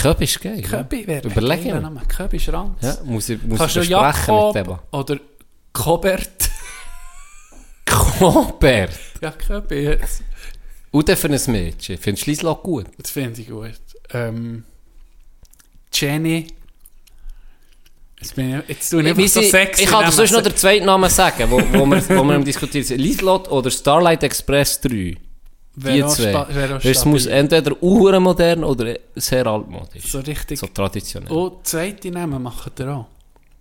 Köbi 0.00 0.24
ist 0.24 0.40
geil. 0.40 0.62
Köbi 0.62 1.06
wäre 1.06 1.28
Überleg 1.28 1.64
mir. 1.64 1.80
Name. 1.80 2.00
Köbi 2.08 2.40
Schranz. 2.40 2.78
Ja, 2.80 2.96
muss 3.04 3.28
ich, 3.28 3.42
muss 3.42 3.58
Kannst 3.58 3.76
ich 3.76 3.88
besprechen 3.88 4.46
mit 4.46 4.66
dem. 4.66 4.78
oder 4.92 5.20
Kobert? 5.72 6.50
Robert. 8.20 8.98
ja, 9.20 9.30
Köbi. 9.30 9.98
Und 10.90 11.08
dann 11.08 11.16
für 11.16 11.28
ein 11.28 11.40
Mädchen. 11.52 11.98
Findest 11.98 12.26
du 12.26 12.30
Lieslott 12.30 12.62
gut? 12.62 12.86
Das 12.98 13.10
finde 13.10 13.40
ich 13.40 13.48
gut. 13.48 13.72
Ähm, 14.12 14.64
Jenny. 15.92 16.46
Jetzt, 18.20 18.36
bin 18.36 18.58
ich, 18.58 18.68
jetzt 18.68 18.90
tue 18.90 19.02
ich 19.02 19.08
einfach 19.08 19.28
so 19.28 19.40
sexy 19.40 19.84
ich 19.84 19.88
kann 19.88 20.04
dir 20.04 20.12
sonst 20.12 20.32
noch 20.32 20.42
den 20.42 20.54
zweiten 20.54 20.84
Namen 20.84 21.08
sagen, 21.08 21.50
wo, 21.50 21.56
wo 21.58 21.86
wir, 21.86 22.08
wo 22.10 22.24
wir 22.24 22.34
am 22.34 22.44
diskutieren 22.46 22.84
sind. 22.84 23.00
Lieslott 23.00 23.50
oder 23.50 23.70
Starlight 23.70 24.22
Express 24.22 24.80
3. 24.82 25.16
Die 25.82 26.06
zwei. 26.06 26.78
Es 26.82 27.04
muss 27.04 27.26
entweder 27.26 27.82
uhrmodern 27.82 28.64
oder 28.64 28.96
sehr 29.14 29.46
altmodisch. 29.46 30.04
So 30.04 30.20
richtig. 30.20 30.58
So 30.58 30.66
traditionell. 30.66 31.32
Oh, 31.32 31.60
zweite 31.62 32.10
Namen 32.10 32.42
machen 32.42 32.72
ihr 32.78 32.88
auch. 32.88 33.06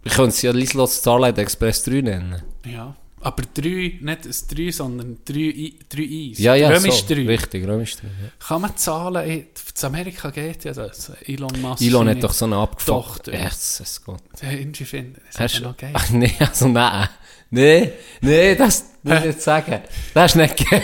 Ich 0.04 0.14
könnte 0.14 0.30
es 0.30 0.42
ja 0.42 0.52
Lieslott 0.52 0.90
Starlight 0.90 1.38
Express 1.38 1.84
3 1.84 2.02
nennen. 2.02 2.42
Ja. 2.66 2.96
Aber 3.22 3.44
drei, 3.54 4.00
nicht 4.00 4.26
ein 4.26 4.34
drei, 4.56 4.72
sondern 4.72 5.18
drei, 5.26 5.40
I, 5.40 5.80
drei 5.90 6.04
Eis. 6.04 6.40
Ja, 6.40 6.56
ja, 6.56 6.70
Römisch 6.70 7.04
so. 7.06 7.14
drei. 7.14 7.26
Richtig, 7.26 7.68
römisch 7.68 7.98
3. 7.98 8.08
Ja. 8.08 8.12
Kann 8.40 8.62
man 8.62 8.78
zahlen? 8.78 9.30
In 9.30 9.46
Amerika 9.84 10.30
geht 10.30 10.64
ja 10.64 10.72
das. 10.74 11.12
Elon 11.26 11.62
Musk. 11.62 11.82
Elon 11.82 12.08
hat 12.08 12.24
doch 12.24 12.32
so 12.32 12.46
eine 12.46 12.56
abgefuckt. 12.56 13.26
Tochter. 13.26 13.38
Jesus 13.38 14.02
Gott. 14.06 14.22
Irgendwie 14.42 14.86
finden. 14.86 15.22
Das 15.34 15.42
Hast 15.42 15.62
noch 15.62 15.76
geil. 15.76 15.92
Ach 15.94 16.10
nee, 16.12 16.34
also 16.40 16.70
nein. 16.70 17.10
Nee, 17.52 17.92
nee, 18.22 18.56
das 18.56 18.86
muss 19.04 19.20
ich 19.20 19.26
nicht 19.26 19.42
sagen. 19.42 19.82
Das 20.14 20.32
ist 20.32 20.36
nicht 20.36 20.70
geil. 20.70 20.84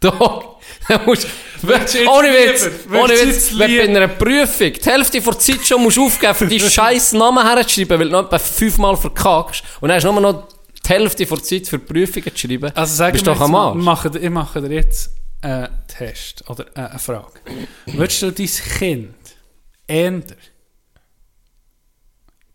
Doch. 0.00 0.50
Da 0.88 0.98
musst, 1.04 1.26
Willst 1.62 1.94
du 1.94 1.98
jetzt 1.98 2.08
ohne 2.08 2.28
Witz, 2.28 2.64
lieber? 2.84 3.02
ohne 3.02 3.12
Witz, 3.12 3.50
wenn 3.58 3.58
du 3.70 3.76
lieber? 3.76 3.82
einer 3.84 4.08
Prüfung 4.08 4.72
die 4.72 4.82
Hälfte 4.90 5.20
der 5.20 5.38
Zeit 5.38 5.66
schon 5.66 5.82
musst 5.82 5.98
aufgeben 5.98 6.34
für 6.34 6.46
die 6.46 6.58
scheiß 6.70 7.12
Namen 7.12 7.46
herzuschreiben, 7.46 7.98
weil 7.98 8.06
du 8.06 8.12
noch 8.12 8.24
etwa 8.26 8.38
fünfmal 8.38 8.96
verkackst 8.96 9.62
und 9.80 9.88
dann 9.88 9.96
hast 9.96 10.04
du 10.04 10.12
nur 10.12 10.20
noch 10.20 10.48
die 10.84 10.88
Hälfte 10.88 11.26
der 11.26 11.42
Zeit 11.42 11.66
für 11.68 11.78
Prüfungen 11.78 12.34
zu 12.34 12.48
schreiben, 12.48 12.72
Also 12.74 12.94
sagen 12.94 13.12
bist 13.12 13.26
wir 13.26 13.34
doch 13.34 13.40
am 13.40 13.74
jetzt 13.76 13.84
machen, 13.84 14.18
ich 14.22 14.30
mache 14.30 14.60
dir 14.62 14.72
jetzt 14.74 15.10
einen 15.42 15.68
Test 15.86 16.48
oder 16.48 16.66
äh, 16.76 16.80
eine 16.88 16.98
Frage. 16.98 17.40
Würdest 17.86 18.22
du 18.22 18.30
dein 18.32 18.46
Kind 18.46 19.14
ändern? 19.86 20.36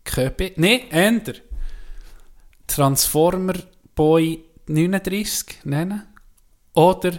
Köpi? 0.04 0.52
Nein, 0.56 0.90
ändern. 0.90 1.36
Transformer 2.66 3.54
Boy 3.94 4.44
39 4.66 5.64
nennen? 5.64 6.02
Oder 6.74 7.12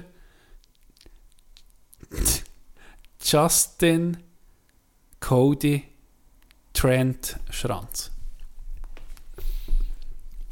Justin 3.20 4.18
Cody 5.20 5.84
Trent 6.74 7.38
Schranz? 7.50 8.12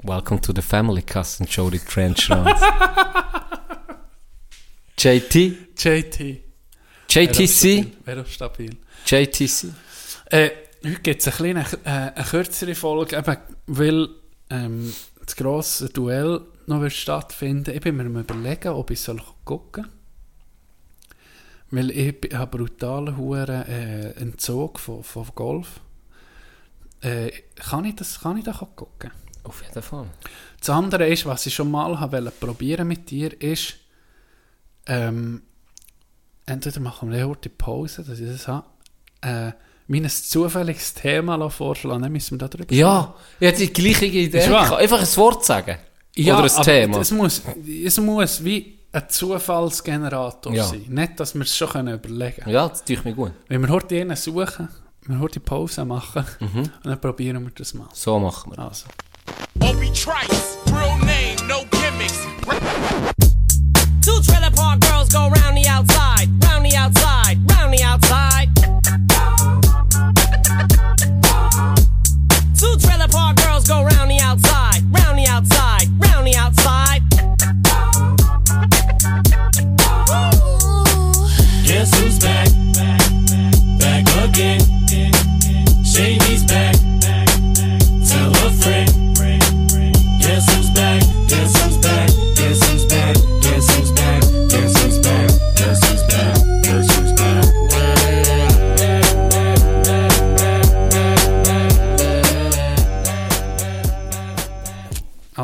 Welcome 0.04 0.40
to 0.42 0.54
the 0.54 0.62
family, 0.62 1.02
Cousin 1.02 1.48
Jody 1.48 1.80
Trench 1.80 2.30
JT? 4.98 5.36
JT. 5.78 6.42
JTC? 7.10 7.86
Wäre 8.06 8.22
auch 8.22 8.28
stabil. 8.28 8.76
JTC? 9.06 9.74
Äh, 10.32 10.50
heute 10.84 11.00
gibt 11.02 11.22
es 11.22 11.28
eine, 11.28 11.36
kleine, 11.36 11.66
äh, 11.86 12.12
eine 12.16 12.26
kürzere 12.26 12.76
Folge, 12.76 13.18
eben, 13.18 13.38
weil 13.68 14.10
ähm, 14.50 14.94
das 15.24 15.36
grosse 15.36 15.90
Duell 15.90 16.42
noch 16.68 16.82
wird 16.82 16.94
stattfinden. 16.94 17.74
Ich 17.76 17.82
bin 17.82 17.96
mir 17.98 18.04
überlegen, 18.06 18.70
ob 18.70 18.92
ich 18.92 19.02
soll 19.02 19.22
gucken 19.44 19.86
soll. 19.86 19.95
Weil 21.72 21.92
ich 21.92 22.16
habe 22.34 22.58
brutalen 22.58 23.18
Huren 23.18 23.64
äh, 23.64 24.12
Entzug 24.12 24.80
von, 24.80 25.04
von 25.04 25.28
Golf. 25.34 25.80
Äh, 27.02 27.32
kann, 27.56 27.86
ich 27.86 27.96
das, 27.96 28.20
kann 28.20 28.38
ich 28.38 28.48
auch 28.48 28.76
gucken? 28.76 29.12
Auf 29.44 29.62
jeden 29.62 29.82
Fall. 29.82 30.08
Das 30.60 30.70
andere 30.70 31.08
ist, 31.08 31.26
was 31.26 31.46
ich 31.46 31.54
schon 31.54 31.70
mal 31.70 32.00
habe 32.00 32.24
wollte 32.24 32.32
probieren 32.40 32.88
mit 32.88 33.10
dir, 33.12 33.40
ist, 33.42 33.76
ähm, 34.88 35.44
entweder 36.46 36.80
machen 36.80 37.10
wir 37.10 37.18
eine 37.18 37.28
kurze 37.28 37.50
Pause, 37.50 38.04
dass 38.04 38.20
ich 38.20 38.30
das 38.30 38.48
habe, 38.48 38.66
äh, 39.22 39.52
mir 39.88 40.02
ein 40.02 40.10
zufälliges 40.10 40.96
Thema 40.96 41.50
vorschlagen, 41.50 42.02
dann 42.02 42.12
müssen 42.12 42.40
wir 42.40 42.48
darüber 42.48 42.74
Ja, 42.74 43.14
ich 43.40 43.48
hatte 43.48 43.68
die 43.68 43.74
gleiche 43.74 44.06
Idee. 44.06 44.42
Einfach 44.42 45.00
ein 45.00 45.18
Wort 45.18 45.46
sagen. 45.46 45.78
Ja, 46.16 46.40
Oder 46.40 46.58
ein 46.58 46.64
Thema. 46.64 47.00
Es 47.00 47.12
muss, 47.12 47.42
es 47.86 48.00
muss 48.00 48.44
wie 48.44 48.75
ein 48.96 49.10
Zufallsgenerator 49.10 50.54
Ja. 50.54 50.64
sein. 50.64 50.86
Nicht, 50.88 51.20
dass 51.20 51.36
wir 51.36 51.42
es 51.42 51.56
schon 51.56 51.70
können 51.70 51.94
überlegen 51.96 52.36
können. 52.44 52.54
Ja, 52.56 52.68
das 52.68 52.84
tue 52.84 52.96
ich 52.96 53.04
mir 53.04 53.14
gut. 53.14 53.32
Wenn 53.48 53.62
wir 53.62 53.70
heute 53.70 54.00
einen 54.00 54.16
suchen, 54.16 54.70
wir 55.06 55.20
heute 55.20 55.40
Pause 55.40 55.84
machen 55.86 56.26
Mhm. 56.40 56.60
und 56.60 56.72
dann 56.84 57.00
probieren 57.02 57.44
wir 57.44 57.52
das 57.52 57.74
mal. 57.74 57.88
So 57.94 58.18
machen 58.20 58.54
wir. 58.56 58.60
Also. 58.60 58.86
Obi 59.60 59.88
Trice, 59.92 60.58
real 60.68 60.98
name, 61.00 61.36
no 61.48 61.64
gimmicks. 61.72 62.20
Two 64.02 64.22
trailer 64.22 64.52
park 64.52 64.80
girls 64.82 65.10
go 65.12 65.20
round 65.28 65.58
the 65.62 65.70
outside, 65.70 66.30
round 66.48 66.66
the 66.70 66.78
outside, 66.78 67.38
round 67.52 67.78
the 67.78 67.84
outside. 67.86 68.50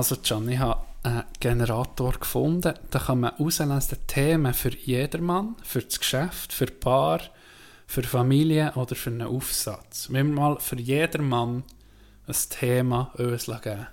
Also 0.01 0.15
Can, 0.15 0.49
ich 0.49 0.57
habe 0.57 0.81
einen 1.03 1.23
Generator 1.39 2.13
gefunden. 2.13 2.73
Da 2.89 2.97
kann 2.97 3.19
man 3.19 3.35
auslesen 3.37 3.99
Themen 4.07 4.51
für 4.51 4.75
jedermann, 4.75 5.55
für 5.61 5.83
das 5.83 5.99
Geschäft, 5.99 6.53
für 6.53 6.65
Paar, 6.65 7.21
für 7.85 8.01
Familie 8.01 8.71
oder 8.73 8.95
für 8.95 9.11
einen 9.11 9.21
Aufsatz. 9.27 10.07
Wenn 10.09 10.29
wir 10.29 10.41
mal 10.41 10.57
für 10.59 10.79
jedermann 10.79 11.61
ein 12.27 12.35
Thema 12.49 13.11
uns 13.15 13.45
geben. 13.45 13.85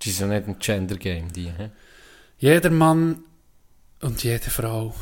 Das 0.00 0.06
ist 0.08 0.18
ja 0.18 0.26
nicht 0.26 0.48
ein 0.48 0.58
Gender-Game, 0.58 1.32
die. 1.32 1.52
hä? 1.52 1.70
Jeder 2.38 2.70
Mann 2.70 3.22
und 4.00 4.24
jede 4.24 4.50
Frau 4.50 4.92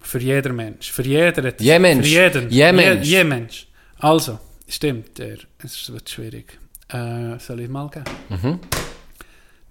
Für 0.00 0.18
jeder 0.18 0.52
Mensch. 0.52 0.92
Für 0.92 1.02
jeder. 1.02 1.58
Je 1.58 1.78
Mensch. 1.78 2.08
Für 2.08 2.12
jeden. 2.24 2.50
Je 2.50 2.66
Je, 2.66 2.72
Mensch. 2.72 3.08
je 3.08 3.24
Mensch. 3.24 3.68
Also, 4.00 4.38
stimmt, 4.68 5.16
der. 5.16 5.38
Es 5.64 5.90
wird 5.90 6.10
schwierig. 6.10 6.58
Äh, 6.88 7.38
soll 7.38 7.60
ich 7.60 7.70
mal 7.70 7.88
geben? 7.88 8.04
Mhm. 8.28 8.60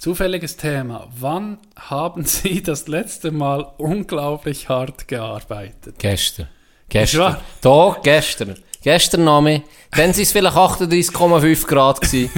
Zufälliges 0.02 0.58
Thema. 0.58 1.08
Wann 1.20 1.60
haben 1.78 2.26
Sie 2.26 2.64
das 2.64 2.88
letzte 2.88 3.30
Mal 3.30 3.72
unglaublich 3.78 4.68
hart 4.68 5.08
gearbeitet? 5.08 6.00
Gestern. 6.00 6.48
Gestern. 6.90 7.38
Doch, 7.62 8.02
gestern. 8.02 8.56
Gestern 8.82 9.26
Name. 9.26 9.62
Dann 9.92 10.10
waren 10.10 10.20
es 10.20 10.32
vielleicht 10.32 10.58
38,5 10.58 11.68
Grad. 11.68 12.02
Gewesen. 12.02 12.32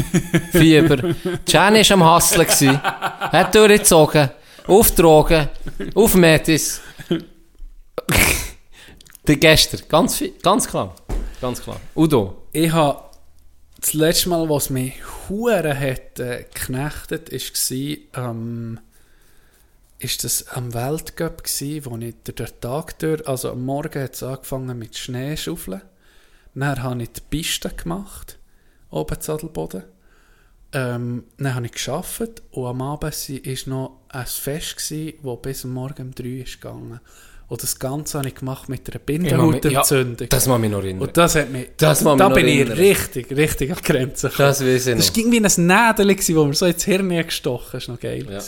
Fieber. 0.51 1.16
Jenny 1.47 1.89
war 1.89 1.91
am 1.91 2.03
Hasseln. 2.03 2.45
Gewesen. 2.45 2.84
Hat 2.84 3.55
durchgezogen. 3.55 4.30
Auf 4.68 4.91
Drogen. 4.91 5.47
Auf 5.95 6.16
Metis. 6.16 6.82
Gestern. 9.26 9.84
Ganz, 9.88 10.22
ganz 10.41 10.68
klar. 10.68 10.93
Ganz 11.39 11.64
klar. 11.64 11.80
Udo. 11.95 12.43
Ich 12.51 12.74
habe 12.74 13.12
das 13.84 13.94
letzte 13.94 14.30
Mal, 14.30 14.50
was 14.50 14.70
mich 14.70 14.94
hure 15.28 15.78
hat 15.78 16.18
äh, 16.18 16.44
geknechtet, 16.44 17.30
gsi, 17.32 18.08
ähm, 18.14 18.80
das 20.00 20.48
am 20.48 20.74
Weltcup 20.74 21.44
wo 21.44 21.98
ich 21.98 22.16
den 22.24 22.62
Tag 22.62 23.00
durch, 23.00 23.28
also 23.28 23.52
am 23.52 23.66
Morgen 23.66 24.02
hat 24.02 24.14
es 24.14 24.24
angefangen 24.24 24.80
mit 24.80 24.98
Schneeschaufeln, 24.98 25.82
dann 26.56 26.82
habe 26.82 27.04
ich 27.04 27.12
die 27.12 27.22
Piste 27.30 27.70
gemacht, 27.70 28.40
oben 28.90 29.20
zu 29.20 29.34
Adelboden, 29.34 29.84
ähm, 30.72 31.26
dann 31.38 31.56
habe 31.56 31.66
ich 31.66 31.74
geschafft 31.74 32.42
und 32.52 32.66
am 32.66 32.82
Abend 32.82 33.30
war 33.30 33.70
noch 33.70 34.00
ein 34.08 34.26
Fest, 34.26 34.94
wo 35.24 35.36
bis 35.36 35.66
am 35.66 35.74
Morgen 35.74 36.08
um 36.08 36.16
3 36.16 36.24
Uhr 36.40 36.46
gegangen. 36.46 37.02
Und 37.54 37.62
das 37.62 37.78
Ganze 37.78 38.18
habe 38.18 38.28
ich 38.30 38.34
gemacht 38.34 38.68
mit 38.68 38.89
einer 38.89 38.97
Bindehautentzündung. 38.97 40.28
das 40.28 40.47
muss 40.47 40.60
mich 40.60 40.72
noch 40.72 40.80
erinnern. 40.80 41.04
Und 41.04 41.16
das 41.16 41.36
hat 41.36 41.51
mich, 41.51 41.68
Das 41.78 42.01
mich 42.01 42.16
da 42.18 42.30
noch 42.30 42.34
bin 42.36 42.47
ich 42.47 42.60
erinnern. 42.62 42.78
richtig, 42.80 43.30
richtig 43.38 43.70
an 43.70 43.78
die 43.78 43.84
Grenze 43.93 44.30
gekommen. 44.30 44.47
Das 44.49 44.66
weiss 44.66 44.88
ich 44.88 44.95
Das 44.97 45.10
war 45.12 45.18
irgendwie 45.18 45.38
ein 45.38 45.68
Nädel, 45.68 46.36
wo 46.36 46.45
mir 46.45 46.54
so 46.56 46.66
ins 46.66 46.84
Hirn 46.84 47.10
gestochen 47.10 47.78
ist. 47.78 47.89
noch 47.89 47.99
geil. 47.99 48.26
Ja. 48.28 48.39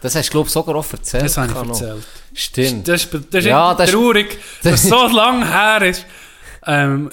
Das 0.00 0.14
hast 0.14 0.28
du, 0.28 0.30
glaube 0.32 0.46
ich, 0.46 0.52
sogar 0.54 0.76
auch 0.76 0.92
erzählt. 0.92 1.24
Das 1.24 1.36
habe 1.36 1.48
ich 1.48 1.52
noch. 1.54 1.68
erzählt. 1.68 2.04
Stimmt. 2.32 2.88
Das 2.88 3.04
ist, 3.04 3.12
das 3.12 3.20
ist 3.40 3.44
Ja, 3.44 3.70
ja, 3.70 3.74
das 3.74 3.90
ist- 3.90 3.94
traurig, 3.94 4.38
dass 4.62 4.82
es 4.82 4.88
so 4.88 5.06
lange 5.08 5.46
her 5.46 5.82
ist. 5.82 6.06
Ähm, 6.66 7.10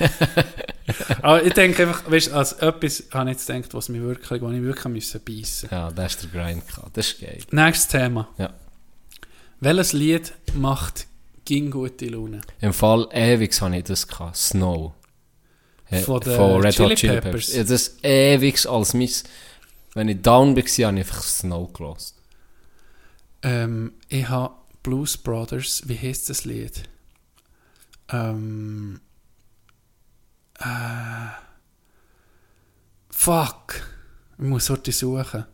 aber 1.22 1.44
ich 1.44 1.52
denke 1.52 1.84
einfach, 1.84 2.10
weißt, 2.10 2.32
als 2.32 2.54
etwas 2.54 3.04
habe 3.12 3.30
ich 3.30 3.36
jetzt 3.36 3.46
gedacht, 3.46 3.74
was, 3.74 3.88
mich 3.88 4.00
wirklich, 4.02 4.42
was 4.42 4.52
ich 4.52 4.62
wirklich 4.62 5.24
beißen 5.24 5.68
Ja, 5.70 5.90
das 5.92 6.14
ist 6.16 6.22
der 6.34 6.42
Grind. 6.42 6.64
Das 6.92 7.06
ist 7.06 7.20
geil. 7.20 7.38
Nächstes 7.52 7.86
Thema. 7.88 8.28
Ja. 8.38 8.50
Welches 9.64 9.94
Lied 9.94 10.34
macht 10.52 11.06
ging 11.46 11.70
gute 11.70 12.04
Laune? 12.04 12.42
Im 12.60 12.74
Fall 12.74 13.08
ewig 13.12 13.58
habe 13.62 13.78
ich 13.78 13.84
das 13.84 14.06
gehabt. 14.06 14.36
Snow. 14.36 14.92
Von 16.04 16.20
den 16.20 16.60
Red 16.60 16.74
Chili 16.74 16.88
Hot 16.90 16.98
Chili 16.98 17.14
Peppers. 17.14 17.46
Peppers. 17.46 17.54
Ja, 17.54 17.64
das 17.64 17.96
ewig 18.02 18.68
als 18.68 18.92
mein... 18.92 19.08
Wenn 19.94 20.08
ich 20.10 20.20
down 20.20 20.54
war, 20.54 20.62
habe 20.62 20.68
ich 20.68 20.84
einfach 20.86 21.22
Snow 21.22 21.72
gelassen. 21.72 22.14
Ähm, 23.42 23.94
ich 24.08 24.28
habe 24.28 24.54
Blues 24.82 25.16
Brothers, 25.16 25.82
wie 25.86 25.96
heißt 25.96 26.28
das 26.28 26.44
Lied? 26.44 26.82
Ähm, 28.10 29.00
äh, 30.58 31.30
fuck. 33.08 33.80
Ich 34.36 34.44
muss 34.44 34.68
heute 34.68 34.92
suchen. 34.92 35.46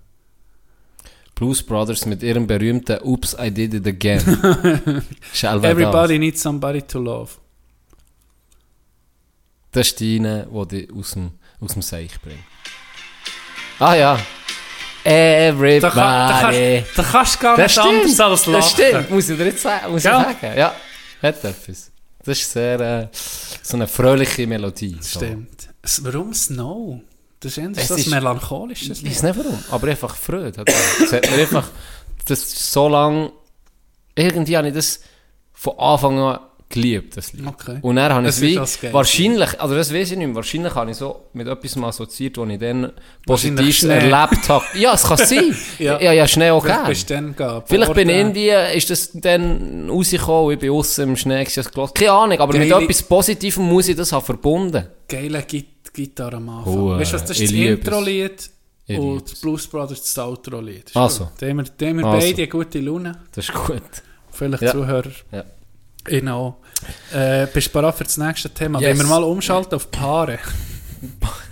Blues 1.41 1.63
Brothers 1.63 2.05
mit 2.05 2.23
ihrem 2.23 2.47
berühmten 2.47 2.99
Oops, 3.03 3.35
I 3.41 3.51
Did 3.51 3.73
It 3.73 3.87
Again. 3.87 4.21
Everybody 5.43 6.19
needs 6.19 6.43
somebody 6.43 6.83
to 6.83 6.99
love. 6.99 7.31
Das 9.73 9.87
ist 9.87 10.01
die 10.01 10.19
eine, 10.19 10.47
die 10.53 10.69
dich 10.87 10.93
aus 10.95 11.13
dem, 11.13 11.31
aus 11.59 11.73
dem 11.73 11.81
Seich 11.81 12.21
bringt. 12.21 12.41
Ah 13.79 13.95
ja. 13.95 14.19
Everybody. 15.03 15.81
Da, 15.81 15.91
kann, 15.91 16.53
da, 16.95 17.03
kannst, 17.11 17.37
du 17.37 17.41
gar 17.41 17.57
das 17.57 17.75
nicht 17.75 17.81
anders 17.81 18.13
stimmt. 18.13 18.21
als 18.21 18.47
lachen. 18.47 18.53
Das 18.53 18.71
stimmt. 18.73 19.11
Muss 19.11 19.29
ich 19.31 19.39
dir 19.39 19.45
jetzt 19.47 19.63
sagen? 19.63 19.93
Muss 19.93 20.03
Ja. 20.03 20.31
ich 20.31 20.39
sagen? 20.41 20.59
Ja. 20.59 20.75
Hat 21.23 21.43
etwas. 21.45 21.91
Das 22.23 22.39
ist 22.39 22.53
sehr, 22.53 22.81
äh, 22.81 23.09
so 23.63 23.79
eine 23.79 23.87
fröhliche 23.87 24.47
Melodie. 24.47 24.99
So. 25.01 25.21
Stimmt. 25.21 25.71
Warum 26.03 26.35
Snow? 26.35 27.01
Das 27.41 27.57
ist 27.57 27.77
Es 27.79 27.91
ein 27.91 27.99
ist- 27.99 28.09
melancholisches 28.11 29.03
Ich 29.03 29.11
weiß 29.11 29.23
nicht 29.23 29.39
warum, 29.39 29.59
aber 29.71 29.89
einfach 29.89 30.15
Freude. 30.15 30.63
Es 31.03 31.13
hat 31.13 31.31
mir 31.31 31.39
einfach, 31.39 31.69
das 32.27 32.73
so 32.73 32.89
lang, 32.89 33.33
irgendwie 34.15 34.57
habe 34.57 34.69
ich 34.69 34.75
das 34.75 35.01
von 35.53 35.79
Anfang 35.79 36.19
an 36.19 36.39
geliebt, 36.69 37.17
das 37.17 37.33
Lied. 37.33 37.47
Okay. 37.49 37.79
Und 37.83 37.97
dann 37.97 38.13
habe 38.13 38.23
ich 38.23 38.29
Es 38.29 38.41
wie, 38.41 38.57
wahrscheinlich, 38.93 39.61
also 39.61 39.75
das 39.75 39.93
weiß 39.93 40.13
ich 40.13 40.19
nicht 40.19 40.27
mehr, 40.29 40.37
wahrscheinlich 40.37 40.73
habe 40.73 40.91
ich 40.93 40.97
so 40.99 41.25
mit 41.33 41.49
etwas 41.49 41.75
mal 41.75 41.89
assoziiert, 41.89 42.37
was 42.39 42.49
ich 42.49 42.59
dann 42.61 42.93
positiv 43.27 43.83
erlebt 43.85 44.49
habe. 44.49 44.65
Ja, 44.79 44.95
es 44.95 45.03
kann 45.03 45.17
sein. 45.19 45.57
Ja. 45.81 46.01
ja. 46.01 46.13
ja, 46.13 46.29
Schnee 46.29 46.51
auch 46.51 46.63
Vielleicht 46.65 47.09
gern. 47.09 47.25
dann 47.25 47.33
gegangen, 47.37 47.63
Vielleicht 47.67 47.95
bin 47.95 48.09
ich 48.09 48.15
in 48.17 48.27
Indien, 48.29 48.71
ist 48.77 48.89
das 48.91 49.11
dann 49.15 49.89
rausgekommen, 49.91 50.53
ich 50.53 50.59
bin 50.61 50.71
aussen 50.71 51.09
im 51.09 51.17
Schnee, 51.17 51.43
gehört. 51.45 51.95
keine 51.97 52.13
Ahnung, 52.13 52.39
aber 52.39 52.57
mit 52.57 52.69
Geile- 52.71 52.85
etwas 52.85 53.03
Positivem 53.03 53.65
muss 53.65 53.89
ich 53.89 53.97
das 53.97 54.13
haben 54.13 54.25
verbunden. 54.25 54.87
geile 55.09 55.43
Git 55.93 56.17
Gitarre 56.17 56.37
am 56.37 56.49
Anfang. 56.49 56.75
Oh, 56.79 56.91
weißt 56.99 57.13
du 57.13 57.15
was, 57.17 57.25
das 57.25 57.41
ist 57.41 57.51
das. 57.53 57.59
Intro-Lied 57.59 58.51
und 58.89 59.33
es. 59.33 59.41
Blues 59.41 59.67
Brothers 59.67 60.01
das 60.03 60.19
Outro-Lied. 60.19 60.91
Also. 60.95 61.25
gut. 61.25 61.33
Da 61.39 61.47
haben 61.49 61.57
wir, 61.59 61.65
da 61.65 61.87
haben 61.87 61.99
wir 61.99 62.05
Also. 62.07 62.27
beide 62.27 62.43
eine 62.43 62.49
gute 62.49 62.81
Laune. 62.81 63.19
Das 63.33 63.49
ist 63.49 63.55
gut. 63.55 63.83
Vielleicht 64.31 64.63
Ja. 64.63 64.73
Zuhörer. 64.73 65.11
Ja. 65.33 65.45
Auch. 66.33 66.57
Äh, 67.13 67.47
bist 67.53 67.69
du 67.69 67.73
bereit 67.73 67.95
für 67.95 68.05
das 68.05 68.17
nächste 68.17 68.49
Thema? 68.51 68.81
Yes. 68.81 68.91
Wenn 68.99 69.07
wir 69.07 69.11
mal 69.11 69.23
umschalten 69.25 69.75
auf 69.75 69.91
Paare. 69.91 70.39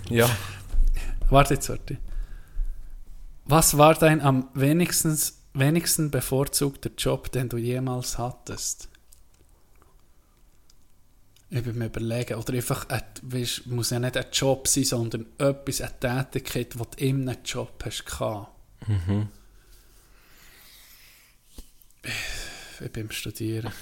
Ja. 0.09 0.27
Warte 1.29 1.53
jetzt, 1.53 1.69
warte. 1.69 1.97
Was 3.45 3.77
war 3.77 3.93
dein 3.93 4.21
am 4.21 4.47
wenigsten, 4.55 5.15
wenigsten 5.53 6.09
bevorzugter 6.09 6.89
Job, 6.97 7.31
den 7.31 7.47
du 7.47 7.57
jemals 7.57 8.17
hattest? 8.17 8.88
Ich 11.51 11.63
bin 11.63 11.77
mir 11.79 11.87
überlegen, 11.87 12.35
oder 12.35 12.53
einfach, 12.53 12.87
ein, 12.89 13.01
weißt, 13.23 13.65
muss 13.67 13.89
ja 13.89 13.99
nicht 13.99 14.15
ein 14.15 14.25
Job 14.31 14.67
sein, 14.67 14.83
sondern 14.83 15.25
etwas, 15.39 15.81
eine 15.81 15.99
Tätigkeit, 15.99 16.75
die 16.75 16.77
du 16.77 16.85
in 16.97 17.27
einem 17.27 17.43
Job 17.43 17.81
hast 17.83 18.05
gehabt. 18.05 18.51
Ich 22.81 22.91
bin 22.91 23.11
Studieren. 23.11 23.73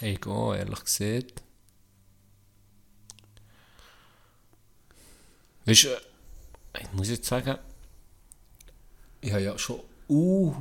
Ich 0.00 0.20
gehe, 0.20 0.56
ehrlich 0.56 0.84
gesagt. 0.84 1.42
Weißt 5.64 5.84
du, 5.84 5.88
äh, 5.88 6.82
ich 6.82 6.92
muss 6.92 7.08
jetzt 7.08 7.26
sagen, 7.26 7.58
ich 9.20 9.32
habe 9.32 9.42
ja 9.42 9.58
schon 9.58 9.80
uh, 10.08 10.54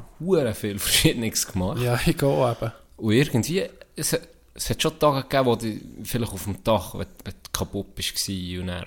viel 0.54 0.80
Verschiedenes 0.80 1.48
gemacht. 1.48 1.82
Ja, 1.82 2.00
ich 2.06 2.18
gehe 2.18 2.52
eben. 2.52 2.72
Und 2.98 3.14
irgendwie, 3.14 3.70
es, 3.96 4.20
es 4.58 4.70
hat 4.70 4.82
schon 4.82 5.00
Tage 5.00 5.22
gegeben, 5.24 5.46
wo 5.46 5.56
du 5.56 5.80
vielleicht 6.04 6.34
auf 6.34 6.44
dem 6.44 6.64
Dach, 6.64 6.94
wenn, 6.96 7.06
wenn 7.24 7.34
du 7.34 7.50
kaputt 7.54 7.96
bist 7.96 8.28
war 8.28 8.62
und 8.62 8.68
dann 8.68 8.86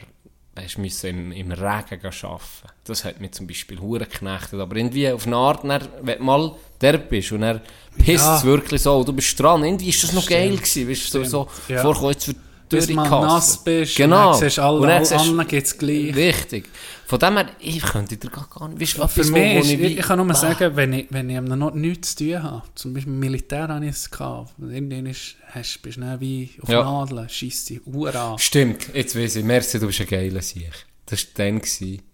hast 0.64 0.76
du 0.76 0.80
müssen 0.80 1.06
im, 1.10 1.32
im 1.32 1.52
Regen 1.52 1.60
arbeiten. 2.04 2.40
Das 2.84 3.04
hat 3.04 3.20
mich 3.20 3.30
zum 3.32 3.46
Beispiel 3.46 3.78
hure 3.80 4.00
geknechtet. 4.04 4.58
Aber 4.60 4.76
irgendwie 4.76 5.10
auf 5.10 5.26
eine 5.26 5.36
Art, 5.36 5.64
dann, 5.64 5.88
wenn 6.02 6.18
du 6.18 6.24
mal 6.24 6.54
der 6.80 6.98
bist 6.98 7.30
und 7.32 7.42
dann 7.42 7.60
pisst 7.96 8.24
Ja. 8.24 8.42
wirklich 8.42 8.82
so 8.82 8.98
und 8.98 9.08
du 9.08 9.12
bist 9.12 9.38
dran, 9.38 9.64
irgendwie 9.64 9.88
ist 9.90 10.02
das 10.02 10.12
noch 10.12 10.28
geil 10.28 10.56
gewesen. 10.56 10.88
Weißt 10.88 11.14
du, 11.14 11.24
so, 11.24 11.46
so 11.46 11.72
Ja. 11.72 11.82
vorkommen, 11.82 12.12
jetzt 12.12 12.26
wird 12.26 12.36
Bis 12.70 12.86
du 12.86 12.94
nass 12.94 13.62
bist, 13.64 13.96
Genau. 13.96 14.16
und 14.28 14.32
dann 14.34 14.40
siehst 14.48 14.58
du 14.58 14.62
alle, 14.62 14.94
alle 14.94 15.18
anderen 15.18 15.48
geht 15.48 15.64
es 15.66 15.76
gleich. 15.76 16.14
Richtig. 16.16 16.68
Von 17.06 17.18
dem 17.18 17.36
her, 17.36 17.46
ich 17.58 17.82
könnte 17.82 18.16
dir 18.16 18.30
gar 18.30 18.68
nicht, 18.68 18.80
weißt 18.80 18.98
du, 18.98 19.08
Für 19.08 19.20
etwas, 19.20 19.30
wo- 19.30 19.34
mich 19.34 19.56
ist, 19.58 19.70
ich, 19.72 19.98
ich 19.98 20.02
kann 20.06 20.18
nur 20.24 20.30
Ah. 20.30 20.34
sagen, 20.34 20.76
wenn 20.76 20.92
ich, 20.92 21.06
wenn 21.10 21.28
ich 21.28 21.36
am 21.36 21.44
noch 21.46 21.74
nichts 21.74 22.14
zu 22.14 22.24
tun 22.24 22.42
habe, 22.42 22.62
zum 22.76 22.94
Beispiel 22.94 23.12
Militär 23.12 23.66
habe 23.68 23.84
ich 23.84 23.90
es 23.90 24.10
gehabt, 24.10 24.52
irgendwann 24.60 25.06
ist, 25.06 25.34
hast, 25.52 25.82
bist 25.82 25.96
du 25.98 26.20
wie 26.20 26.50
auf 26.62 26.68
Ja. 26.68 26.84
Nadeln, 26.84 27.28
scheisst 27.28 27.68
dich 27.70 27.84
Uhr 27.86 28.14
an. 28.14 28.38
Stimmt, 28.38 28.94
jetzt 28.94 29.16
weiss 29.16 29.34
ich, 29.34 29.44
merci, 29.44 29.80
du 29.80 29.88
bist 29.88 30.00
ein 30.00 30.06
geiler 30.06 30.40
Sieg. 30.42 30.70
Das 31.06 31.20
war 31.20 31.28
dann, 31.46 31.60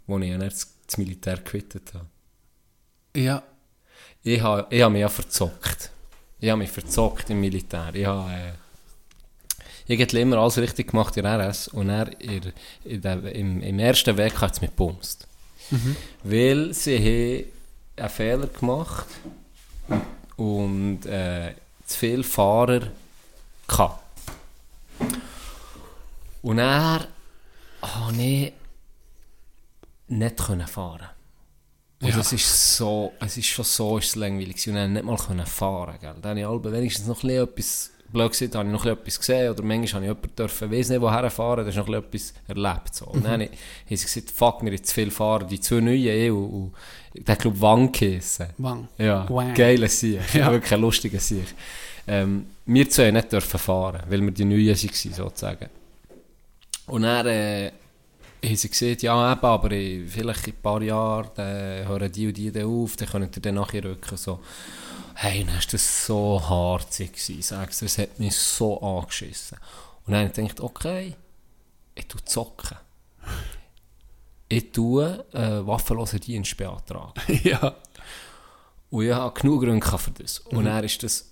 wo 0.07 0.19
ich 0.19 0.39
das, 0.39 0.69
Militär 0.97 1.37
quittet 1.39 1.93
habe. 1.93 2.07
Ja, 3.15 3.43
Ich 4.23 4.41
habe 4.41 4.67
ich 4.71 4.83
hab 4.83 4.91
mich 4.93 5.01
ja 5.01 5.09
verzockt. 5.09 5.91
Ich 6.41 6.49
habe 6.51 6.59
mich 6.59 6.71
verzockt 6.71 7.29
im 7.31 7.41
Militär. 7.41 7.91
Ich 7.95 8.07
habe 8.07 8.31
äh, 8.33 8.53
ich 9.87 10.01
habe 10.01 10.19
immer 10.19 10.39
alles 10.39 10.59
richtig 10.59 10.91
gemacht 10.91 11.17
in 11.17 11.27
RS 11.27 11.69
und 11.69 11.89
er 11.91 12.21
in, 12.21 12.53
in 12.85 13.01
der, 13.01 13.35
im, 13.35 13.61
im 13.63 13.79
ersten 13.79 14.17
Weg 14.17 14.41
hat 14.41 14.53
es 14.55 14.61
mich 14.61 14.71
gebumst. 14.71 15.27
Weil 16.23 16.73
sie 16.75 16.97
haben 17.97 18.03
einen 18.05 18.11
Fehler 18.11 18.47
gemacht 18.49 19.07
und 20.37 21.07
äh, 21.07 21.55
zu 21.87 21.99
viele 21.99 22.23
Fahrer 22.25 22.89
gehabt. 23.67 24.03
Und 26.43 26.59
er 26.59 27.07
ich 28.19 28.53
nicht 30.09 30.37
können 30.37 30.67
fahren. 30.67 31.09
Und 32.01 32.09
Ja. 32.11 32.17
das 32.17 32.33
ist 32.33 32.77
so, 32.77 33.13
es 33.21 33.37
ist 33.37 33.47
schon 33.47 33.65
so 33.65 33.99
ist 33.99 34.09
es 34.09 34.17
langweilig 34.17 34.57
gewesen. 34.57 34.71
und 34.71 34.77
dann 34.77 34.93
nicht 34.93 35.05
mal 35.05 35.17
können 35.17 35.47
fahren, 35.47 35.97
gell. 36.01 36.15
Dann 36.21 36.39
habe 36.45 36.69
ich 36.69 36.73
wenigstens 36.73 37.07
noch 37.07 37.23
ein 37.23 37.29
bisschen 37.29 37.45
etwas, 37.49 37.91
blöd 38.17 38.31
gesagt, 38.33 38.55
habe 38.55 38.67
ich 38.69 38.73
noch 38.73 38.87
etwas 38.87 39.19
gesehen 39.19 39.51
oder 39.51 39.63
manchmal 39.63 40.03
habe 40.03 40.05
ich 40.05 40.09
jemanden 40.09 40.37
dürfen, 40.37 40.71
weiss 40.73 40.89
nicht 40.89 41.01
woher 41.01 41.31
fahren, 41.31 41.65
da 41.65 41.69
ist 41.71 41.77
noch 41.77 41.89
etwas 41.89 42.35
erlebt, 42.49 42.95
so. 42.95 43.07
Und 43.07 43.25
dann 43.25 43.33
habe 43.43 43.49
ich- 43.89 44.01
gesagt, 44.03 44.31
fuck, 44.31 44.63
wir 44.65 44.73
jetzt 44.73 44.89
zu 44.89 44.95
viel 44.95 45.11
fahren, 45.11 45.47
die 45.49 45.61
zwei 45.61 45.81
neuen 45.81 46.07
eh, 46.07 46.31
und, 46.31 46.73
und 47.15 47.27
der 47.29 47.37
Club 47.37 47.61
Wang 47.61 47.93
geheissen. 47.93 48.47
Wang. 48.59 48.89
Ja, 48.99 49.27
Wang. 49.29 49.55
geiler 49.55 49.89
Sieg. 49.89 50.21
Ja. 50.35 50.51
Wirklich 50.53 50.73
ein 50.73 50.81
lustiger 50.81 51.19
Sieg. 51.21 51.47
Ähm, 52.09 52.47
wir 52.67 52.89
zwei 52.91 53.11
nicht 53.11 53.33
dürfen 53.33 53.59
fahren, 53.59 54.03
weil 54.09 54.21
wir 54.23 54.31
die 54.31 54.45
Neuen 54.45 54.69
waren, 54.69 55.13
sozusagen. 55.15 55.69
Und 56.87 57.03
dann 57.03 57.27
äh, 57.27 57.73
haben 58.45 58.57
sie 58.57 58.69
gesagt, 58.69 59.03
ja 59.03 59.33
eben, 59.33 59.41
aber 59.45 59.71
vielleicht 59.71 60.47
in 60.47 60.53
ein 60.55 60.63
paar 60.63 60.83
Jahren 60.83 61.31
äh, 61.37 61.85
hören 61.87 62.13
die 62.13 62.27
und 62.29 62.37
die 62.37 62.53
dann 62.53 62.65
auf, 62.67 62.97
dann 62.97 63.09
könnt 63.09 63.37
ihr 63.37 63.43
dann 63.43 63.55
nachher 63.57 63.83
rücken. 63.85 64.17
So. 64.17 64.39
Hey, 65.19 65.45
dann 65.45 65.55
war 65.55 65.63
das 65.71 66.07
so 66.07 66.43
harzig, 66.47 67.19
sagst 67.43 67.81
du, 67.81 67.87
es 67.87 67.97
hat 67.97 68.19
mich 68.19 68.37
so 68.37 68.79
angeschissen. 68.83 69.57
Und 70.05 70.13
dann 70.13 70.29
habe 70.29 70.43
ich 70.43 70.49
gedacht, 70.51 70.61
okay, 70.61 71.17
ich 71.95 72.07
tue 72.07 72.23
zocken. 72.25 72.77
Ich 74.47 74.73
tue 74.73 75.25
äh, 75.33 75.67
waffenlosen 75.67 76.21
Dienst 76.21 76.55
beantragen. 76.59 77.15
ja. 77.43 77.75
Und 78.91 79.07
ich 79.07 79.13
habe 79.13 79.41
genug 79.41 79.63
Gründe 79.63 79.99
für 79.99 80.11
das. 80.11 80.41
Und 80.41 80.67
dann 80.67 80.85
ist 80.85 81.03
das 81.03 81.31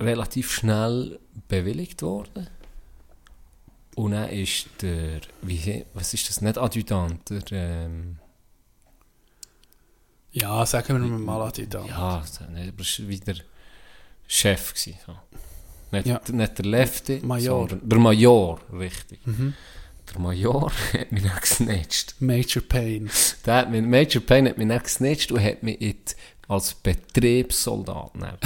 relativ 0.00 0.52
schnell 0.52 1.20
bewilligt 1.46 2.02
worden. 2.02 2.48
Und 3.94 4.10
dann 4.10 4.28
ist 4.28 4.66
der, 4.80 5.20
wie, 5.42 5.86
was 5.94 6.14
ist 6.14 6.28
das, 6.28 6.40
nicht 6.40 6.58
Adjutant, 6.58 7.30
der, 7.30 7.42
ähm, 7.52 8.18
Ja, 10.32 10.64
sagen 10.66 11.00
wir 11.02 11.08
mal 11.18 11.42
Adjutant. 11.42 11.88
ja, 11.88 11.96
aber 11.96 12.24
es 12.80 13.00
war 13.00 13.08
wieder 13.08 13.34
Chef 14.26 14.72
gewesen, 14.74 14.98
so. 15.06 15.14
Nicht, 15.90 16.06
Ja. 16.06 16.20
nicht 16.32 16.58
der 16.58 16.64
Lefty, 16.64 17.20
Major. 17.22 17.68
sondern 17.68 17.88
der 17.88 17.98
Major, 17.98 18.60
richtig. 18.72 19.20
Der 19.26 20.20
Major 20.20 20.72
hat 20.94 21.12
mich 21.12 21.22
dann 21.22 21.38
gesnitcht. 21.40 22.14
Major 22.20 22.62
Pain. 22.66 23.10
Der 23.44 23.54
hat 23.56 23.70
mich, 23.70 23.82
Major 23.82 24.22
Payne 24.22 24.50
hat 24.50 24.58
mich 24.58 24.68
dann 24.68 24.82
gesnitcht 24.82 25.32
und 25.32 25.42
hat 25.44 25.62
mich 25.62 25.80
in 25.80 25.96
als 26.48 26.74
Betriebssoldat 26.74 28.12
genommen. 28.14 28.36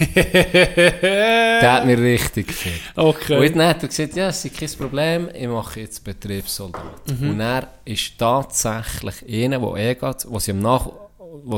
Der 0.42 1.72
hat 1.72 1.86
mich 1.86 1.98
richtig 1.98 2.48
gefickt. 2.48 2.80
Okay. 2.96 3.36
Und 3.48 3.56
dann 3.56 3.68
hat 3.68 3.82
er 3.82 3.88
gesagt, 3.88 4.16
ja, 4.16 4.28
es 4.28 4.44
ist 4.44 4.56
kein 4.56 4.70
Problem, 4.70 5.28
ich 5.32 5.46
mache 5.46 5.80
jetzt 5.80 6.02
Betriebssoldat. 6.02 7.10
Und 7.20 7.38
er 7.40 7.68
ist 7.84 8.18
tatsächlich 8.18 9.44
einer, 9.44 9.58
der 9.60 9.74
eh 9.76 9.94
geht, 9.94 10.26
wo 10.28 10.38
sie 10.40 10.50
am 10.52 10.60
Nach 10.60 10.88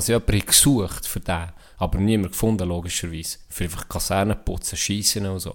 sie 0.01 0.13
jemanden 0.13 0.33
haben 0.33 0.47
gesucht 0.47 1.07
für 1.07 1.21
den, 1.21 1.49
aber 1.79 1.99
niemand 1.99 2.33
gefunden, 2.33 2.69
logischerweise. 2.69 3.39
Für 3.49 3.65
einfach 3.65 3.89
Kasernen 3.89 4.45
putzen, 4.45 4.77
schiessen 4.77 5.27
und 5.27 5.41
so. 5.41 5.55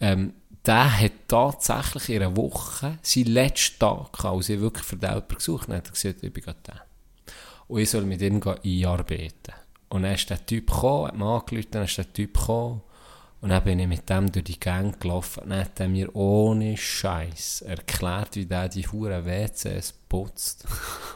Ähm, 0.00 0.34
der 0.64 1.00
hat 1.00 1.12
tatsächlich 1.28 2.08
in 2.08 2.22
einer 2.22 2.36
Woche 2.36 2.98
seinen 3.02 3.26
letzten 3.26 3.78
Tag 3.78 4.12
gehabt, 4.12 4.36
und 4.36 4.42
sie 4.42 4.54
haben 4.54 4.62
wirklich 4.62 4.86
für 4.86 4.96
den 4.96 5.10
jemanden 5.10 5.34
gesucht. 5.34 5.68
Dann 5.68 5.76
hat 5.76 5.92
gesagt, 5.92 6.22
ich 6.22 6.32
bin 6.32 6.42
gerade 6.42 6.58
der. 6.66 6.82
Und 7.68 7.80
ich 7.80 7.90
soll 7.90 8.02
mit 8.02 8.20
ihm 8.22 8.40
einarbeiten. 8.42 9.54
Und 9.88 10.02
dann 10.02 10.14
ist 10.14 10.30
der 10.30 10.44
Typ 10.44 10.70
gekommen, 10.70 11.06
hat 11.06 11.14
mich 11.14 11.26
angerufen, 11.26 11.68
dann 11.72 11.84
ist 11.84 11.98
der 11.98 12.12
Typ 12.12 12.38
gekommen. 12.38 12.82
Und 13.42 13.48
dann 13.48 13.64
bin 13.64 13.80
ich 13.80 13.88
mit 13.88 14.08
dem 14.08 14.30
durch 14.30 14.44
die 14.44 14.60
Gang 14.60 14.98
gelaufen. 15.00 15.42
Dann 15.48 15.58
hat 15.58 15.80
er 15.80 15.88
mir 15.88 16.14
ohne 16.14 16.76
Scheiß 16.76 17.62
erklärt, 17.62 18.36
wie 18.36 18.46
der 18.46 18.68
die 18.68 18.86
Huren 18.86 19.26
WCs 19.26 19.94
putzt. 20.08 20.64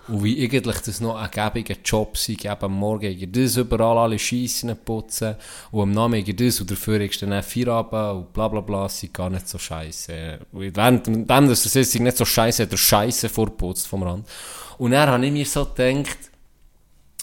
und 0.08 0.24
wie 0.24 0.42
eigentlich 0.42 0.78
das 0.80 1.00
noch 1.00 1.14
ein 1.14 1.30
gäbiger 1.30 1.76
Job 1.84 2.18
sei. 2.18 2.32
Eben 2.32 2.72
Morgen 2.72 3.04
irgendwie 3.04 3.44
das 3.44 3.56
überall 3.56 3.96
alle 3.96 4.18
Scheissen 4.18 4.76
putzen. 4.76 5.36
Und 5.70 5.82
am 5.82 5.92
Nachmittag 5.92 6.36
das 6.38 6.60
und 6.60 6.68
dafür 6.68 7.00
ist 7.00 7.22
dann 7.22 7.40
Feierabend 7.44 8.16
und 8.16 8.32
bla 8.32 8.48
bla 8.48 8.60
bla. 8.60 8.88
Sei 8.88 9.08
gar 9.12 9.30
nicht 9.30 9.48
so 9.48 9.56
scheiße. 9.56 10.40
Und 10.50 10.76
Während 10.76 11.06
dem, 11.06 11.28
dass 11.28 11.64
es 11.64 11.92
sei 11.92 11.98
nicht 12.00 12.16
so 12.16 12.24
scheiße, 12.24 12.64
hat 12.64 12.72
er 12.72 12.76
Scheiße 12.76 13.28
vorputzt 13.28 13.86
vom 13.86 14.02
Rand. 14.02 14.26
Und 14.78 14.90
dann 14.90 15.08
habe 15.08 15.24
ich 15.24 15.32
mir 15.32 15.46
so 15.46 15.64
gedacht, 15.64 16.18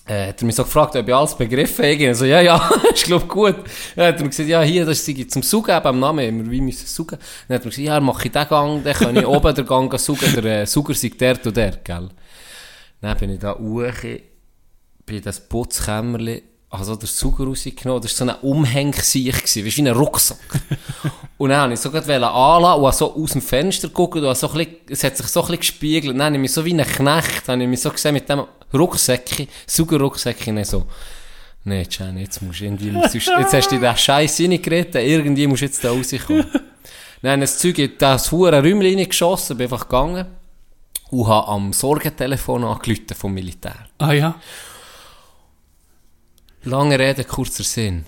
äh, 0.05 0.27
hat 0.27 0.41
er 0.41 0.45
mich 0.45 0.55
so 0.55 0.63
gefragt, 0.63 0.95
ob 0.95 1.07
ich 1.07 1.15
alles 1.15 1.35
begriffen 1.35 1.85
habe. 1.85 2.09
Und 2.09 2.15
so, 2.15 2.25
ja, 2.25 2.41
ja, 2.41 2.69
ist 2.93 3.05
glaub 3.05 3.27
gut. 3.27 3.55
Dann 3.95 4.07
hat 4.07 4.17
er 4.17 4.23
mir 4.23 4.29
gesagt, 4.29 4.49
ja, 4.49 4.61
hier, 4.61 4.85
das 4.85 5.07
ist 5.07 5.31
zum 5.31 5.43
Sugen, 5.43 5.75
eben 5.75 5.85
am 5.85 5.99
Namen, 5.99 6.27
immer 6.27 6.51
wie 6.51 6.61
müssen 6.61 6.85
sugen. 6.85 7.17
Dann 7.47 7.55
hat 7.55 7.63
er 7.63 7.65
mir 7.65 7.69
gesagt, 7.69 7.87
ja, 7.87 7.99
mache 7.99 8.25
ich 8.25 8.31
den 8.31 8.47
Gang, 8.47 8.83
dann 8.83 8.93
kann 8.93 9.15
ich 9.15 9.25
oben 9.27 9.55
den 9.55 9.65
Gang 9.65 9.99
sugen, 9.99 10.33
der 10.35 10.61
äh, 10.61 10.65
Suger 10.65 10.93
sei 10.93 11.11
dort 11.17 11.47
und 11.47 11.55
dort, 11.55 11.85
gell. 11.85 12.09
Dann 13.01 13.17
bin 13.17 13.31
ich 13.31 13.39
da 13.39 13.57
hoch, 13.57 14.03
bei 15.05 15.19
das 15.19 15.39
Putzkämmerli, 15.41 16.43
also 16.74 16.95
den 16.95 17.05
Suger 17.07 17.45
rausgenommen, 17.45 18.01
das 18.01 18.19
war 18.19 18.28
so 18.28 18.34
ein 18.34 18.39
Umhängsiech, 18.41 19.36
gewesen, 19.38 19.65
weißt 19.65 19.78
wie 19.78 19.82
ein 19.82 19.95
Rucksack. 19.95 20.38
und 21.38 21.49
dann 21.49 21.61
wollte 21.61 21.74
ich 21.76 21.80
so 21.80 21.91
gerade 21.91 22.28
anlassen 22.28 22.84
und 22.84 22.95
so 22.95 23.15
aus 23.15 23.32
dem 23.34 23.41
Fenster 23.41 23.89
geguckt 23.89 24.15
und 24.15 24.36
so 24.36 24.49
ein 24.49 24.53
bisschen, 24.57 24.76
es 24.89 25.03
hat 25.03 25.15
sich 25.17 25.28
so 25.28 25.41
ein 25.41 25.45
bisschen 25.47 25.59
gespiegelt. 25.59 26.15
Dann 26.15 26.24
habe 26.26 26.36
ich 26.36 26.41
mich 26.41 26.51
so 26.51 26.65
wie 26.65 26.74
ein 26.74 26.86
Knecht, 26.86 27.47
habe 27.47 27.61
ich 27.61 27.69
mich 27.69 27.80
so 27.82 27.91
gesehen 27.91 28.13
mit 28.13 28.28
dem 28.28 28.43
Rucksäckchen, 28.74 29.47
Sugerrucksäckchen, 29.67 30.55
dann 30.55 30.65
so, 30.65 30.86
nee, 31.63 31.86
Jenny, 31.89 32.21
jetzt 32.21 32.41
musst 32.41 32.59
du 32.59 32.65
irgendwie, 32.65 32.91
sonst- 32.91 33.13
jetzt 33.13 33.53
hast 33.53 33.69
du 33.71 33.76
in 33.76 33.82
den 33.82 33.95
Scheiß 33.95 34.39
reingeritten, 34.41 35.01
irgendwie 35.01 35.45
musst 35.47 35.61
du 35.61 35.65
jetzt 35.65 35.84
da 35.84 35.91
rauskommen. 35.91 36.45
Dann 37.21 37.39
das 37.41 37.59
Zeug 37.59 37.78
in 37.78 37.91
das 37.99 38.32
hure 38.32 38.51
Räumchen 38.51 38.97
reingeschossen, 38.97 39.57
bin 39.57 39.65
einfach 39.67 39.84
gegangen 39.88 40.26
und 41.11 41.28
habe 41.28 41.47
am 41.47 41.71
Sorgentelefon 41.71 42.63
angerufen 42.63 43.05
vom 43.15 43.32
Militär. 43.34 43.76
Ah 43.99 44.11
ja. 44.11 44.36
Lange 46.66 46.97
Rede, 46.97 47.26
kurzer 47.26 47.64
Sinn. 47.64 48.05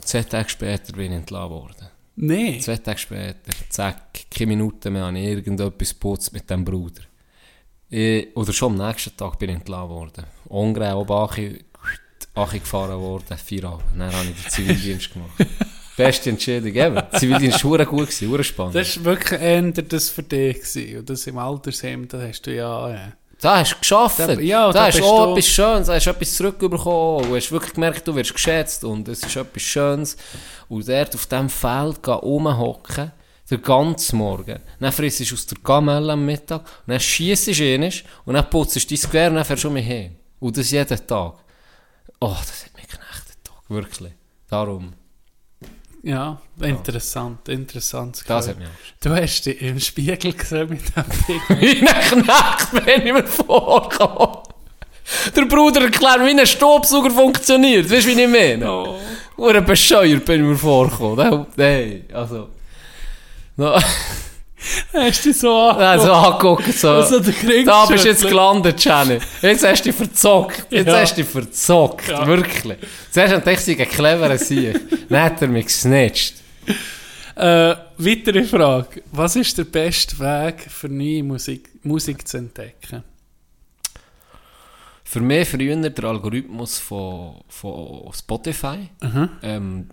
Zwei 0.00 0.22
Tage 0.22 0.48
später 0.48 0.92
bin 0.92 1.12
ich 1.12 1.18
entlassen 1.18 1.50
worden. 1.50 1.88
Nee. 2.14 2.60
Zwei 2.60 2.76
Tage 2.76 2.98
später, 2.98 3.50
zack, 3.70 4.30
keine 4.30 4.48
Minuten 4.48 4.92
mehr, 4.92 5.10
ich 5.10 5.24
irgendetwas 5.24 5.88
geputzt 5.88 6.32
mit 6.32 6.48
dem 6.48 6.64
Bruder. 6.64 7.02
Ich, 7.88 8.36
oder 8.36 8.52
schon 8.52 8.80
am 8.80 8.86
nächsten 8.86 9.16
Tag 9.16 9.38
bin 9.38 9.50
ich 9.50 9.56
entlassen 9.56 9.90
worden. 9.90 10.24
Ongre, 10.48 10.94
oben 10.96 11.12
Achi, 11.12 11.64
Achi 12.34 12.60
gefahren 12.60 13.00
worden, 13.00 13.36
vier 13.36 13.64
Abend. 13.64 13.84
Dann 13.98 14.12
habe 14.12 14.28
ich 14.28 14.42
den 14.42 14.50
Zivildienst 14.50 15.12
gemacht. 15.12 15.32
Beste 15.96 16.30
Entscheidung 16.30 16.74
ever. 16.74 17.10
Zivildienst 17.12 17.64
war 17.64 17.84
gut, 17.84 18.10
gewesen, 18.10 18.44
spannend. 18.44 18.76
Das 18.76 18.96
war 18.98 19.16
wirklich 19.16 19.40
eher 19.40 19.62
das 19.72 20.08
für 20.08 20.22
dich. 20.22 20.60
Gewesen. 20.60 20.98
Und 20.98 21.10
das 21.10 21.26
im 21.26 21.38
Altersheim, 21.38 22.06
da 22.06 22.20
hast 22.20 22.46
du 22.46 22.54
ja... 22.54 22.90
ja. 22.90 23.12
Da 23.42 23.58
hast 23.58 23.72
du 23.72 23.78
geschafft. 23.80 24.18
Da- 24.20 24.32
ja, 24.34 24.66
da 24.68 24.72
da 24.72 24.86
hast 24.86 25.02
auch 25.02 25.26
du- 25.26 25.32
etwas 25.32 25.46
Schönes, 25.48 25.86
da 25.88 25.94
hast 25.94 26.06
du 26.06 26.10
etwas 26.10 26.34
zurückbekommen. 26.34 27.28
Du 27.28 27.36
hast 27.36 27.50
wirklich 27.52 27.72
gemerkt, 27.74 28.06
du 28.06 28.14
wirst 28.14 28.32
geschätzt 28.32 28.84
und 28.84 29.08
es 29.08 29.22
ist 29.22 29.36
etwas 29.36 29.62
Schönes. 29.62 30.16
Und 30.68 30.88
dort 30.88 31.14
auf 31.14 31.26
diesem 31.26 31.48
Feld 31.50 32.08
rumhocken, 32.08 33.10
den 33.50 33.60
ganzen 33.62 34.18
Morgen. 34.18 34.60
Dann 34.80 34.92
frisst 34.92 35.28
du 35.28 35.34
aus 35.34 35.44
der 35.46 35.58
Gamelle 35.62 36.12
am 36.12 36.24
Mittag, 36.24 36.60
und 36.60 36.66
dann 36.86 37.00
schiessest 37.00 37.58
du 37.60 37.64
ihn 37.64 37.92
und 38.24 38.34
dann 38.34 38.48
putzt 38.48 38.76
du 38.76 38.80
dein 38.80 39.00
Gewehr 39.10 39.28
und 39.28 39.34
dann 39.36 39.44
fährst 39.44 39.64
du 39.64 39.68
um 39.68 39.74
mich 39.74 39.86
hin. 39.86 40.16
Und 40.38 40.56
das 40.56 40.70
jeden 40.70 41.06
Tag. 41.06 41.34
Oh, 42.20 42.36
das 42.38 42.64
hat 42.64 42.74
mich 42.76 42.86
geknechtet, 42.88 43.38
wirklich. 43.68 44.12
Darum, 44.48 44.92
Ja, 46.04 46.40
interessant, 46.60 47.48
interessant. 47.48 48.24
das 48.26 48.48
hat 48.48 48.58
mich 48.58 48.68
Du 49.00 49.10
hast 49.10 49.46
dich 49.46 49.62
im 49.62 49.78
Spiegel 49.78 50.32
gesehen 50.32 50.68
mit 50.68 50.80
dem 50.96 51.04
Ding. 51.28 51.40
Wie 51.60 51.88
ein 51.88 52.24
Knecht 52.24 52.84
bin 52.84 53.06
ich 53.06 53.12
mir 53.12 53.24
vorgekommen. 53.24 54.38
Der 55.36 55.44
Bruder 55.46 55.82
erklärt, 55.82 56.20
wie 56.20 56.30
ein 56.30 56.46
Staubsauger 56.46 57.10
funktioniert. 57.10 57.90
Weißt 57.90 58.06
du, 58.06 58.16
wie 58.16 58.22
ich 58.22 58.28
meine? 58.28 58.70
Oh. 58.70 58.98
Ure 59.36 59.60
bescheuert 59.60 60.24
bin 60.24 60.42
ich 60.42 60.50
mir 60.50 60.56
vorgekommen. 60.56 61.46
Hey, 61.56 62.04
also... 62.12 62.48
No, 63.56 63.78
hast 64.92 65.24
du 65.24 65.28
dich 65.30 65.38
so 65.38 65.54
an. 65.56 65.76
also 65.76 66.12
angucken, 66.12 66.72
so... 66.72 66.90
Also 66.90 67.20
da 67.20 67.86
bist 67.86 68.04
du 68.04 68.08
jetzt 68.08 68.26
gelandet, 68.26 68.84
Jenny. 68.84 69.18
Jetzt 69.40 69.64
hast 69.66 69.82
du 69.84 69.88
dich 69.90 69.96
verzockt. 69.96 70.66
Jetzt 70.70 70.86
Ja. 70.86 71.00
hast 71.00 71.16
du 71.16 71.22
dich 71.22 71.30
verzockt. 71.30 72.08
Ja. 72.08 72.26
Wirklich. 72.26 72.78
Zuerst 73.10 73.34
hat 73.34 73.46
ich 73.46 73.60
sie 73.60 73.80
ein 73.80 73.88
cleverer 73.88 74.38
Sieg. 74.38 74.80
Dann 75.08 75.22
hat 75.22 75.42
er 75.42 75.48
mich 75.48 75.66
gesnitcht. 75.66 76.34
Äh, 77.34 77.74
weitere 77.96 78.44
Frage. 78.44 79.02
Was 79.10 79.36
ist 79.36 79.56
der 79.56 79.64
beste 79.64 80.18
Weg 80.18 80.66
für 80.70 80.88
neue 80.88 81.22
Musik, 81.22 81.70
Musik 81.82 82.26
zu 82.28 82.36
entdecken? 82.36 83.02
Für 85.04 85.20
mich 85.20 85.48
früher 85.48 85.76
der 85.76 86.04
Algorithmus 86.04 86.78
von, 86.78 87.42
von 87.48 88.10
Spotify. 88.14 88.88
Ähm, 89.42 89.88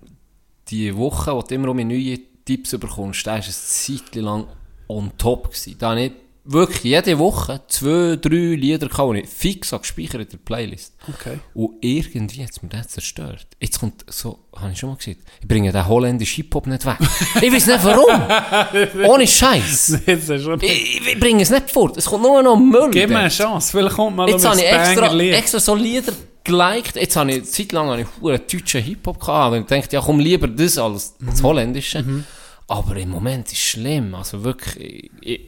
die 0.70 0.96
Woche, 0.96 1.34
wo 1.34 1.42
du 1.42 1.56
immer 1.56 1.70
um 1.70 1.78
neue 1.78 2.20
Tipps 2.46 2.72
bekommst, 2.78 3.26
da 3.28 3.32
war 3.34 3.40
es 3.40 3.86
Zeit 3.86 4.16
lang 4.16 4.48
on 4.90 5.12
top. 5.18 5.50
Gewesen. 5.50 5.76
Da 5.80 5.92
habe 5.92 6.02
ich 6.02 6.12
wirklich 6.52 6.84
jede 6.84 7.20
Woche 7.20 7.62
zwei, 7.68 8.18
drei 8.20 8.56
Lieder 8.56 8.88
gehabt, 8.88 9.16
die 9.16 9.20
ich 9.20 9.30
fix 9.30 9.70
gespeichert 9.70 10.22
in 10.22 10.30
der 10.30 10.38
Playlist. 10.38 10.96
Okay. 11.08 11.40
Und 11.54 11.76
irgendwie 11.82 12.44
hat 12.44 12.52
es 12.52 12.62
mir 12.62 12.70
das 12.70 12.90
zerstört. 12.90 13.48
Jetzt 13.60 13.80
kommt, 13.80 14.06
so, 14.08 14.40
habe 14.56 14.72
ich 14.72 14.80
schon 14.80 14.90
mal 14.90 14.96
gesagt, 14.96 15.18
ich 15.42 15.48
bringe 15.48 15.72
den 15.72 15.88
holländischen 15.88 16.44
Hip-Hop 16.44 16.68
nicht 16.68 16.86
weg. 16.86 16.98
ich 17.42 17.54
weiß 17.54 17.68
nicht 17.68 17.84
warum. 17.84 19.10
Ohne 19.10 19.28
Scheiß. 19.28 20.02
ich, 20.06 21.08
ich 21.08 21.20
bringe 21.20 21.44
es 21.44 21.50
nicht 21.50 21.70
fort. 21.70 21.98
Es 21.98 22.06
kommt 22.06 22.24
nur 22.24 22.42
noch 22.42 22.58
Müll. 22.58 22.90
Gib 22.92 23.10
mir 23.10 23.20
eine 23.20 23.30
Chance, 23.30 23.72
vielleicht 23.72 23.96
kommt 23.96 24.16
mal 24.16 24.30
Jetzt 24.30 24.46
habe 24.46 24.58
ich 24.58 24.66
extra, 24.66 25.20
extra 25.20 25.60
so 25.60 25.76
Lieder 25.76 26.14
geliked. 26.44 26.96
Jetzt 26.96 27.16
habe 27.16 27.32
ich, 27.32 27.46
zeitlang 27.46 27.90
habe 27.90 28.02
ich 28.02 28.08
einen 28.24 28.42
deutschen 28.52 28.82
Hip-Hop 28.82 29.20
gehabt. 29.20 29.56
Und 29.56 29.62
ich 29.62 29.68
dachte, 29.68 29.96
ja 29.96 30.02
komm, 30.02 30.20
lieber 30.20 30.48
das 30.48 30.78
als 30.78 31.16
das 31.20 31.42
mhm. 31.42 31.46
Holländische. 31.46 32.02
Mhm. 32.02 32.26
Aber 32.70 32.96
im 32.98 33.10
Moment 33.10 33.48
ist 33.48 33.54
es 33.54 33.60
schlimm. 33.60 34.16
Also 34.16 34.44
wirklich, 34.44 34.78
ich, 34.78 35.12
ich 35.22 35.42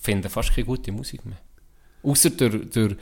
finde 0.00 0.28
fast 0.28 0.54
keine 0.54 0.66
gute 0.66 0.90
Musik 0.90 1.24
mehr. 1.24 1.38
Außer 2.02 2.30
durch, 2.30 2.70
durch 2.70 2.96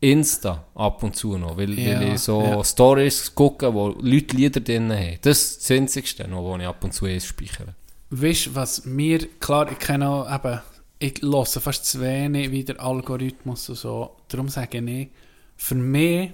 Insta 0.00 0.66
ab 0.74 1.02
und 1.04 1.14
zu 1.14 1.38
noch, 1.38 1.56
weil, 1.56 1.78
ja, 1.78 2.00
weil 2.00 2.14
ich 2.14 2.18
so 2.18 2.42
ja. 2.42 2.64
Stories 2.64 3.32
gucke, 3.34 3.72
wo 3.72 3.90
Leute 4.00 4.36
Lieder 4.36 4.60
drin 4.60 4.92
haben. 4.92 5.18
Das 5.22 5.40
ist 5.40 5.62
das 5.62 5.70
Einzigste 5.70 6.26
noch, 6.26 6.50
was 6.50 6.60
ich 6.60 6.66
ab 6.66 6.82
und 6.82 6.92
zu 6.92 7.20
speichere. 7.20 7.74
Weißt 8.10 8.46
du, 8.46 8.54
was 8.56 8.84
mir, 8.84 9.20
klar, 9.38 9.70
ich 9.70 9.78
kenne 9.78 10.08
auch 10.08 10.34
eben, 10.34 10.60
ich 10.98 11.22
höre 11.22 11.46
fast 11.46 11.86
zu 11.86 12.00
wenig 12.00 12.50
wie 12.50 12.64
der 12.64 12.80
Algorithmus 12.80 13.68
und 13.68 13.76
so. 13.76 14.16
Darum 14.28 14.48
sage 14.48 14.78
ich, 14.78 15.08
für 15.56 15.76
mich, 15.76 16.32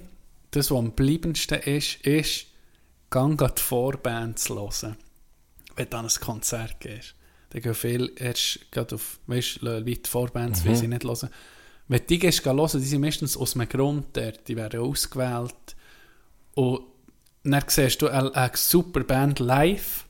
das, 0.50 0.70
was 0.70 0.78
am 0.78 0.92
bleibendsten 0.92 1.60
ist, 1.60 1.96
ist, 2.06 2.46
gang 3.10 3.38
die 3.38 3.62
Vorbands 3.62 4.48
hören 4.48 4.96
wenn 5.78 5.88
du 5.88 5.96
an 5.96 6.06
ein 6.06 6.20
Konzert 6.20 6.80
gehst, 6.80 7.14
dann 7.50 7.62
gehen 7.62 7.74
viele 7.74 8.10
erst 8.16 8.70
gerade 8.70 8.96
auf, 8.96 9.20
weißt 9.26 9.62
du, 9.62 9.66
Leute 9.66 10.10
Vorbands, 10.10 10.64
mhm. 10.64 10.74
sie 10.74 10.88
nicht 10.88 11.04
hören. 11.04 11.30
Wenn 11.86 12.06
die 12.06 12.18
gehst, 12.18 12.42
gehen 12.42 12.56
hören, 12.58 12.80
die 12.80 12.86
sind 12.86 13.00
meistens 13.00 13.36
aus 13.36 13.54
einem 13.54 13.68
Grund 13.68 14.08
dort, 14.12 14.46
die 14.48 14.56
werden 14.56 14.80
ausgewählt. 14.80 15.76
Und 16.54 16.80
dann 17.44 17.64
siehst 17.68 18.02
du 18.02 18.08
eine, 18.08 18.34
eine 18.34 18.50
super 18.54 19.00
Band 19.04 19.38
live, 19.38 20.04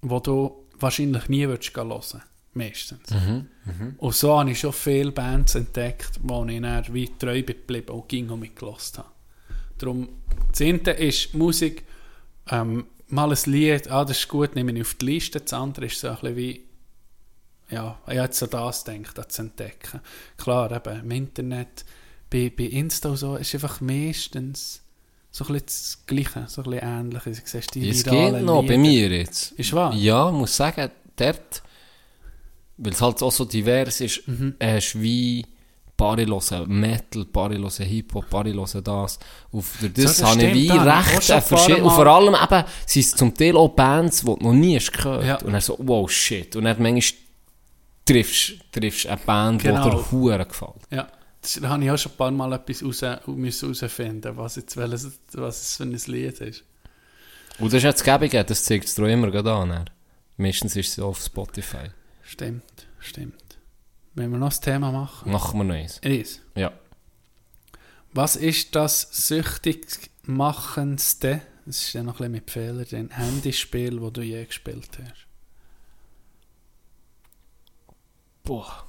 die 0.00 0.08
du 0.22 0.66
wahrscheinlich 0.78 1.28
nie 1.28 1.46
würdest 1.46 1.74
hören 1.74 1.90
würdest 1.90 2.20
meistens. 2.52 3.10
Mhm, 3.10 3.46
mh. 3.64 3.94
Und 3.98 4.14
so 4.14 4.38
habe 4.38 4.50
ich 4.50 4.60
schon 4.60 4.72
viele 4.72 5.12
Bands 5.12 5.54
entdeckt, 5.54 6.18
wo 6.22 6.44
ich 6.46 6.60
dann 6.60 6.92
wie 6.92 7.08
treu 7.18 7.42
geblieben 7.42 7.90
und 7.90 8.08
ging 8.08 8.28
und 8.30 8.40
mitgelassen 8.40 8.98
habe. 8.98 9.08
Darum, 9.78 10.08
das 10.50 10.60
eine 10.60 10.92
ist 10.92 11.34
Musik, 11.34 11.84
ähm, 12.50 12.86
mal 13.12 13.30
ein 13.30 13.38
Lied, 13.46 13.90
ah, 13.90 14.04
das 14.04 14.18
ist 14.18 14.28
gut, 14.28 14.54
nehme 14.54 14.72
ich 14.72 14.82
auf 14.82 14.94
die 14.94 15.06
Liste. 15.06 15.40
Das 15.40 15.52
andere 15.52 15.86
ist 15.86 16.00
so 16.00 16.08
ein 16.08 16.14
bisschen 16.14 16.36
wie, 16.36 16.64
ja, 17.70 17.98
ich 18.06 18.16
habe 18.16 18.20
jetzt 18.20 18.42
an 18.42 18.50
das 18.50 18.84
gedacht, 18.84 19.18
an 19.18 19.24
das 19.26 19.38
Entdecken. 19.38 20.00
Klar, 20.36 20.72
eben, 20.72 21.00
im 21.00 21.10
Internet, 21.10 21.84
bei, 22.28 22.52
bei 22.56 22.64
Insta 22.64 23.10
und 23.10 23.16
so, 23.16 23.36
ist 23.36 23.54
einfach 23.54 23.80
meistens 23.80 24.82
so 25.30 25.44
ein 25.44 25.52
bisschen 25.52 25.66
das 25.66 25.98
Gleiche, 26.06 26.44
so 26.48 26.62
ein 26.62 26.70
bisschen 26.70 26.88
Ähnliches. 26.88 27.26
Also, 27.26 27.40
du 27.42 27.48
siehst 27.48 27.74
die 27.74 27.88
Es 27.88 28.04
geht 28.04 28.42
noch 28.42 28.62
Lieder. 28.62 28.74
bei 28.74 28.78
mir 28.78 29.08
jetzt. 29.10 29.52
Ist 29.52 29.72
wahr? 29.72 29.94
Ja, 29.94 30.28
ich 30.28 30.34
muss 30.34 30.56
sagen, 30.56 30.90
dort, 31.16 31.62
weil 32.76 32.92
es 32.92 33.00
halt 33.00 33.22
auch 33.22 33.32
so 33.32 33.44
divers 33.44 34.00
ist, 34.00 34.26
mhm. 34.26 34.54
hast 34.60 34.94
äh, 34.96 35.02
wie 35.02 35.46
Party 36.00 36.24
hören 36.24 36.80
Metal, 36.80 37.24
Party 37.26 37.56
hören 37.56 37.70
Hip-Hop, 37.70 38.30
Party 38.30 38.52
hören 38.52 38.84
das. 38.84 39.18
Auf 39.52 39.78
der 39.82 39.90
das 39.90 40.22
habe 40.22 40.42
ich 40.42 40.54
wie 40.54 40.70
recht 40.70 41.44
verschiedene. 41.44 41.84
Und 41.84 41.90
vor 41.90 42.06
allem 42.06 42.34
eben, 42.34 42.64
sind 42.86 43.02
es 43.02 43.10
zum 43.10 43.34
Teil 43.34 43.54
auch 43.54 43.68
Bands, 43.68 44.20
die 44.20 44.26
du 44.26 44.36
noch 44.40 44.54
nie 44.54 44.76
hast 44.76 44.92
gehört 44.92 45.26
ja. 45.26 45.36
Und 45.42 45.52
dann 45.52 45.60
so, 45.60 45.76
wow, 45.78 46.10
shit. 46.10 46.56
Und 46.56 46.64
dann 46.64 46.80
manchmal 46.80 47.20
triffst 48.06 48.54
du 48.72 48.80
eine 48.80 49.20
Band, 49.26 49.62
genau. 49.62 49.84
die 49.84 49.90
dir 49.90 50.10
Huren 50.10 50.48
gefällt. 50.48 50.72
Ja. 50.90 51.06
Da 51.60 51.68
habe 51.68 51.84
ich 51.84 51.90
auch 51.90 51.98
schon 51.98 52.12
ein 52.12 52.18
paar 52.18 52.30
Mal 52.30 52.52
etwas 52.52 52.82
raus, 52.82 53.02
müssen 53.26 53.74
herausfinden, 53.74 54.36
was, 54.36 54.56
jetzt, 54.56 54.76
was 54.76 55.02
es 55.34 55.76
für 55.76 55.84
ein 55.84 55.92
Lied 55.92 56.40
ist. 56.40 56.64
Und 57.58 57.72
das 57.72 57.78
ist 57.78 57.84
jetzt 57.84 58.04
gäbig, 58.04 58.32
das 58.46 58.64
zeigt 58.64 58.86
es 58.86 58.94
dir 58.94 59.06
immer 59.06 59.34
an. 59.34 59.68
Ne? 59.68 59.84
Meistens 60.38 60.76
ist 60.76 60.92
es 60.92 60.98
auf 60.98 61.20
Spotify. 61.20 61.90
Stimmt, 62.22 62.62
stimmt. 63.00 63.39
Wenn 64.14 64.30
wir 64.30 64.38
noch 64.38 64.48
das 64.48 64.60
Thema 64.60 64.90
machen. 64.90 65.30
Machen 65.30 65.58
wir 65.58 65.64
noch 65.64 65.74
eins. 65.74 66.00
Eins? 66.02 66.40
Ja. 66.54 66.72
Was 68.12 68.36
ist 68.36 68.74
das 68.74 69.02
süchtig 69.12 70.10
machendste, 70.24 71.42
das 71.64 71.82
ist 71.82 71.92
ja 71.92 72.02
noch 72.02 72.14
ein 72.14 72.16
bisschen 72.18 72.32
mit 72.32 72.50
Fehlern, 72.50 72.84
drin, 72.84 73.10
Handyspiel, 73.10 74.00
das 74.00 74.12
du 74.12 74.22
je 74.22 74.44
gespielt 74.44 74.90
hast? 74.98 75.26
Boah, 78.42 78.84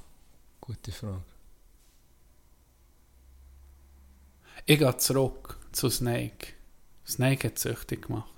gute 0.60 0.90
Frage. 0.90 1.22
Ich 4.66 4.78
gehe 4.78 4.96
zurück 4.96 5.58
zu 5.70 5.88
Snake. 5.88 6.54
Snake 7.06 7.48
hat 7.48 7.58
süchtig 7.58 8.06
gemacht. 8.06 8.31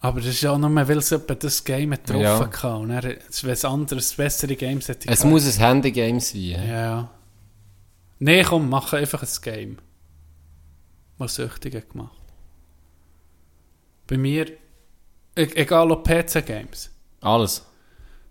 Aber 0.00 0.20
das 0.20 0.30
ist 0.30 0.42
ja 0.42 0.52
auch 0.52 0.58
nur, 0.58 0.74
weil 0.74 0.98
es 0.98 1.08
das 1.08 1.64
Game 1.64 1.90
getroffen 1.90 2.20
ja. 2.20 2.38
hat. 2.38 2.64
Und 2.64 2.90
er, 2.90 3.02
wenn 3.02 3.50
es 3.50 3.64
anderes, 3.64 4.14
bessere 4.14 4.54
Games 4.54 4.88
hätte. 4.88 5.08
Es 5.08 5.20
gehabt. 5.20 5.30
muss 5.30 5.46
ein 5.46 5.66
Handy-Game 5.66 6.20
sein. 6.20 6.68
Ja. 6.68 7.10
Nee, 8.18 8.44
komm, 8.44 8.68
mach 8.68 8.92
einfach 8.92 9.22
ein 9.22 9.42
Game. 9.42 9.78
Was 11.18 11.36
süchtig 11.36 11.74
hat 11.74 11.90
gemacht. 11.90 12.14
Bei 14.06 14.16
mir, 14.18 14.46
e-, 15.34 15.42
egal 15.54 15.90
ob 15.90 16.06
PC-Games. 16.06 16.90
Alles. 17.22 17.64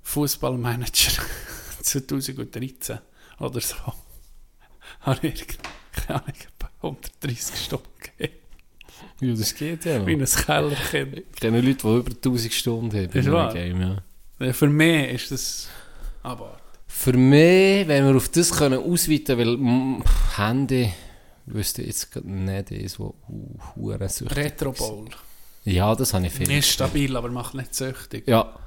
Fußballmanager 0.04 1.24
2013 1.82 3.00
oder 3.40 3.60
so. 3.60 3.76
Habe 5.02 5.28
ich, 5.28 5.46
keine 5.92 6.22
Ahnung, 6.22 6.36
130 6.82 7.66
Stunden 7.66 7.90
gegeben. 8.00 8.45
Ja, 9.22 9.34
das 9.34 9.56
geht 9.56 9.86
ja. 9.86 10.06
Wie 10.06 10.14
ein 10.14 10.26
Kellerkind. 10.26 11.18
Ich 11.18 11.40
kenne 11.40 11.62
Leute, 11.62 11.88
die 11.88 11.96
über 11.96 12.12
1000 12.12 12.54
Stunden 12.54 12.98
haben. 12.98 13.12
Ist 13.12 13.32
wahr? 13.32 13.54
Game, 13.54 13.82
ja. 13.82 14.54
Für 14.54 14.68
mich 14.68 15.12
ist 15.12 15.32
das 15.32 15.70
aber. 16.24 16.58
Für 16.88 17.14
mich, 17.14 17.88
wenn 17.88 18.06
wir 18.06 18.16
auf 18.16 18.30
das 18.30 18.52
können 18.52 18.80
ausweiten 18.80 19.38
können, 19.38 19.40
weil 19.40 19.58
mm, 19.58 20.02
pff, 20.04 20.38
Handy 20.38 20.94
wüsste 21.46 21.84
jetzt 21.84 22.16
nicht, 22.24 22.72
ist 22.72 23.00
wo 23.00 23.16
uh, 23.30 23.60
hure 23.76 24.10
süchtig. 24.10 24.38
Retro 24.38 24.72
Bowl. 24.72 25.10
Ja, 25.64 25.96
das 25.96 26.14
habe 26.14 26.28
ich 26.28 26.34
viel. 26.34 26.52
Ist 26.52 26.70
stabil, 26.70 27.16
aber 27.16 27.30
macht 27.30 27.54
nicht 27.54 27.74
süchtig. 27.74 28.28
Ja, 28.28 28.58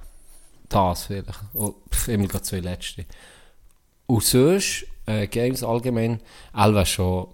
das 0.69 1.05
vielleicht. 1.05 1.41
Oh, 1.55 1.75
pff, 1.91 2.09
immer 2.09 2.27
gerade 2.27 2.45
zwei 2.45 2.61
letzte. 2.61 3.07
Und 4.07 4.25
sonst 4.25 4.87
äh, 5.09 5.27
Games 5.27 5.63
allgemein. 5.63 6.21
Elva 6.55 6.85
schon 6.85 7.29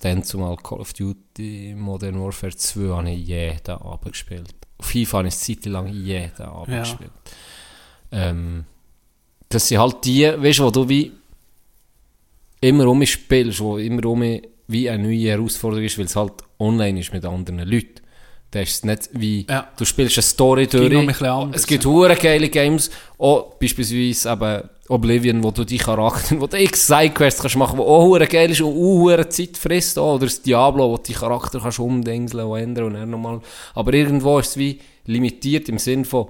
dann 0.00 0.24
zumal 0.24 0.56
Call 0.56 0.80
of 0.80 0.92
Duty 0.92 1.74
Modern 1.76 2.20
Warfare 2.20 2.54
2 2.54 2.96
habe 2.96 3.10
ich 3.10 3.28
jeden 3.28 3.70
Abend 3.70 4.12
gespielt. 4.12 4.54
FIFA 4.80 5.18
habe 5.18 5.28
ich 5.28 5.34
eine 5.34 5.56
Zeit 5.56 5.66
lang 5.66 5.86
jeden 5.86 6.42
Abend 6.42 6.74
ja. 6.74 6.80
gespielt. 6.80 7.10
Ähm, 8.10 8.64
das 9.48 9.68
sind 9.68 9.78
halt 9.78 10.04
die, 10.04 10.24
weißt 10.24 10.58
du, 10.58 10.64
wo 10.64 10.70
du 10.70 10.88
wie 10.88 11.12
immer 12.60 12.86
um 12.88 12.98
mich 12.98 13.12
spielst, 13.12 13.60
wo 13.60 13.78
immer 13.78 14.04
um 14.06 14.18
mich 14.18 14.48
wie 14.66 14.90
eine 14.90 15.02
neue 15.04 15.30
Herausforderung 15.30 15.84
ist, 15.84 15.98
weil 15.98 16.06
es 16.06 16.16
halt 16.16 16.32
online 16.58 16.98
ist 16.98 17.12
mit 17.12 17.24
anderen 17.24 17.60
Leuten. 17.60 18.00
Da 18.50 18.60
ist 18.60 18.84
nicht 18.84 19.10
wie, 19.12 19.46
ja. 19.48 19.70
du 19.76 19.84
spielst 19.84 20.18
eine 20.18 20.22
Story 20.22 20.66
durch. 20.66 20.92
Es 21.52 21.66
gibt 21.66 21.86
hohe 21.86 22.14
geile 22.16 22.48
Games, 22.50 22.90
auch 23.18 23.54
beispielsweise 23.54 24.32
eben 24.32 24.68
Oblivion, 24.92 25.42
wo 25.42 25.50
du 25.50 25.64
die 25.64 25.78
Charakter, 25.78 26.40
wo 26.40 26.46
du 26.46 26.60
x 26.60 26.86
Sidequests 26.86 27.40
kannst 27.40 27.56
machen, 27.56 27.78
wo 27.78 27.84
auch 27.84 28.04
hure 28.04 28.26
geil 28.26 28.50
ist 28.50 28.60
und 28.60 28.76
auch 28.76 29.24
Zeit 29.26 29.56
frisst, 29.56 29.96
oder 29.96 30.26
das 30.26 30.42
Diablo, 30.42 30.90
wo 30.90 30.96
du 30.96 31.02
die 31.04 31.14
Charakter 31.14 31.60
kannst 31.60 31.78
umdenseln 31.78 32.46
und 32.46 32.58
ändern 32.58 32.84
und 32.84 32.94
dann 32.94 33.10
nochmal. 33.10 33.40
Aber 33.74 33.94
irgendwo 33.94 34.38
ist 34.38 34.50
es 34.50 34.56
wie 34.58 34.80
limitiert 35.06 35.68
im 35.68 35.78
Sinn 35.78 36.04
von, 36.04 36.28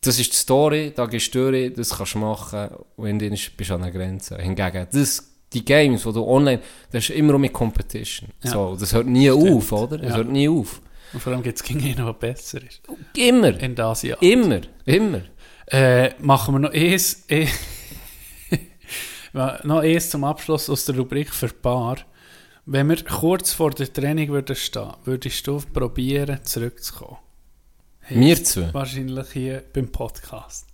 das 0.00 0.20
ist 0.20 0.32
die 0.32 0.36
Story, 0.36 0.92
da 0.94 1.06
gehst 1.06 1.34
du 1.34 1.50
durch, 1.50 1.74
das 1.74 1.96
kannst 1.96 2.14
du 2.14 2.18
machen 2.18 2.68
und 2.96 3.06
in 3.06 3.18
denen 3.18 3.38
bist 3.56 3.70
du 3.70 3.74
an 3.74 3.82
der 3.82 3.90
Grenze. 3.90 4.36
Hingegen, 4.38 4.86
das, 4.92 5.32
die 5.52 5.64
Games, 5.64 6.06
wo 6.06 6.12
du 6.12 6.24
online, 6.24 6.60
das 6.92 7.08
ist 7.08 7.16
immer 7.16 7.34
um 7.34 7.40
mit 7.40 7.52
Competition. 7.52 8.28
Ja. 8.44 8.50
So, 8.50 8.76
das 8.78 8.92
hört 8.92 9.06
nie 9.06 9.30
Stimmt. 9.30 9.50
auf, 9.50 9.72
oder? 9.72 9.98
Das 9.98 10.10
ja. 10.10 10.16
hört 10.16 10.28
nie 10.28 10.48
auf. 10.48 10.80
Und 11.12 11.20
vor 11.20 11.32
allem 11.32 11.42
gibt 11.42 11.58
es 11.58 11.62
gegen 11.62 11.80
einen, 11.80 12.04
der 12.04 12.12
besser 12.12 12.58
ist. 12.62 12.82
Immer. 13.16 13.58
In 13.60 13.78
Asien. 13.78 14.16
Immer. 14.20 14.60
Immer. 14.84 15.22
Äh, 15.66 16.10
machen 16.20 16.54
wir 16.54 16.58
noch 16.58 16.72
eins, 16.72 17.24
eh, 17.28 17.48
noch 19.32 19.80
eins 19.80 20.10
zum 20.10 20.24
Abschluss 20.24 20.68
aus 20.68 20.84
der 20.84 20.96
Rubrik 20.96 21.32
für 21.32 21.48
Paar. 21.48 21.96
Wenn 22.66 22.88
wir 22.88 23.02
kurz 23.04 23.52
vor 23.52 23.70
der 23.70 23.92
Training 23.92 24.30
würden 24.30 24.56
stehen, 24.56 24.92
würdest 25.04 25.46
du 25.46 25.60
probieren, 25.72 26.40
zurückzukommen? 26.44 27.18
Heißt 28.02 28.16
Mir 28.16 28.44
zu? 28.44 28.72
Wahrscheinlich 28.72 29.30
hier 29.32 29.62
beim 29.72 29.90
Podcast. 29.90 30.66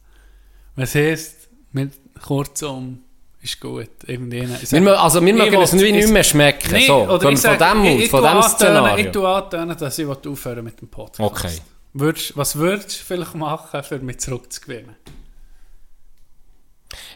Was 0.76 0.94
heißt, 0.94 1.48
mit 1.72 1.92
kurzum 2.20 3.00
ist 3.42 3.60
gut. 3.60 3.88
Irgendwie, 4.06 4.46
wir, 4.48 5.00
also 5.00 5.24
wir 5.24 5.34
mögen 5.34 5.60
es 5.60 5.72
nicht 5.72 6.08
mehr 6.08 6.24
schmecken. 6.24 6.72
Nee, 6.72 6.86
so, 6.86 7.08
oder 7.08 7.30
ich 7.30 7.40
sag, 7.40 7.58
von 7.58 7.82
dem, 7.82 7.84
ich, 7.84 8.04
ich, 8.04 8.10
von 8.10 8.22
dem 8.22 8.42
Szenario. 8.42 9.06
Ich 9.06 9.12
tue 9.12 9.28
antönen, 9.28 9.76
dass 9.76 9.98
ich 9.98 10.06
aufhören 10.06 10.64
mit 10.64 10.80
dem 10.80 10.88
Podcast. 10.88 11.20
Okay. 11.20 11.56
Würdest, 11.92 12.36
was 12.36 12.56
würdest 12.56 13.00
du 13.00 13.04
vielleicht 13.04 13.34
machen, 13.34 13.82
um 13.90 14.06
mich 14.06 14.20
zurückzugewinnen? 14.20 14.96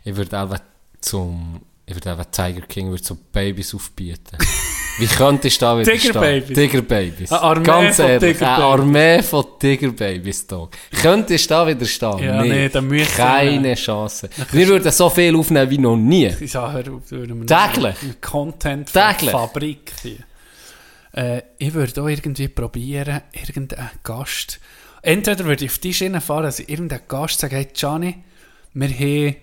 Ich 0.04 0.16
würde 0.16 0.38
einfach 0.38 0.60
zum. 1.00 1.60
Ich 1.86 1.94
würde 1.94 2.12
einfach 2.12 2.26
Tiger 2.26 2.62
King 2.62 2.90
würde 2.90 3.04
so 3.04 3.16
Babys 3.32 3.74
aufbieten. 3.74 4.38
Wie 4.98 5.06
könnte 5.06 5.48
ich 5.48 5.58
da 5.58 5.76
wieder 5.76 5.92
Tigerbabys. 5.92 6.54
Tigerbabys. 6.54 7.32
Armee 7.32 7.64
Ganz 7.64 7.98
ehrlich, 7.98 8.40
eine 8.40 8.64
Armee 8.64 9.22
von 9.22 9.44
Tigerbabys 9.58 10.46
da. 10.46 10.68
Könnte 11.02 11.34
ich 11.34 11.46
da 11.46 11.66
wieder 11.66 11.84
stehen? 11.84 12.18
Ja, 12.20 12.42
nee, 12.42 12.48
nee 12.48 12.68
dann 12.68 12.86
müsste 12.86 13.16
Keine 13.16 13.70
ja. 13.70 13.74
Chance. 13.74 14.30
Wir 14.52 14.68
würden 14.68 14.92
so 14.92 15.10
viel 15.10 15.34
aufnehmen 15.34 15.68
wie 15.70 15.78
noch 15.78 15.96
nie. 15.96 16.32
Ja, 16.40 16.70
hör 16.70 16.84
wir 16.86 17.46
Täglich. 17.46 18.20
Content 18.20 18.92
Täglich. 18.92 19.30
Fabrik 19.30 19.92
hier. 20.00 20.18
Äh, 21.14 21.42
ich 21.58 21.74
würde 21.74 22.02
auch 22.02 22.08
irgendwie 22.08 22.48
probieren, 22.48 23.22
irgendeinen 23.32 23.90
Gast. 24.02 24.60
Entweder 25.02 25.44
würde 25.44 25.64
ich 25.64 25.70
auf 25.70 25.78
die 25.78 25.94
Schiene 25.94 26.20
fahren, 26.20 26.44
dass 26.44 26.60
ich 26.60 26.68
irgendeinen 26.68 27.06
Gast 27.08 27.40
sage, 27.40 27.56
hey 27.56 27.68
Gianni, 27.72 28.16
wir 28.72 28.88
haben 28.88 29.36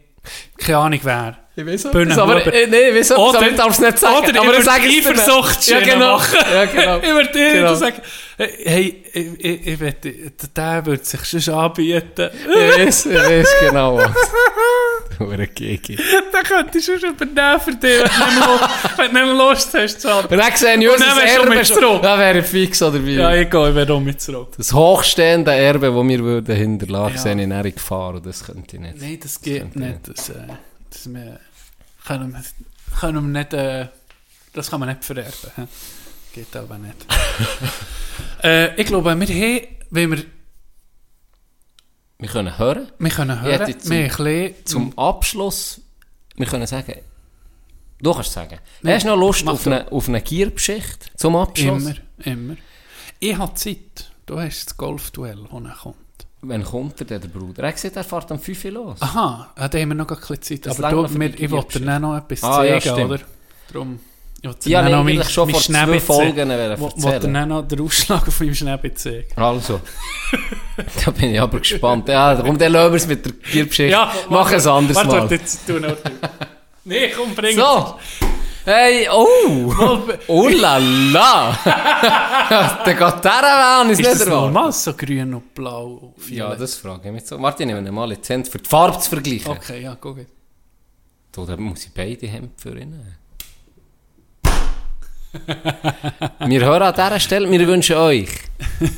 keine 0.57 0.77
Ahnung 0.77 0.99
wer. 1.03 1.37
Ich 1.53 1.65
weiß 1.65 1.87
auch 1.87 1.91
Bühne 1.91 2.13
etwas, 2.13 2.17
aber 2.17 2.53
äh, 2.53 2.67
nee, 2.67 2.89
ich 2.89 2.95
weiß 2.95 3.11
etwas, 3.11 3.35
aber 3.35 3.47
ich 3.49 3.55
darf 3.57 3.69
es 3.71 3.79
nicht 3.79 3.99
sagen. 3.99 4.17
Oder 4.19 4.29
ich 4.29 4.37
aber 4.39 4.47
würde 4.47 4.63
sag 4.63 4.77
es 4.77 4.83
dir 4.83 4.87
nicht. 4.89 5.07
Eifersuchtsschiene 5.07 5.79
ja, 5.81 5.93
genau. 5.93 6.13
machen. 6.17 6.37
Ja, 6.53 6.65
genau. 6.65 6.97
ich 7.01 7.09
würde 7.13 7.31
dir 7.33 7.53
Genau. 7.53 7.75
sagen, 7.75 8.01
hey, 8.37 9.03
ich, 9.13 9.45
ich, 9.45 9.67
ich 9.67 9.79
würde, 9.79 9.95
der 10.55 10.85
würde 10.85 11.03
sich 11.03 11.43
schon 11.43 11.53
anbieten. 11.53 12.29
Ich 12.47 12.79
weiß, 12.85 13.05
ich 13.07 13.15
weiß 13.15 13.55
genau 13.67 13.97
was. 13.97 14.11
Eine 15.19 15.47
Gigi. 15.47 15.97
Den 15.97 16.03
könntest 16.47 16.87
du 16.87 16.99
schon 16.99 17.09
übernehmen 17.11 17.59
für 17.59 17.75
dich, 17.75 18.01
wenn 18.01 19.11
du 19.11 19.13
nicht 19.13 19.13
nicht 19.13 19.37
Lust 19.37 19.73
hast 19.73 20.05
haben. 20.05 20.27
Und 20.27 20.37
dann 20.37 20.51
ich 20.53 20.59
dann 20.61 20.81
du 20.81 21.21
Erbe 21.21 21.61
zurück. 21.61 22.01
Dann 22.01 22.19
wäre 22.19 22.39
ich 22.39 22.45
fix 22.45 22.79
dabei. 22.79 22.97
Ja, 22.97 23.35
ich 23.35 23.49
gehe, 23.49 23.69
ich 23.69 23.75
wäre 23.75 23.93
auch 23.93 23.99
mit 23.99 24.19
zurück. 24.21 24.53
Das 24.57 24.73
hochstehende 24.73 25.51
Erbe, 25.53 25.93
das 25.93 26.07
wir 26.07 26.19
würden 26.19 26.55
hinterlassen, 26.55 27.15
Ja. 27.17 27.21
sehe 27.21 27.35
ich 27.35 27.41
in 27.41 27.51
Gefahr 27.75 28.19
das 28.19 28.43
könnte 28.43 28.77
ich 28.77 28.81
nicht. 28.81 28.95
Nein, 28.99 29.19
das 29.21 29.39
geht 29.41 29.61
könnte 29.61 29.79
nicht. 29.79 29.99
Das, 30.07 30.29
äh, 30.29 30.33
das 30.91 31.11
wir, 31.11 31.39
können, 32.05 32.31
wir, 32.33 32.43
können 32.99 33.33
wir 33.33 33.39
nicht, 33.39 33.53
äh, 33.53 33.87
das 34.53 34.69
kann 34.69 34.79
man 34.79 34.89
nicht 34.89 35.03
vererben. 35.03 35.67
Geht 36.33 36.55
aber 36.55 36.77
nicht. 36.77 37.05
äh, 38.43 38.79
ich 38.79 38.85
glaube, 38.87 39.05
wir 39.19 39.27
haben, 39.27 39.67
wenn 39.89 40.11
wir, 40.11 40.23
Wir 42.19 42.29
können 42.29 42.57
hören. 42.57 42.91
wir 42.99 43.09
können 43.09 43.41
hören, 43.41 43.65
hätte 43.65 43.77
zum- 43.79 43.91
wir 43.91 44.07
bisschen, 44.07 44.65
Zum 44.65 44.97
Abschluss, 44.97 45.81
wir 46.35 46.45
können 46.45 46.67
sagen, 46.67 46.95
du 47.99 48.13
kannst 48.13 48.31
sagen, 48.33 48.59
hast 48.85 49.03
du 49.03 49.07
noch 49.09 49.17
Lust 49.17 49.47
auf 49.47 49.63
du. 49.63 49.71
eine, 49.71 49.91
auf 49.91 50.07
eine 50.07 50.21
Gierbeschichte 50.21 51.07
zum 51.17 51.35
Abschluss? 51.35 51.83
immer, 51.83 51.95
immer. 52.25 52.55
Ich 53.19 53.37
habe 53.37 53.53
Zeit. 53.55 54.11
Du 54.25 54.39
hast 54.39 54.65
das 54.67 54.77
Golfduell, 54.77 55.47
das 55.51 55.77
kommt. 55.79 55.95
Wenn 56.43 56.63
kommt 56.63 56.99
er 57.01 57.05
denn, 57.05 57.21
der 57.21 57.27
Bruder? 57.27 57.61
Er 57.63 57.67
hat 57.69 57.75
gesagt, 57.75 57.95
er 57.97 58.03
fährt 58.03 58.31
am 58.31 58.39
5 58.39 58.65
Uhr 58.65 58.71
los. 58.71 58.97
Aha, 59.01 59.53
ja, 59.59 59.67
da 59.67 59.77
haben 59.77 59.89
wir 59.89 59.95
noch 59.95 60.07
gar 60.07 60.19
keine 60.19 60.39
Zeit. 60.39 60.65
Das 60.65 60.79
Aber 60.79 60.89
du, 60.89 61.07
die 61.07 61.43
ich 61.43 61.51
wollte 61.51 61.79
dir 61.79 61.99
noch 61.99 62.17
etwas 62.17 62.43
Ah, 62.43 62.63
ja, 62.63 62.79
zeigen, 62.79 62.95
stimmt. 62.95 63.11
oder? 63.11 63.19
Darum, 63.71 63.99
ich 64.41 64.47
wollte 64.47 64.59
dir 64.69 64.83
ich 64.83 64.89
noch 64.91 64.99
eigentlich 65.05 65.29
schon 65.29 65.49
vor 65.51 65.61
zwei 65.61 65.73
Schnäbitze- 65.73 65.99
Folgen 66.01 66.49
erzählen. 66.49 66.79
wollte 67.03 67.27
dir 67.29 67.45
noch 67.45 67.67
den 67.67 67.81
Ausschlag 67.81 68.27
auf 68.27 68.39
meinem 68.39 68.55
Schnäbel 68.55 68.93
zeigen. 68.95 69.25
Also, 69.35 69.81
da 71.05 71.11
bin 71.11 71.33
ich 71.35 71.39
aber 71.39 71.59
gespannt. 71.59 72.09
Ja, 72.09 72.35
komm, 72.35 72.57
dann 72.57 72.71
lassen 72.71 72.91
wir 72.91 72.97
es 72.97 73.07
mit 73.07 73.23
der 73.23 73.33
Gierbeschichte. 73.33 73.97
Mach 74.29 74.51
es 74.51 74.65
anders 74.65 74.95
warte, 74.95 75.09
mal. 75.09 75.21
Warte, 75.21 75.35
jetzt 75.35 75.67
tu 75.67 75.73
noch. 75.79 75.95
nee, 76.85 77.09
komm, 77.15 77.35
bring 77.35 77.55
So. 77.55 77.99
Hey, 78.63 79.07
oh! 79.09 80.05
Oh 80.27 80.47
la 80.49 80.77
la! 80.77 81.57
der 82.85 82.93
geht 82.93 83.23
der 83.23 83.79
an, 83.79 83.89
ist, 83.89 83.99
Ist 83.99 84.05
nicht 84.05 84.11
das 84.11 84.19
der 84.19 84.29
normal, 84.29 84.71
so 84.71 84.93
grün 84.93 85.33
und 85.33 85.53
blau? 85.55 86.13
und 86.15 86.29
Ja, 86.29 86.55
das 86.55 86.75
frage 86.75 87.07
ich 87.07 87.13
mich 87.13 87.25
so. 87.25 87.39
Martin, 87.39 87.69
ich 87.69 87.75
nehme 87.75 87.91
mal 87.91 88.07
Lizenz 88.09 88.49
für 88.49 88.59
die 88.59 88.69
Farbe 88.69 88.99
zu 88.99 89.09
vergleichen. 89.09 89.51
Okay, 89.51 89.81
ja, 89.81 89.95
guck. 89.99 90.17
Du, 91.31 91.45
da 91.45 91.57
muss 91.57 91.85
ich 91.85 91.91
beide 91.93 92.27
Hemden 92.27 92.53
für 92.55 92.77
ihn 92.77 92.91
nehmen. 92.91 93.17
wir 96.51 96.65
hören 96.65 96.81
an 96.83 96.93
dieser 96.93 97.19
Stelle, 97.19 97.49
wir 97.49 97.67
wünschen 97.67 97.95
euch 97.95 98.29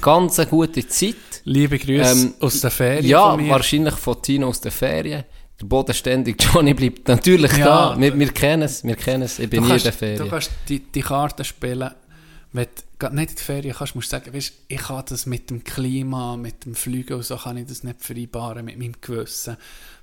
ganz 0.01 0.39
eine 0.39 0.49
gute 0.49 0.85
Zeit. 0.87 1.15
Liebe 1.45 1.77
Grüße 1.77 2.11
Ähm, 2.11 2.33
aus 2.39 2.59
der 2.61 2.71
Ferien 2.71 3.05
Ja, 3.05 3.37
wahrscheinlich 3.49 3.95
von 3.95 4.21
Tino 4.21 4.47
aus 4.47 4.59
den 4.61 4.71
Ferien. 4.71 5.23
Der 5.63 5.69
bodenständige 5.69 6.43
Johnny 6.53 6.73
bleibt 6.73 7.07
natürlich 7.07 7.55
Ja. 7.57 7.93
da. 7.95 7.99
Wir, 7.99 8.17
wir 8.19 8.31
kennen 8.33 8.63
es, 8.63 8.83
wir 8.83 8.97
kennen 8.97 9.23
es. 9.23 9.39
Ich 9.39 9.49
bin 9.49 9.63
nie 9.63 9.71
in 9.71 9.77
den 9.79 9.93
Ferien. 9.93 10.17
Du 10.19 10.27
kannst 10.29 10.51
die, 10.67 10.79
die 10.79 11.01
Karten 11.01 11.45
spielen, 11.45 11.89
wenn 12.51 12.67
du 12.99 13.09
nicht 13.11 13.29
in 13.31 13.35
die 13.37 13.41
Ferien 13.41 13.73
kannst, 13.73 13.95
musst 13.95 14.11
du 14.11 14.17
sagen, 14.17 14.33
weißt, 14.33 14.53
ich 14.67 14.77
kann 14.77 15.03
das 15.07 15.25
mit 15.25 15.49
dem 15.49 15.63
Klima, 15.63 16.35
mit 16.35 16.65
dem 16.65 16.75
Fliegen 16.75 17.13
und 17.13 17.23
so 17.23 17.37
kann 17.37 17.55
ich 17.55 17.67
das 17.67 17.83
nicht 17.83 18.01
vereinbaren 18.01 18.65
mit 18.65 18.77
meinem 18.77 18.95
Gewissen. 18.99 19.55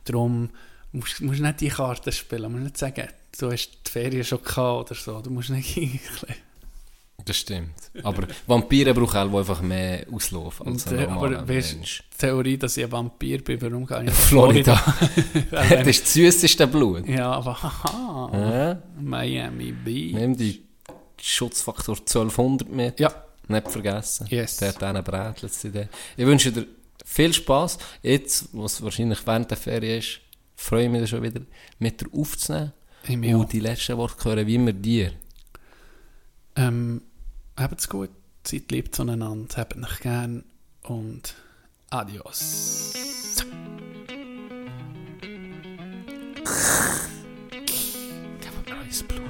Darum 0.04 0.48
musst 0.92 1.20
du 1.20 1.26
nicht 1.26 1.60
die 1.60 1.68
Karten 1.68 2.10
spielen. 2.10 2.44
Du 2.44 2.48
musst 2.48 2.64
nicht 2.64 2.78
sagen, 2.78 3.08
du 3.38 3.52
hast 3.52 3.70
die 3.86 3.90
Ferien 3.90 4.24
schon 4.24 4.42
gehabt 4.42 4.90
oder 4.90 4.94
so. 4.98 5.20
Du 5.20 5.28
musst 5.30 5.50
nicht 5.50 5.76
Das 7.24 7.36
stimmt. 7.36 7.74
Aber 8.02 8.26
Vampire 8.46 8.94
brauchen 8.94 9.32
auch 9.32 9.38
einfach 9.38 9.62
mehr 9.62 10.06
Auslauf 10.12 10.64
als 10.64 10.86
ein 10.86 10.98
äh, 10.98 11.06
normaler 11.06 11.42
Mensch. 11.44 12.02
die 12.12 12.18
Theorie, 12.18 12.56
dass 12.56 12.76
ich 12.76 12.84
ein 12.84 12.92
Vampir 12.92 13.42
bin, 13.42 13.60
warum 13.62 13.86
gehe 13.86 14.04
ich 14.04 14.10
Florida. 14.12 14.76
Florida? 14.76 15.46
das 15.50 15.86
ist 15.86 16.04
das 16.04 16.12
süßeste 16.14 16.66
Blut. 16.66 17.06
ja, 17.06 17.30
aber 17.30 17.62
haha. 17.62 18.30
Ja. 18.32 18.82
Miami 19.00 19.72
Beach. 19.72 20.14
Nimm 20.14 20.36
die 20.36 20.62
Schutzfaktor 21.20 21.96
1200 21.96 22.68
mit. 22.70 23.00
Ja. 23.00 23.12
Nicht 23.48 23.68
vergessen. 23.68 24.26
Yes. 24.30 24.58
Der 24.58 24.68
hat 24.68 24.82
einen 24.82 25.36
zu 25.36 25.70
dir. 25.70 25.88
Ich 26.16 26.24
wünsche 26.24 26.52
dir 26.52 26.66
viel 27.04 27.32
Spass. 27.32 27.78
Jetzt, 28.02 28.48
was 28.52 28.82
wahrscheinlich 28.82 29.26
während 29.26 29.50
der 29.50 29.58
Ferien 29.58 29.98
ist, 29.98 30.20
freue 30.54 30.84
ich 30.84 30.90
mich 30.90 31.10
schon 31.10 31.22
wieder, 31.22 31.40
mit 31.78 32.00
dir 32.00 32.06
aufzunehmen. 32.12 32.72
Und 33.08 33.52
die 33.52 33.60
letzten 33.60 33.96
Worte 33.96 34.24
hören 34.24 34.46
wie 34.46 34.54
immer 34.54 34.72
dir. 34.72 35.12
Ähm, 36.54 37.02
habt's 37.60 37.88
gut, 37.88 38.10
seid 38.44 38.70
lieb 38.72 38.94
zueinander, 38.94 39.56
habt 39.56 39.76
euch 39.76 40.00
gern. 40.00 40.44
Und 40.82 41.34
adios. 41.90 42.94
Come 49.08 49.29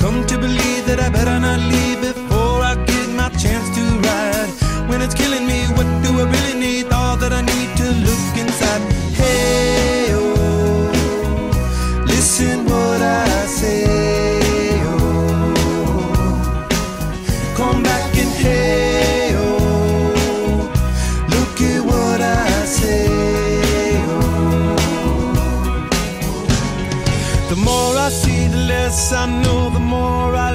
Come 0.00 0.26
to 0.28 0.38
believe 0.38 0.86
that 0.86 0.98
I 0.98 1.10
better 1.10 1.38
not 1.38 1.60
leave 1.60 1.89
less 28.90 29.12
I 29.12 29.26
know, 29.26 29.70
the 29.70 29.78
more 29.78 30.34
I 30.34 30.49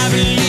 traveling 0.00 0.39